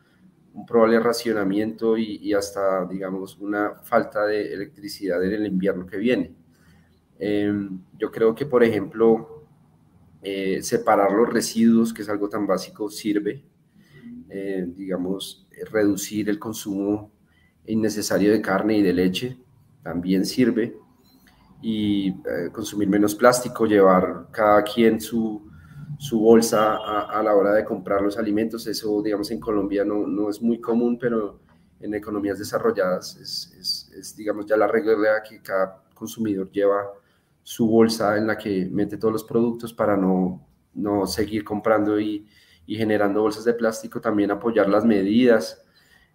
un 0.54 0.66
probable 0.66 1.00
racionamiento 1.00 1.98
y, 1.98 2.18
y, 2.18 2.34
hasta, 2.34 2.86
digamos, 2.86 3.38
una 3.38 3.76
falta 3.84 4.26
de 4.26 4.54
electricidad 4.54 5.24
en 5.24 5.34
el 5.34 5.46
invierno 5.48 5.86
que 5.86 5.98
viene. 5.98 6.36
Em, 7.20 7.80
yo 7.98 8.12
creo 8.12 8.34
que, 8.34 8.46
por 8.46 8.64
ejemplo, 8.64 9.46
eh, 10.24 10.62
separar 10.64 11.12
los 11.12 11.30
residuos, 11.30 11.94
que 11.94 12.02
es 12.02 12.10
algo 12.10 12.30
tan 12.30 12.48
básico, 12.48 12.90
sirve. 12.90 13.44
Eh, 14.30 14.66
digamos, 14.68 15.46
reducir 15.72 16.30
el 16.30 16.40
consumo 16.40 17.12
innecesario 17.66 18.32
de 18.32 18.42
carne 18.42 18.78
y 18.78 18.82
de 18.82 18.94
leche 18.94 19.38
también 19.84 20.26
sirve. 20.26 20.78
Y 21.62 22.10
eh, 22.10 22.50
consumir 22.52 22.90
menos 22.90 23.14
plástico, 23.14 23.66
llevar 23.68 24.28
cada 24.32 24.64
quien 24.64 25.00
su, 25.00 25.48
su 26.00 26.20
bolsa 26.20 26.78
a, 26.78 27.22
la 27.22 27.36
hora 27.36 27.54
de 27.54 27.64
comprar 27.64 28.02
los 28.02 28.18
alimentos. 28.18 28.66
Eso, 28.66 29.02
digamos, 29.04 29.30
en 29.30 29.40
Colombia 29.40 29.86
no, 29.86 30.08
no 30.08 30.30
es 30.30 30.42
muy 30.42 30.60
común, 30.60 30.98
pero 31.00 31.40
en 31.80 31.94
economías 31.94 32.40
desarrolladas 32.40 33.16
es, 33.18 33.56
es, 33.60 33.92
es, 33.96 34.16
digamos, 34.16 34.46
ya 34.48 34.58
la 34.58 34.68
regla 34.68 35.22
que 35.28 35.42
cada 35.42 35.84
consumidor 35.94 36.50
lleva 36.52 36.84
su 37.44 37.68
bolsa 37.68 38.18
en 38.18 38.28
la 38.28 38.38
que 38.38 38.68
mete 38.72 38.98
todos 38.98 39.12
los 39.12 39.24
productos 39.24 39.74
para 39.74 39.98
no, 39.98 40.48
no 40.74 41.06
seguir 41.06 41.44
comprando 41.44 42.00
y, 42.00 42.28
y, 42.66 42.76
generando 42.76 43.22
bolsas 43.22 43.46
de 43.46 43.54
plástico, 43.54 44.00
también 44.00 44.32
apoyar 44.32 44.70
las 44.70 44.86
medidas 44.86 45.64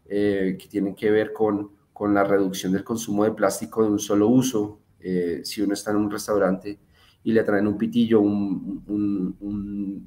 eh, 0.09 0.57
que 0.61 0.69
tienen 0.69 0.95
que 0.95 1.11
ver 1.11 1.33
con, 1.33 1.71
con, 1.93 2.15
la 2.15 2.25
reducción 2.25 2.73
del 2.73 2.85
consumo 2.85 3.25
de 3.25 3.33
plástico 3.33 3.83
de 3.83 3.91
un 3.91 3.99
solo 3.99 4.29
uso. 4.29 4.81
Eh, 5.01 5.41
si 5.45 5.63
uno 5.63 5.75
está 5.75 5.91
en 5.91 5.99
un 5.99 6.11
restaurante 6.11 6.79
y 7.23 7.33
le 7.33 7.43
traen 7.43 7.67
un 7.67 7.77
pitillo, 7.77 8.21
un, 8.21 8.85
un, 9.41 10.07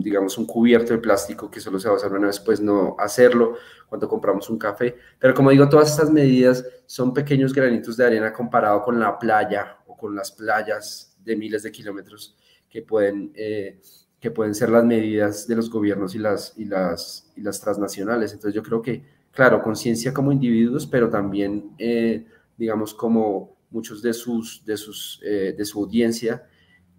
digamos, 0.00 0.38
un 0.38 0.46
cubierto 0.46 0.92
de 0.92 0.98
plástico 0.98 1.50
que 1.50 1.60
solo 1.60 1.78
se 1.78 1.88
va 1.88 1.94
a 1.94 1.96
usar 1.96 2.12
una 2.12 2.28
vez, 2.28 2.38
pues 2.40 2.60
no 2.60 2.94
hacerlo 2.98 3.56
cuando 3.88 4.08
compramos 4.08 4.48
un 4.48 4.58
café. 4.58 4.96
Pero 5.18 5.34
como 5.34 5.50
digo, 5.50 5.68
todas 5.68 5.90
estas 5.90 6.10
medidas 6.10 6.64
son 6.86 7.12
pequeños 7.12 7.52
granitos 7.52 7.96
de 7.96 8.06
arena 8.06 8.32
comparado 8.32 8.82
con 8.82 9.00
la 9.00 9.18
playa 9.18 9.78
con 10.02 10.16
las 10.16 10.32
playas 10.32 11.16
de 11.22 11.36
miles 11.36 11.62
de 11.62 11.70
kilómetros 11.70 12.36
que 12.68 12.82
pueden, 12.82 13.30
eh, 13.36 13.80
que 14.18 14.32
pueden 14.32 14.52
ser 14.52 14.68
las 14.68 14.84
medidas 14.84 15.46
de 15.46 15.54
los 15.54 15.70
gobiernos 15.70 16.16
y 16.16 16.18
las, 16.18 16.54
y, 16.58 16.64
las, 16.64 17.32
y 17.36 17.40
las 17.40 17.60
transnacionales. 17.60 18.32
Entonces 18.32 18.52
yo 18.52 18.64
creo 18.64 18.82
que, 18.82 19.04
claro, 19.32 19.62
conciencia 19.62 20.14
como 20.14 20.30
individuos, 20.30 20.86
pero 20.86 21.10
también, 21.10 21.72
eh, 21.78 22.24
digamos, 22.56 22.94
como 22.94 23.56
muchos 23.70 24.02
de, 24.02 24.12
sus, 24.12 24.64
de, 24.64 24.76
sus, 24.76 25.20
eh, 25.24 25.54
de 25.56 25.64
su 25.64 25.80
audiencia, 25.80 26.46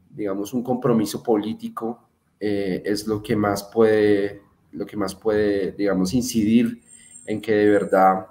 digamos, 0.09 0.53
un 0.53 0.63
compromiso 0.63 1.23
político 1.23 2.09
es 2.45 3.07
lo 3.07 3.23
que 3.23 3.37
más 3.37 3.63
puede, 3.63 4.41
lo 4.73 4.85
que 4.85 4.97
más 4.97 5.15
puede, 5.15 5.71
digamos, 5.71 6.13
incidir 6.13 6.81
en 7.25 7.39
que 7.39 7.53
de 7.53 7.69
verdad 7.69 8.25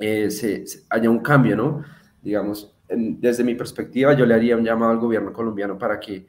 se, 0.00 0.64
haya 0.88 1.08
un 1.08 1.20
cambio, 1.20 1.54
¿no? 1.54 1.84
Digamos, 2.20 2.74
desde 2.88 3.44
mi 3.44 3.54
perspectiva, 3.54 4.14
yo 4.14 4.26
le 4.26 4.34
haría 4.34 4.56
un 4.56 4.64
llamado 4.64 4.90
al 4.90 4.98
gobierno 4.98 5.32
colombiano 5.32 5.78
para 5.78 6.00
que, 6.00 6.26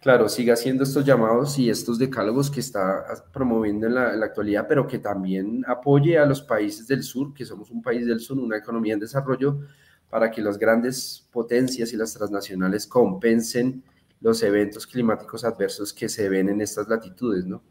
claro, 0.00 0.28
siga 0.28 0.54
haciendo 0.54 0.84
estos 0.84 1.04
llamados 1.04 1.58
y 1.58 1.70
estos 1.70 1.98
decálogos 1.98 2.50
que 2.50 2.60
está 2.60 3.04
promoviendo 3.32 3.86
en 3.86 3.94
la, 3.94 4.10
actualidad, 4.24 4.66
pero 4.68 4.86
que 4.86 4.98
también 4.98 5.64
apoye 5.66 6.18
a 6.18 6.26
los 6.26 6.42
países 6.42 6.86
del 6.86 7.02
sur, 7.02 7.34
que 7.34 7.44
somos 7.44 7.70
un 7.70 7.82
país 7.82 8.06
del 8.06 8.20
sur, 8.20 8.38
una 8.38 8.56
economía 8.56 8.94
en 8.94 9.00
desarrollo, 9.00 9.60
para 10.08 10.30
que 10.30 10.40
las 10.40 10.58
grandes 10.58 11.28
potencias 11.30 11.92
y 11.92 11.96
las 11.96 12.14
transnacionales 12.14 12.86
compensen 12.86 13.82
los 14.20 14.42
eventos 14.42 14.86
climáticos 14.86 15.44
adversos 15.44 15.92
que 15.92 16.08
se 16.08 16.28
ven 16.28 16.48
en 16.48 16.60
estas 16.60 16.88
latitudes, 16.88 17.44
¿no? 17.44 17.62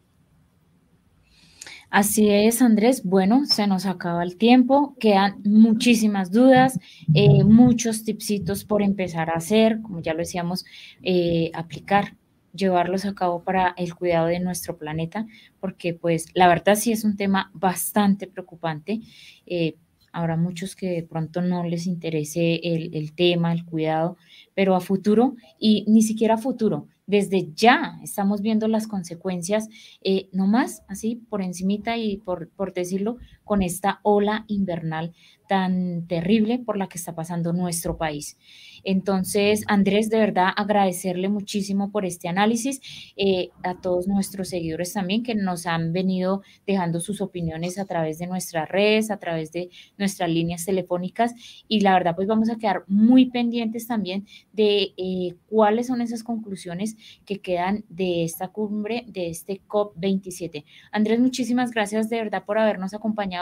Así 1.89 2.29
es, 2.29 2.61
Andrés. 2.61 3.03
Bueno, 3.03 3.45
se 3.45 3.65
nos 3.65 3.85
acaba 3.85 4.23
el 4.23 4.35
tiempo, 4.37 4.95
quedan 4.99 5.41
muchísimas 5.45 6.31
dudas, 6.31 6.77
eh, 7.13 7.43
muchos 7.45 8.03
tipsitos 8.03 8.65
por 8.65 8.81
empezar 8.81 9.29
a 9.29 9.35
hacer, 9.37 9.81
como 9.81 10.01
ya 10.01 10.13
lo 10.13 10.19
decíamos, 10.19 10.65
eh, 11.01 11.49
aplicar, 11.53 12.15
llevarlos 12.53 13.05
a 13.05 13.13
cabo 13.13 13.41
para 13.43 13.73
el 13.77 13.95
cuidado 13.95 14.27
de 14.27 14.39
nuestro 14.41 14.77
planeta, 14.77 15.27
porque 15.61 15.93
pues 15.93 16.25
la 16.33 16.47
verdad 16.49 16.75
sí 16.75 16.91
es 16.91 17.05
un 17.05 17.15
tema 17.15 17.51
bastante 17.53 18.27
preocupante. 18.27 18.99
Eh, 19.45 19.75
habrá 20.11 20.35
muchos 20.35 20.75
que 20.75 20.87
de 20.89 21.03
pronto 21.03 21.41
no 21.41 21.63
les 21.63 21.87
interese 21.87 22.55
el, 22.63 22.93
el 22.95 23.13
tema, 23.13 23.53
el 23.53 23.63
cuidado, 23.63 24.17
pero 24.53 24.75
a 24.75 24.81
futuro, 24.81 25.35
y 25.57 25.85
ni 25.87 26.01
siquiera 26.01 26.33
a 26.35 26.37
futuro, 26.37 26.87
desde 27.07 27.51
ya 27.55 27.97
estamos 28.03 28.41
viendo 28.41 28.67
las 28.67 28.87
consecuencias, 28.87 29.69
eh, 30.03 30.29
no 30.33 30.45
más, 30.45 30.83
así 30.87 31.15
por 31.15 31.41
encimita 31.41 31.97
y 31.97 32.17
por, 32.17 32.49
por 32.49 32.73
decirlo, 32.73 33.17
con 33.47 33.63
esta 33.63 33.99
ola 34.03 34.45
invernal 34.47 35.13
tan 35.47 36.05
terrible 36.07 36.59
por 36.59 36.77
la 36.77 36.87
que 36.87 36.97
está 36.97 37.15
pasando 37.15 37.53
nuestro 37.53 37.97
país. 37.97 38.37
Entonces, 38.83 39.63
Andrés, 39.67 40.09
de 40.09 40.19
verdad 40.19 40.49
agradecerle 40.55 41.29
muchísimo 41.29 41.91
por 41.91 42.05
este 42.05 42.27
análisis, 42.27 42.81
eh, 43.15 43.49
a 43.63 43.75
todos 43.75 44.07
nuestros 44.07 44.49
seguidores 44.49 44.93
también 44.93 45.23
que 45.23 45.35
nos 45.35 45.65
han 45.65 45.93
venido 45.93 46.41
dejando 46.65 46.99
sus 46.99 47.21
opiniones 47.21 47.79
a 47.79 47.85
través 47.85 48.19
de 48.19 48.27
nuestras 48.27 48.69
redes, 48.69 49.09
a 49.09 49.17
través 49.17 49.51
de 49.51 49.69
nuestras 49.97 50.29
líneas 50.29 50.65
telefónicas 50.65 51.33
y 51.67 51.81
la 51.81 51.93
verdad 51.93 52.15
pues 52.15 52.27
vamos 52.27 52.49
a 52.49 52.57
quedar 52.57 52.83
muy 52.87 53.29
pendientes 53.29 53.87
también 53.87 54.25
de 54.53 54.93
eh, 54.97 55.35
cuáles 55.47 55.87
son 55.87 56.01
esas 56.01 56.23
conclusiones 56.23 56.95
que 57.25 57.39
quedan 57.39 57.85
de 57.89 58.23
esta 58.23 58.49
cumbre, 58.49 59.05
de 59.07 59.29
este 59.29 59.61
COP27. 59.67 60.65
Andrés, 60.91 61.19
muchísimas 61.19 61.71
gracias 61.71 62.09
de 62.09 62.17
verdad 62.17 62.43
por 62.45 62.57
habernos 62.57 62.93
acompañado 62.93 63.36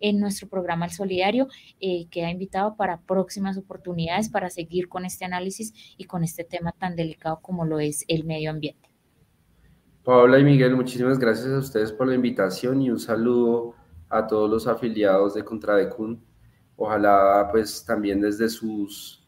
en 0.00 0.20
nuestro 0.20 0.48
programa 0.48 0.86
El 0.86 0.92
Solidario. 0.92 1.48
Eh, 1.80 2.06
queda 2.10 2.30
invitado 2.30 2.76
para 2.76 3.00
próximas 3.00 3.56
oportunidades 3.56 4.28
para 4.28 4.50
seguir 4.50 4.88
con 4.88 5.04
este 5.04 5.24
análisis 5.24 5.72
y 5.96 6.04
con 6.04 6.24
este 6.24 6.44
tema 6.44 6.72
tan 6.72 6.96
delicado 6.96 7.40
como 7.40 7.64
lo 7.64 7.80
es 7.80 8.04
el 8.08 8.24
medio 8.24 8.50
ambiente. 8.50 8.88
Paola 10.04 10.38
y 10.38 10.44
Miguel, 10.44 10.76
muchísimas 10.76 11.18
gracias 11.18 11.48
a 11.48 11.58
ustedes 11.58 11.92
por 11.92 12.08
la 12.08 12.14
invitación 12.14 12.80
y 12.82 12.90
un 12.90 12.98
saludo 12.98 13.74
a 14.08 14.26
todos 14.26 14.50
los 14.50 14.66
afiliados 14.66 15.34
de 15.34 15.44
Contradecun. 15.44 16.24
Ojalá 16.76 17.48
pues 17.52 17.84
también 17.84 18.20
desde 18.20 18.48
sus 18.48 19.20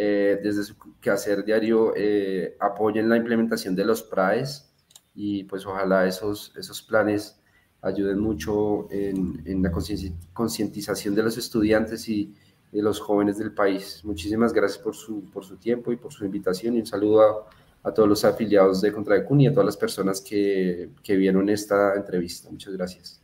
eh, 0.00 0.38
desde 0.42 0.62
su 0.62 0.76
quehacer 1.00 1.44
diario 1.44 1.92
eh, 1.96 2.56
apoyen 2.60 3.08
la 3.08 3.16
implementación 3.16 3.74
de 3.74 3.84
los 3.84 4.02
PRAES 4.04 4.72
y 5.12 5.42
pues 5.42 5.66
ojalá 5.66 6.06
esos, 6.06 6.54
esos 6.56 6.82
planes 6.82 7.37
ayuden 7.82 8.18
mucho 8.18 8.88
en, 8.90 9.62
la 9.62 9.70
concientización 10.32 11.14
de 11.14 11.22
los 11.22 11.38
estudiantes 11.38 12.08
y 12.08 12.34
de 12.72 12.82
los 12.82 13.00
jóvenes 13.00 13.38
del 13.38 13.52
país. 13.52 14.00
Muchísimas 14.04 14.52
gracias 14.52 14.82
por 14.82 14.94
su, 14.94 15.24
por 15.30 15.44
su 15.44 15.56
tiempo 15.56 15.92
y 15.92 15.96
por 15.96 16.12
su 16.12 16.24
invitación 16.24 16.76
y 16.76 16.80
un 16.80 16.86
saludo 16.86 17.22
a, 17.22 17.48
a 17.88 17.94
todos 17.94 18.08
los 18.08 18.24
afiliados 18.24 18.80
de 18.80 18.92
Contra 18.92 19.16
de 19.16 19.26
y 19.38 19.46
a 19.46 19.52
todas 19.52 19.66
las 19.66 19.76
personas 19.76 20.20
que, 20.20 20.90
que 21.02 21.16
vieron 21.16 21.48
esta 21.48 21.94
entrevista. 21.94 22.50
Muchas 22.50 22.74
gracias. 22.74 23.20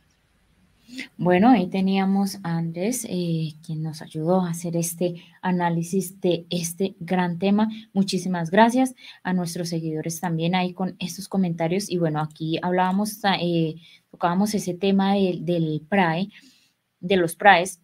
Bueno, 1.17 1.49
ahí 1.49 1.67
teníamos 1.67 2.37
a 2.43 2.57
Andrés, 2.57 3.05
eh, 3.09 3.53
quien 3.65 3.83
nos 3.83 4.01
ayudó 4.01 4.41
a 4.41 4.49
hacer 4.49 4.75
este 4.77 5.23
análisis 5.41 6.19
de 6.21 6.45
este 6.49 6.95
gran 6.99 7.39
tema. 7.39 7.69
Muchísimas 7.93 8.51
gracias 8.51 8.95
a 9.23 9.33
nuestros 9.33 9.69
seguidores 9.69 10.19
también 10.19 10.55
ahí 10.55 10.73
con 10.73 10.95
estos 10.99 11.27
comentarios. 11.27 11.89
Y 11.89 11.97
bueno, 11.97 12.19
aquí 12.21 12.59
hablábamos, 12.61 13.19
eh, 13.39 13.75
tocábamos 14.11 14.53
ese 14.53 14.73
tema 14.73 15.13
del, 15.13 15.45
del 15.45 15.81
PRAE, 15.87 16.29
de 16.99 17.17
los 17.17 17.35
PRAES, 17.35 17.81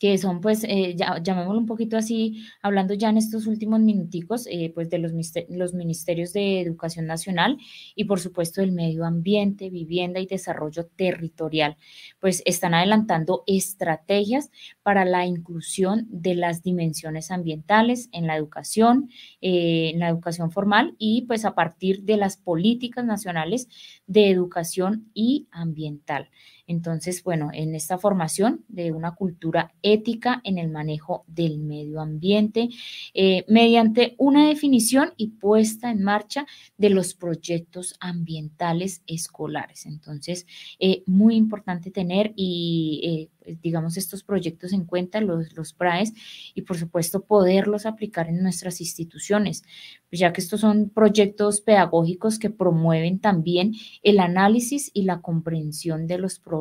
que 0.00 0.16
son 0.16 0.40
pues, 0.40 0.64
eh, 0.64 0.96
llamémoslo 0.96 1.60
un 1.60 1.66
poquito 1.66 1.98
así, 1.98 2.42
hablando 2.62 2.94
ya 2.94 3.10
en 3.10 3.18
estos 3.18 3.46
últimos 3.46 3.80
minuticos, 3.80 4.46
eh, 4.50 4.72
pues 4.74 4.88
de 4.88 4.98
los, 4.98 5.12
los 5.50 5.74
ministerios 5.74 6.32
de 6.32 6.62
Educación 6.62 7.06
Nacional 7.06 7.58
y 7.94 8.04
por 8.04 8.18
supuesto 8.18 8.62
del 8.62 8.72
medio 8.72 9.04
ambiente, 9.04 9.68
vivienda 9.68 10.18
y 10.18 10.26
desarrollo 10.26 10.86
territorial, 10.86 11.76
pues 12.18 12.42
están 12.46 12.72
adelantando 12.72 13.44
estrategias 13.46 14.50
para 14.82 15.04
la 15.04 15.26
inclusión 15.26 16.06
de 16.08 16.34
las 16.34 16.62
dimensiones 16.62 17.30
ambientales 17.30 18.08
en 18.12 18.26
la 18.26 18.36
educación, 18.36 19.10
eh, 19.42 19.90
en 19.92 20.00
la 20.00 20.08
educación 20.08 20.50
formal 20.50 20.94
y 20.96 21.26
pues 21.26 21.44
a 21.44 21.54
partir 21.54 22.04
de 22.04 22.16
las 22.16 22.38
políticas 22.38 23.04
nacionales 23.04 23.68
de 24.06 24.30
educación 24.30 25.10
y 25.12 25.46
ambiental. 25.50 26.30
Entonces, 26.70 27.24
bueno, 27.24 27.50
en 27.52 27.74
esta 27.74 27.98
formación 27.98 28.64
de 28.68 28.92
una 28.92 29.16
cultura 29.16 29.74
ética 29.82 30.40
en 30.44 30.56
el 30.56 30.68
manejo 30.68 31.24
del 31.26 31.58
medio 31.58 32.00
ambiente, 32.00 32.68
eh, 33.12 33.44
mediante 33.48 34.14
una 34.18 34.46
definición 34.46 35.12
y 35.16 35.30
puesta 35.30 35.90
en 35.90 36.04
marcha 36.04 36.46
de 36.78 36.90
los 36.90 37.14
proyectos 37.14 37.96
ambientales 37.98 39.02
escolares. 39.08 39.84
Entonces, 39.84 40.46
eh, 40.78 41.02
muy 41.06 41.34
importante 41.34 41.90
tener 41.90 42.32
y 42.36 43.28
eh, 43.42 43.56
digamos, 43.62 43.96
estos 43.96 44.22
proyectos 44.22 44.72
en 44.72 44.84
cuenta, 44.84 45.20
los, 45.20 45.52
los 45.54 45.72
PRAES, 45.72 46.12
y 46.54 46.62
por 46.62 46.76
supuesto 46.76 47.24
poderlos 47.24 47.86
aplicar 47.86 48.28
en 48.28 48.42
nuestras 48.42 48.80
instituciones, 48.80 49.64
ya 50.12 50.32
que 50.32 50.40
estos 50.40 50.60
son 50.60 50.90
proyectos 50.90 51.60
pedagógicos 51.60 52.38
que 52.38 52.50
promueven 52.50 53.18
también 53.18 53.74
el 54.02 54.20
análisis 54.20 54.90
y 54.94 55.02
la 55.02 55.20
comprensión 55.20 56.06
de 56.06 56.18
los 56.18 56.38
problemas 56.38 56.59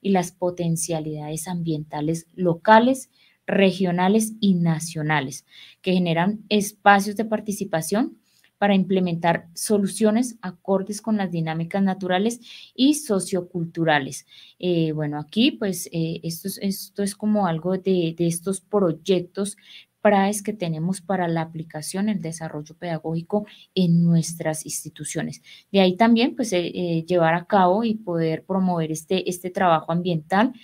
y 0.00 0.10
las 0.10 0.32
potencialidades 0.32 1.48
ambientales 1.48 2.26
locales, 2.34 3.10
regionales 3.46 4.34
y 4.40 4.54
nacionales, 4.54 5.46
que 5.80 5.92
generan 5.92 6.44
espacios 6.48 7.16
de 7.16 7.24
participación 7.24 8.18
para 8.58 8.74
implementar 8.74 9.48
soluciones 9.54 10.36
acordes 10.42 11.00
con 11.00 11.16
las 11.16 11.30
dinámicas 11.30 11.82
naturales 11.82 12.40
y 12.74 12.94
socioculturales. 12.94 14.26
Eh, 14.58 14.92
bueno, 14.92 15.18
aquí 15.18 15.52
pues 15.52 15.88
eh, 15.92 16.20
esto, 16.24 16.48
es, 17.02 17.14
como 17.14 17.46
algo 17.46 17.78
de 17.78 18.14
estos 18.18 18.60
proyectos 18.60 19.56
PRAES 20.08 20.42
que 20.42 20.54
tenemos 20.54 21.02
para 21.02 21.28
la 21.28 21.42
aplicación, 21.42 22.08
el 22.08 22.22
desarrollo 22.22 22.74
pedagógico 22.78 23.46
en 23.74 24.02
nuestras 24.02 24.64
instituciones. 24.64 25.42
De 25.70 25.80
ahí 25.80 25.96
también, 25.96 26.34
pues, 26.34 26.54
eh, 26.54 26.72
eh, 26.74 27.04
llevar 27.06 27.34
a 27.34 27.44
cabo 27.44 27.84
y 27.84 27.94
poder 27.94 28.44
promover 28.46 28.90
este, 28.90 29.28
este 29.28 29.50
trabajo 29.50 29.92
ambiental 29.92 30.54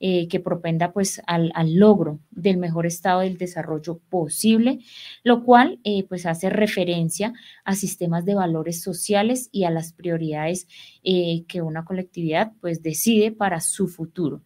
eh, 0.00 0.26
que 0.28 0.40
propenda, 0.40 0.92
pues, 0.92 1.20
al, 1.26 1.52
logro 1.74 2.20
del 2.30 2.56
mejor 2.56 2.86
estado 2.86 3.20
del 3.20 3.36
desarrollo 3.36 4.00
posible, 4.08 4.78
lo 5.22 5.44
cual, 5.44 5.80
pues, 6.08 6.24
hace 6.24 6.48
referencia 6.48 7.34
a 7.64 7.74
sistemas 7.74 8.24
de 8.24 8.34
valores 8.34 8.80
sociales 8.80 9.50
y 9.52 9.64
a 9.64 9.70
las 9.70 9.92
prioridades 9.92 10.66
que 11.02 11.60
una 11.60 11.84
colectividad, 11.84 12.52
pues, 12.62 12.82
decide 12.82 13.32
para 13.32 13.60
su 13.60 13.86
futuro. 13.86 14.42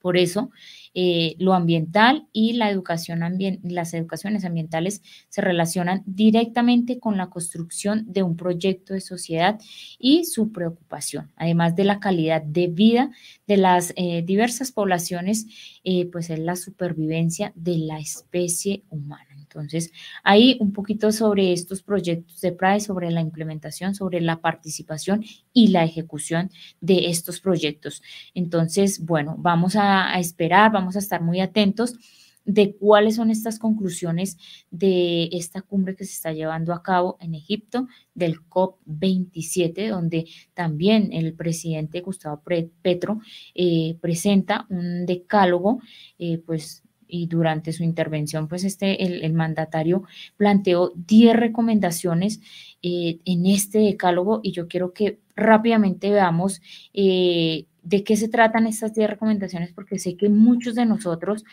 Por 0.00 0.16
eso, 0.16 0.50
eh, 0.94 1.36
lo 1.38 1.54
ambiental 1.54 2.26
y 2.32 2.54
las 2.54 2.74
educaciones 2.74 4.44
ambientales 4.44 5.02
se 5.28 5.40
relacionan 5.40 6.02
directamente 6.06 6.98
con 6.98 7.16
la 7.16 7.30
construcción 7.30 8.04
de 8.08 8.22
un 8.22 8.36
proyecto 8.36 8.94
de 8.94 9.00
sociedad 9.00 9.60
y 9.98 10.24
su 10.24 10.50
preocupación, 10.50 11.30
además 11.36 11.76
de 11.76 11.84
la 11.84 12.00
calidad 12.00 12.42
de 12.42 12.66
vida 12.66 13.10
de 13.46 13.56
las 13.56 13.92
eh, 13.96 14.22
diversas 14.24 14.72
poblaciones, 14.72 15.46
eh, 15.84 16.06
pues 16.06 16.30
es 16.30 16.38
la 16.38 16.56
supervivencia 16.56 17.52
de 17.54 17.78
la 17.78 17.98
especie 17.98 18.82
humana. 18.88 19.29
Entonces, 19.50 19.92
ahí 20.22 20.56
un 20.60 20.72
poquito 20.72 21.10
sobre 21.10 21.52
estos 21.52 21.82
proyectos 21.82 22.40
de 22.40 22.52
PRAE, 22.52 22.78
sobre 22.78 23.10
la 23.10 23.20
implementación, 23.20 23.96
sobre 23.96 24.20
la 24.20 24.40
participación 24.40 25.24
y 25.52 25.68
la 25.68 25.84
ejecución 25.84 26.50
de 26.80 27.10
estos 27.10 27.40
proyectos. 27.40 28.00
Entonces, 28.32 29.04
bueno, 29.04 29.34
vamos 29.38 29.74
a, 29.74 30.18
esperar, 30.20 30.70
vamos 30.70 30.94
a 30.94 31.00
estar 31.00 31.20
muy 31.20 31.40
atentos 31.40 31.96
de 32.44 32.74
cuáles 32.76 33.16
son 33.16 33.30
estas 33.30 33.58
conclusiones 33.58 34.38
de 34.70 35.28
esta 35.32 35.62
cumbre 35.62 35.94
que 35.96 36.04
se 36.04 36.14
está 36.14 36.32
llevando 36.32 36.72
a 36.72 36.82
cabo 36.82 37.16
en 37.20 37.34
Egipto, 37.34 37.88
del 38.14 38.40
COP27, 38.48 39.90
donde 39.90 40.26
también 40.54 41.12
el 41.12 41.34
presidente 41.34 42.00
Gustavo 42.00 42.42
Petro 42.82 43.20
eh, 43.54 43.96
presenta 44.00 44.66
un 44.70 45.06
decálogo, 45.06 45.80
eh, 46.18 46.38
pues 46.38 46.82
y 47.10 47.26
durante 47.26 47.72
su 47.72 47.82
intervención, 47.82 48.48
pues 48.48 48.64
este, 48.64 49.04
el, 49.04 49.32
mandatario 49.32 50.04
planteó 50.36 50.92
10 50.94 51.36
recomendaciones 51.36 52.40
eh, 52.82 53.18
en 53.24 53.46
este 53.46 53.78
decálogo 53.78 54.40
y 54.42 54.52
yo 54.52 54.68
quiero 54.68 54.92
que 54.92 55.18
rápidamente 55.36 56.10
veamos 56.10 56.60
eh, 56.94 57.66
de 57.82 58.04
qué 58.04 58.16
se 58.16 58.28
tratan 58.28 58.66
estas 58.66 58.94
10 58.94 59.10
recomendaciones 59.10 59.72
porque 59.72 59.98
sé 59.98 60.16
que 60.16 60.28
muchos 60.28 60.74
de 60.74 60.86
nosotros 60.86 61.44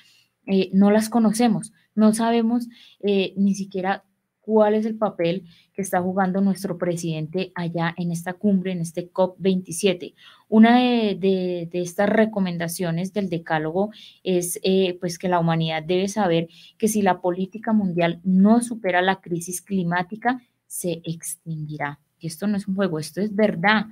eh, 0.45 0.69
no 0.73 0.91
las 0.91 1.09
conocemos, 1.09 1.73
no 1.95 2.13
sabemos 2.13 2.67
ni 3.01 3.55
siquiera 3.55 4.03
cuál 4.47 4.75
es 4.75 4.85
el 4.85 4.95
papel 4.97 5.43
que 5.73 5.81
está 5.81 6.01
jugando 6.01 6.39
nuestro 6.39 6.77
presidente 6.77 7.51
allá 7.53 7.93
en 7.97 8.13
esta 8.13 8.31
cumbre, 8.31 8.71
en 8.71 8.79
este 8.79 9.11
COP27. 9.11 10.13
Una 10.47 10.77
de, 10.79 11.67
estas 11.73 12.09
recomendaciones 12.09 13.11
del 13.11 13.29
decálogo 13.29 13.91
es 14.23 14.57
eh, 14.63 14.97
pues 15.01 15.19
que 15.19 15.27
la 15.27 15.39
humanidad 15.39 15.83
debe 15.83 16.07
saber 16.07 16.47
que 16.77 16.87
si 16.87 17.01
la 17.01 17.19
política 17.19 17.73
mundial 17.73 18.21
no 18.23 18.61
supera 18.61 19.01
la 19.01 19.19
crisis 19.19 19.61
climática, 19.61 20.41
se 20.65 21.01
extinguirá. 21.03 21.99
Y 22.19 22.27
esto 22.27 22.47
no 22.47 22.57
es 22.57 22.67
un 22.67 22.75
juego, 22.75 22.99
esto 22.99 23.21
es 23.21 23.35
verdad. 23.35 23.87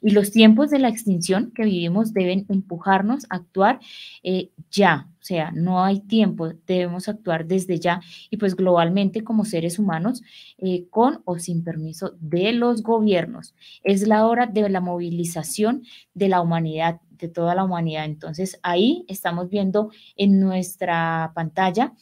Y 0.00 0.10
los 0.10 0.30
tiempos 0.30 0.70
de 0.70 0.78
la 0.78 0.88
extinción 0.88 1.52
que 1.54 1.64
vivimos 1.64 2.12
deben 2.12 2.46
empujarnos 2.48 3.24
a 3.30 3.36
actuar 3.36 3.80
eh, 4.22 4.50
ya. 4.70 5.08
O 5.20 5.24
sea, 5.28 5.50
no 5.52 5.84
hay 5.84 6.00
tiempo, 6.00 6.52
debemos 6.66 7.08
actuar 7.08 7.46
desde 7.46 7.78
ya 7.78 8.00
y 8.30 8.38
pues 8.38 8.56
globalmente 8.56 9.24
como 9.24 9.44
seres 9.44 9.78
humanos, 9.78 10.22
eh, 10.58 10.86
con 10.90 11.22
o 11.24 11.38
sin 11.38 11.64
permiso 11.64 12.16
de 12.20 12.52
los 12.52 12.82
gobiernos. 12.82 13.54
Es 13.82 14.06
la 14.06 14.26
hora 14.26 14.46
de 14.46 14.68
la 14.68 14.80
movilización 14.80 15.82
de 16.14 16.28
la 16.28 16.40
humanidad, 16.40 17.00
de 17.10 17.28
toda 17.28 17.54
la 17.54 17.64
humanidad. 17.64 18.04
Entonces 18.04 18.58
ahí 18.62 19.04
estamos 19.08 19.50
viendo 19.50 19.90
en 20.16 20.40
nuestra 20.40 21.32
pantalla 21.34 21.92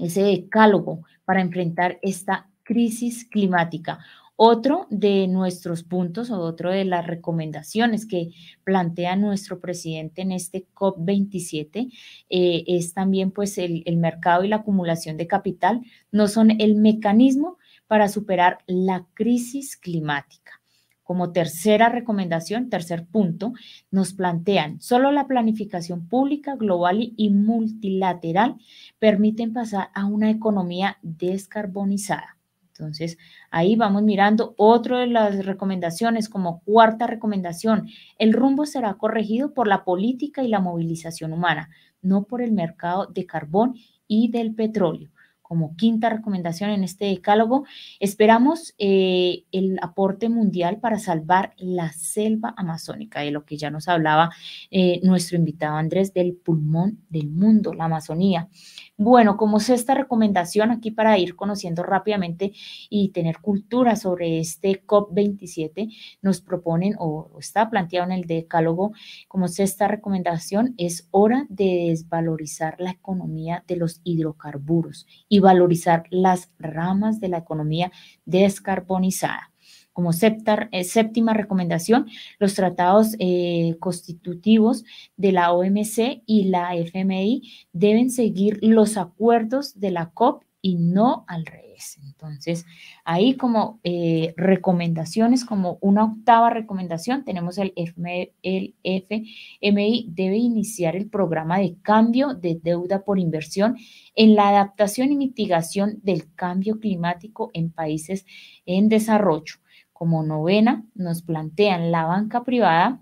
ese 0.00 0.22
decálogo 0.22 1.04
para 1.24 1.40
enfrentar 1.40 1.98
esta 2.02 2.50
crisis 2.64 3.26
climática. 3.26 3.98
Otro 4.36 4.88
de 4.90 5.28
nuestros 5.28 5.84
puntos 5.84 6.30
o 6.30 6.40
otro 6.40 6.72
de 6.72 6.84
las 6.84 7.06
recomendaciones 7.06 8.04
que 8.04 8.30
plantea 8.64 9.14
nuestro 9.14 9.60
presidente 9.60 10.22
en 10.22 10.32
este 10.32 10.66
COP27 10.74 11.92
eh, 12.30 12.64
es 12.66 12.94
también 12.94 13.30
pues 13.30 13.58
el, 13.58 13.84
el 13.86 13.96
mercado 13.96 14.42
y 14.42 14.48
la 14.48 14.56
acumulación 14.56 15.16
de 15.16 15.28
capital 15.28 15.82
no 16.10 16.26
son 16.26 16.60
el 16.60 16.74
mecanismo 16.74 17.58
para 17.86 18.08
superar 18.08 18.58
la 18.66 19.06
crisis 19.14 19.76
climática. 19.76 20.60
Como 21.04 21.32
tercera 21.32 21.90
recomendación, 21.90 22.70
tercer 22.70 23.06
punto, 23.06 23.52
nos 23.90 24.14
plantean, 24.14 24.80
solo 24.80 25.12
la 25.12 25.28
planificación 25.28 26.08
pública, 26.08 26.56
global 26.56 27.12
y 27.16 27.30
multilateral 27.30 28.56
permiten 28.98 29.52
pasar 29.52 29.90
a 29.94 30.06
una 30.06 30.30
economía 30.30 30.98
descarbonizada. 31.02 32.38
Entonces, 32.76 33.18
ahí 33.50 33.76
vamos 33.76 34.02
mirando 34.02 34.54
otro 34.56 34.98
de 34.98 35.06
las 35.06 35.46
recomendaciones 35.46 36.28
como 36.28 36.60
cuarta 36.64 37.06
recomendación. 37.06 37.88
El 38.18 38.32
rumbo 38.32 38.66
será 38.66 38.94
corregido 38.94 39.54
por 39.54 39.68
la 39.68 39.84
política 39.84 40.42
y 40.42 40.48
la 40.48 40.58
movilización 40.58 41.32
humana, 41.32 41.70
no 42.02 42.24
por 42.24 42.42
el 42.42 42.50
mercado 42.50 43.06
de 43.06 43.26
carbón 43.26 43.74
y 44.08 44.30
del 44.30 44.54
petróleo. 44.54 45.10
como 45.46 45.76
quinta 45.76 46.08
recomendación 46.08 46.70
en 46.70 46.84
este 46.84 47.04
decálogo. 47.04 47.64
Esperamos 48.00 48.74
eh, 48.78 49.44
el 49.52 49.78
aporte 49.82 50.30
mundial 50.30 50.80
para 50.80 50.98
salvar 50.98 51.52
la 51.58 51.92
selva 51.92 52.54
amazónica, 52.56 53.20
de 53.20 53.30
lo 53.30 53.44
que 53.44 53.58
ya 53.58 53.70
nos 53.70 53.86
hablaba 53.86 54.30
eh, 54.70 55.00
nuestro 55.04 55.36
invitado 55.36 55.76
Andrés 55.76 56.14
del 56.14 56.34
pulmón 56.34 57.04
del 57.10 57.28
mundo, 57.28 57.74
la 57.74 57.84
Amazonía. 57.84 58.48
Bueno, 58.96 59.36
como 59.36 59.58
sexta 59.58 59.92
recomendación, 59.94 60.70
aquí 60.70 60.92
para 60.92 61.18
ir 61.18 61.34
conociendo 61.34 61.82
rápidamente 61.82 62.52
y 62.88 63.08
tener 63.08 63.38
cultura 63.40 63.96
sobre 63.96 64.38
este 64.38 64.86
COP27, 64.86 65.92
nos 66.22 66.40
proponen 66.40 66.94
o, 67.00 67.36
está 67.40 67.70
planteado 67.70 68.06
en 68.06 68.12
el 68.12 68.26
decálogo 68.28 68.92
como 69.26 69.48
sexta 69.48 69.88
recomendación, 69.88 70.74
es 70.78 71.08
hora 71.10 71.44
de 71.48 71.86
desvalorizar 71.88 72.76
la 72.78 72.92
economía 72.92 73.64
de 73.66 73.76
los 73.76 74.00
hidrocarburos 74.04 75.08
y 75.28 75.40
valorizar 75.40 76.04
las 76.10 76.52
ramas 76.60 77.18
de 77.18 77.30
la 77.30 77.38
economía 77.38 77.90
descarbonizada. 78.26 79.53
Como 79.94 80.10
eh, 80.10 80.84
séptima 80.84 81.32
recomendación, 81.32 82.08
los 82.38 82.54
tratados 82.54 83.16
eh, 83.18 83.76
constitutivos 83.80 84.84
de 85.16 85.32
la 85.32 85.52
OMC 85.52 86.22
y 86.26 86.44
la 86.44 86.76
FMI 86.76 87.42
deben 87.72 88.10
seguir 88.10 88.58
los 88.60 88.98
acuerdos 88.98 89.80
de 89.80 89.92
la 89.92 90.10
COP 90.10 90.44
y 90.60 90.76
no 90.76 91.24
al 91.28 91.46
revés. 91.46 91.98
Entonces, 92.02 92.66
ahí 93.04 93.36
como 93.36 93.80
eh, 93.84 94.34
recomendaciones, 94.36 95.44
como 95.44 95.78
una 95.80 96.04
octava 96.04 96.50
recomendación, 96.50 97.24
tenemos 97.24 97.58
el, 97.58 97.72
el 97.76 98.74
FMI 98.82 100.08
debe 100.10 100.36
iniciar 100.38 100.96
el 100.96 101.08
programa 101.08 101.58
de 101.58 101.76
cambio 101.82 102.34
de 102.34 102.58
deuda 102.60 103.04
por 103.04 103.18
inversión 103.18 103.76
en 104.16 104.34
la 104.34 104.48
adaptación 104.48 105.12
y 105.12 105.16
mitigación 105.16 106.00
del 106.02 106.34
cambio 106.34 106.80
climático 106.80 107.50
en 107.52 107.70
países 107.70 108.26
en 108.66 108.88
desarrollo 108.88 109.56
como 109.94 110.22
novena 110.22 110.84
nos 110.94 111.22
plantean 111.22 111.90
la 111.90 112.04
banca 112.04 112.44
privada, 112.44 113.00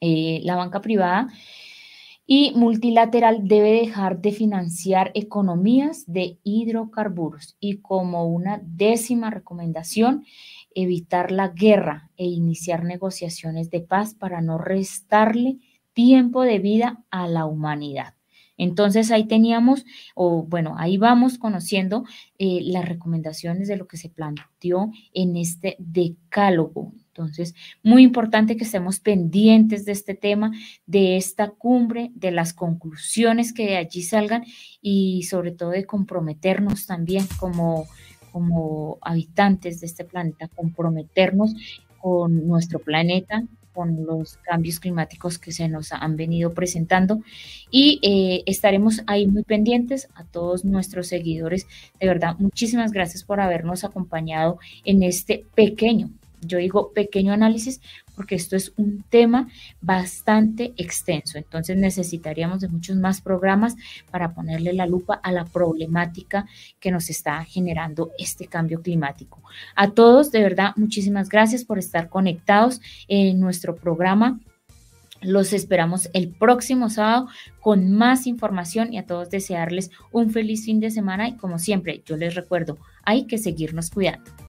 eh, 0.00 0.40
la 0.42 0.56
banca 0.56 0.82
privada 0.82 1.28
y 2.26 2.52
multilateral 2.54 3.46
debe 3.46 3.72
dejar 3.72 4.20
de 4.20 4.32
financiar 4.32 5.10
economías 5.14 6.04
de 6.06 6.38
hidrocarburos 6.44 7.56
y 7.60 7.78
como 7.78 8.26
una 8.26 8.60
décima 8.62 9.30
recomendación, 9.30 10.24
evitar 10.74 11.32
la 11.32 11.48
guerra 11.48 12.10
e 12.16 12.24
iniciar 12.24 12.84
negociaciones 12.84 13.70
de 13.70 13.80
paz 13.80 14.14
para 14.14 14.40
no 14.40 14.58
restarle 14.58 15.58
tiempo 15.92 16.42
de 16.42 16.58
vida 16.58 17.04
a 17.10 17.28
la 17.28 17.44
humanidad. 17.44 18.14
Entonces 18.56 19.10
ahí 19.10 19.24
teníamos, 19.24 19.84
o 20.14 20.44
bueno, 20.44 20.74
ahí 20.78 20.96
vamos 20.96 21.38
conociendo 21.38 22.04
eh, 22.38 22.60
las 22.62 22.88
recomendaciones 22.88 23.68
de 23.68 23.76
lo 23.76 23.86
que 23.86 23.96
se 23.96 24.08
planteó 24.08 24.90
en 25.14 25.36
este 25.36 25.76
decálogo. 25.78 26.92
Entonces, 27.08 27.54
muy 27.82 28.02
importante 28.02 28.56
que 28.56 28.64
estemos 28.64 28.98
pendientes 28.98 29.84
de 29.84 29.92
este 29.92 30.14
tema, 30.14 30.50
de 30.86 31.18
esta 31.18 31.50
cumbre, 31.50 32.10
de 32.14 32.30
las 32.30 32.54
conclusiones 32.54 33.52
que 33.52 33.66
de 33.66 33.76
allí 33.76 34.02
salgan 34.02 34.44
y 34.80 35.24
sobre 35.24 35.52
todo 35.52 35.70
de 35.70 35.84
comprometernos 35.84 36.86
también 36.86 37.26
como, 37.38 37.86
como 38.32 38.96
habitantes 39.02 39.80
de 39.80 39.86
este 39.88 40.04
planeta, 40.04 40.48
comprometernos 40.48 41.54
con 42.00 42.46
nuestro 42.46 42.78
planeta, 42.78 43.44
con 43.72 44.04
los 44.04 44.36
cambios 44.38 44.80
climáticos 44.80 45.38
que 45.38 45.52
se 45.52 45.68
nos 45.68 45.92
han 45.92 46.16
venido 46.16 46.52
presentando 46.52 47.20
y 47.70 47.98
eh, 48.02 48.42
estaremos 48.46 49.02
ahí 49.06 49.26
muy 49.26 49.42
pendientes 49.42 50.08
a 50.14 50.24
todos 50.24 50.64
nuestros 50.64 51.08
seguidores. 51.08 51.66
De 52.00 52.06
verdad, 52.06 52.36
muchísimas 52.38 52.92
gracias 52.92 53.24
por 53.24 53.40
habernos 53.40 53.84
acompañado 53.84 54.58
en 54.84 55.02
este 55.02 55.44
pequeño 55.54 56.10
yo 56.42 56.58
digo 56.58 56.92
pequeño 56.92 57.32
análisis 57.32 57.80
porque 58.14 58.34
esto 58.34 58.56
es 58.56 58.72
un 58.76 59.04
tema 59.08 59.48
bastante 59.80 60.74
extenso, 60.76 61.38
entonces 61.38 61.76
necesitaríamos 61.76 62.60
de 62.60 62.68
muchos 62.68 62.96
más 62.96 63.20
programas 63.20 63.74
para 64.10 64.34
ponerle 64.34 64.72
la 64.72 64.86
lupa 64.86 65.14
a 65.14 65.32
la 65.32 65.44
problemática 65.44 66.46
que 66.78 66.90
nos 66.90 67.08
está 67.08 67.44
generando 67.44 68.10
este 68.18 68.46
cambio 68.46 68.82
climático. 68.82 69.42
A 69.74 69.90
todos, 69.90 70.30
de 70.30 70.42
verdad, 70.42 70.72
muchísimas 70.76 71.28
gracias 71.28 71.64
por 71.64 71.78
estar 71.78 72.08
conectados 72.08 72.80
en 73.08 73.40
nuestro 73.40 73.76
programa. 73.76 74.40
Los 75.20 75.52
esperamos 75.52 76.10
el 76.14 76.30
próximo 76.30 76.90
sábado 76.90 77.28
con 77.60 77.92
más 77.92 78.26
información 78.26 78.92
y 78.92 78.98
a 78.98 79.06
todos 79.06 79.30
desearles 79.30 79.90
un 80.10 80.30
feliz 80.30 80.64
fin 80.64 80.80
de 80.80 80.90
semana 80.90 81.28
y 81.28 81.36
como 81.36 81.60
siempre, 81.60 82.02
yo 82.04 82.16
les 82.16 82.34
recuerdo, 82.34 82.76
hay 83.04 83.26
que 83.26 83.38
seguirnos 83.38 83.90
cuidando. 83.90 84.32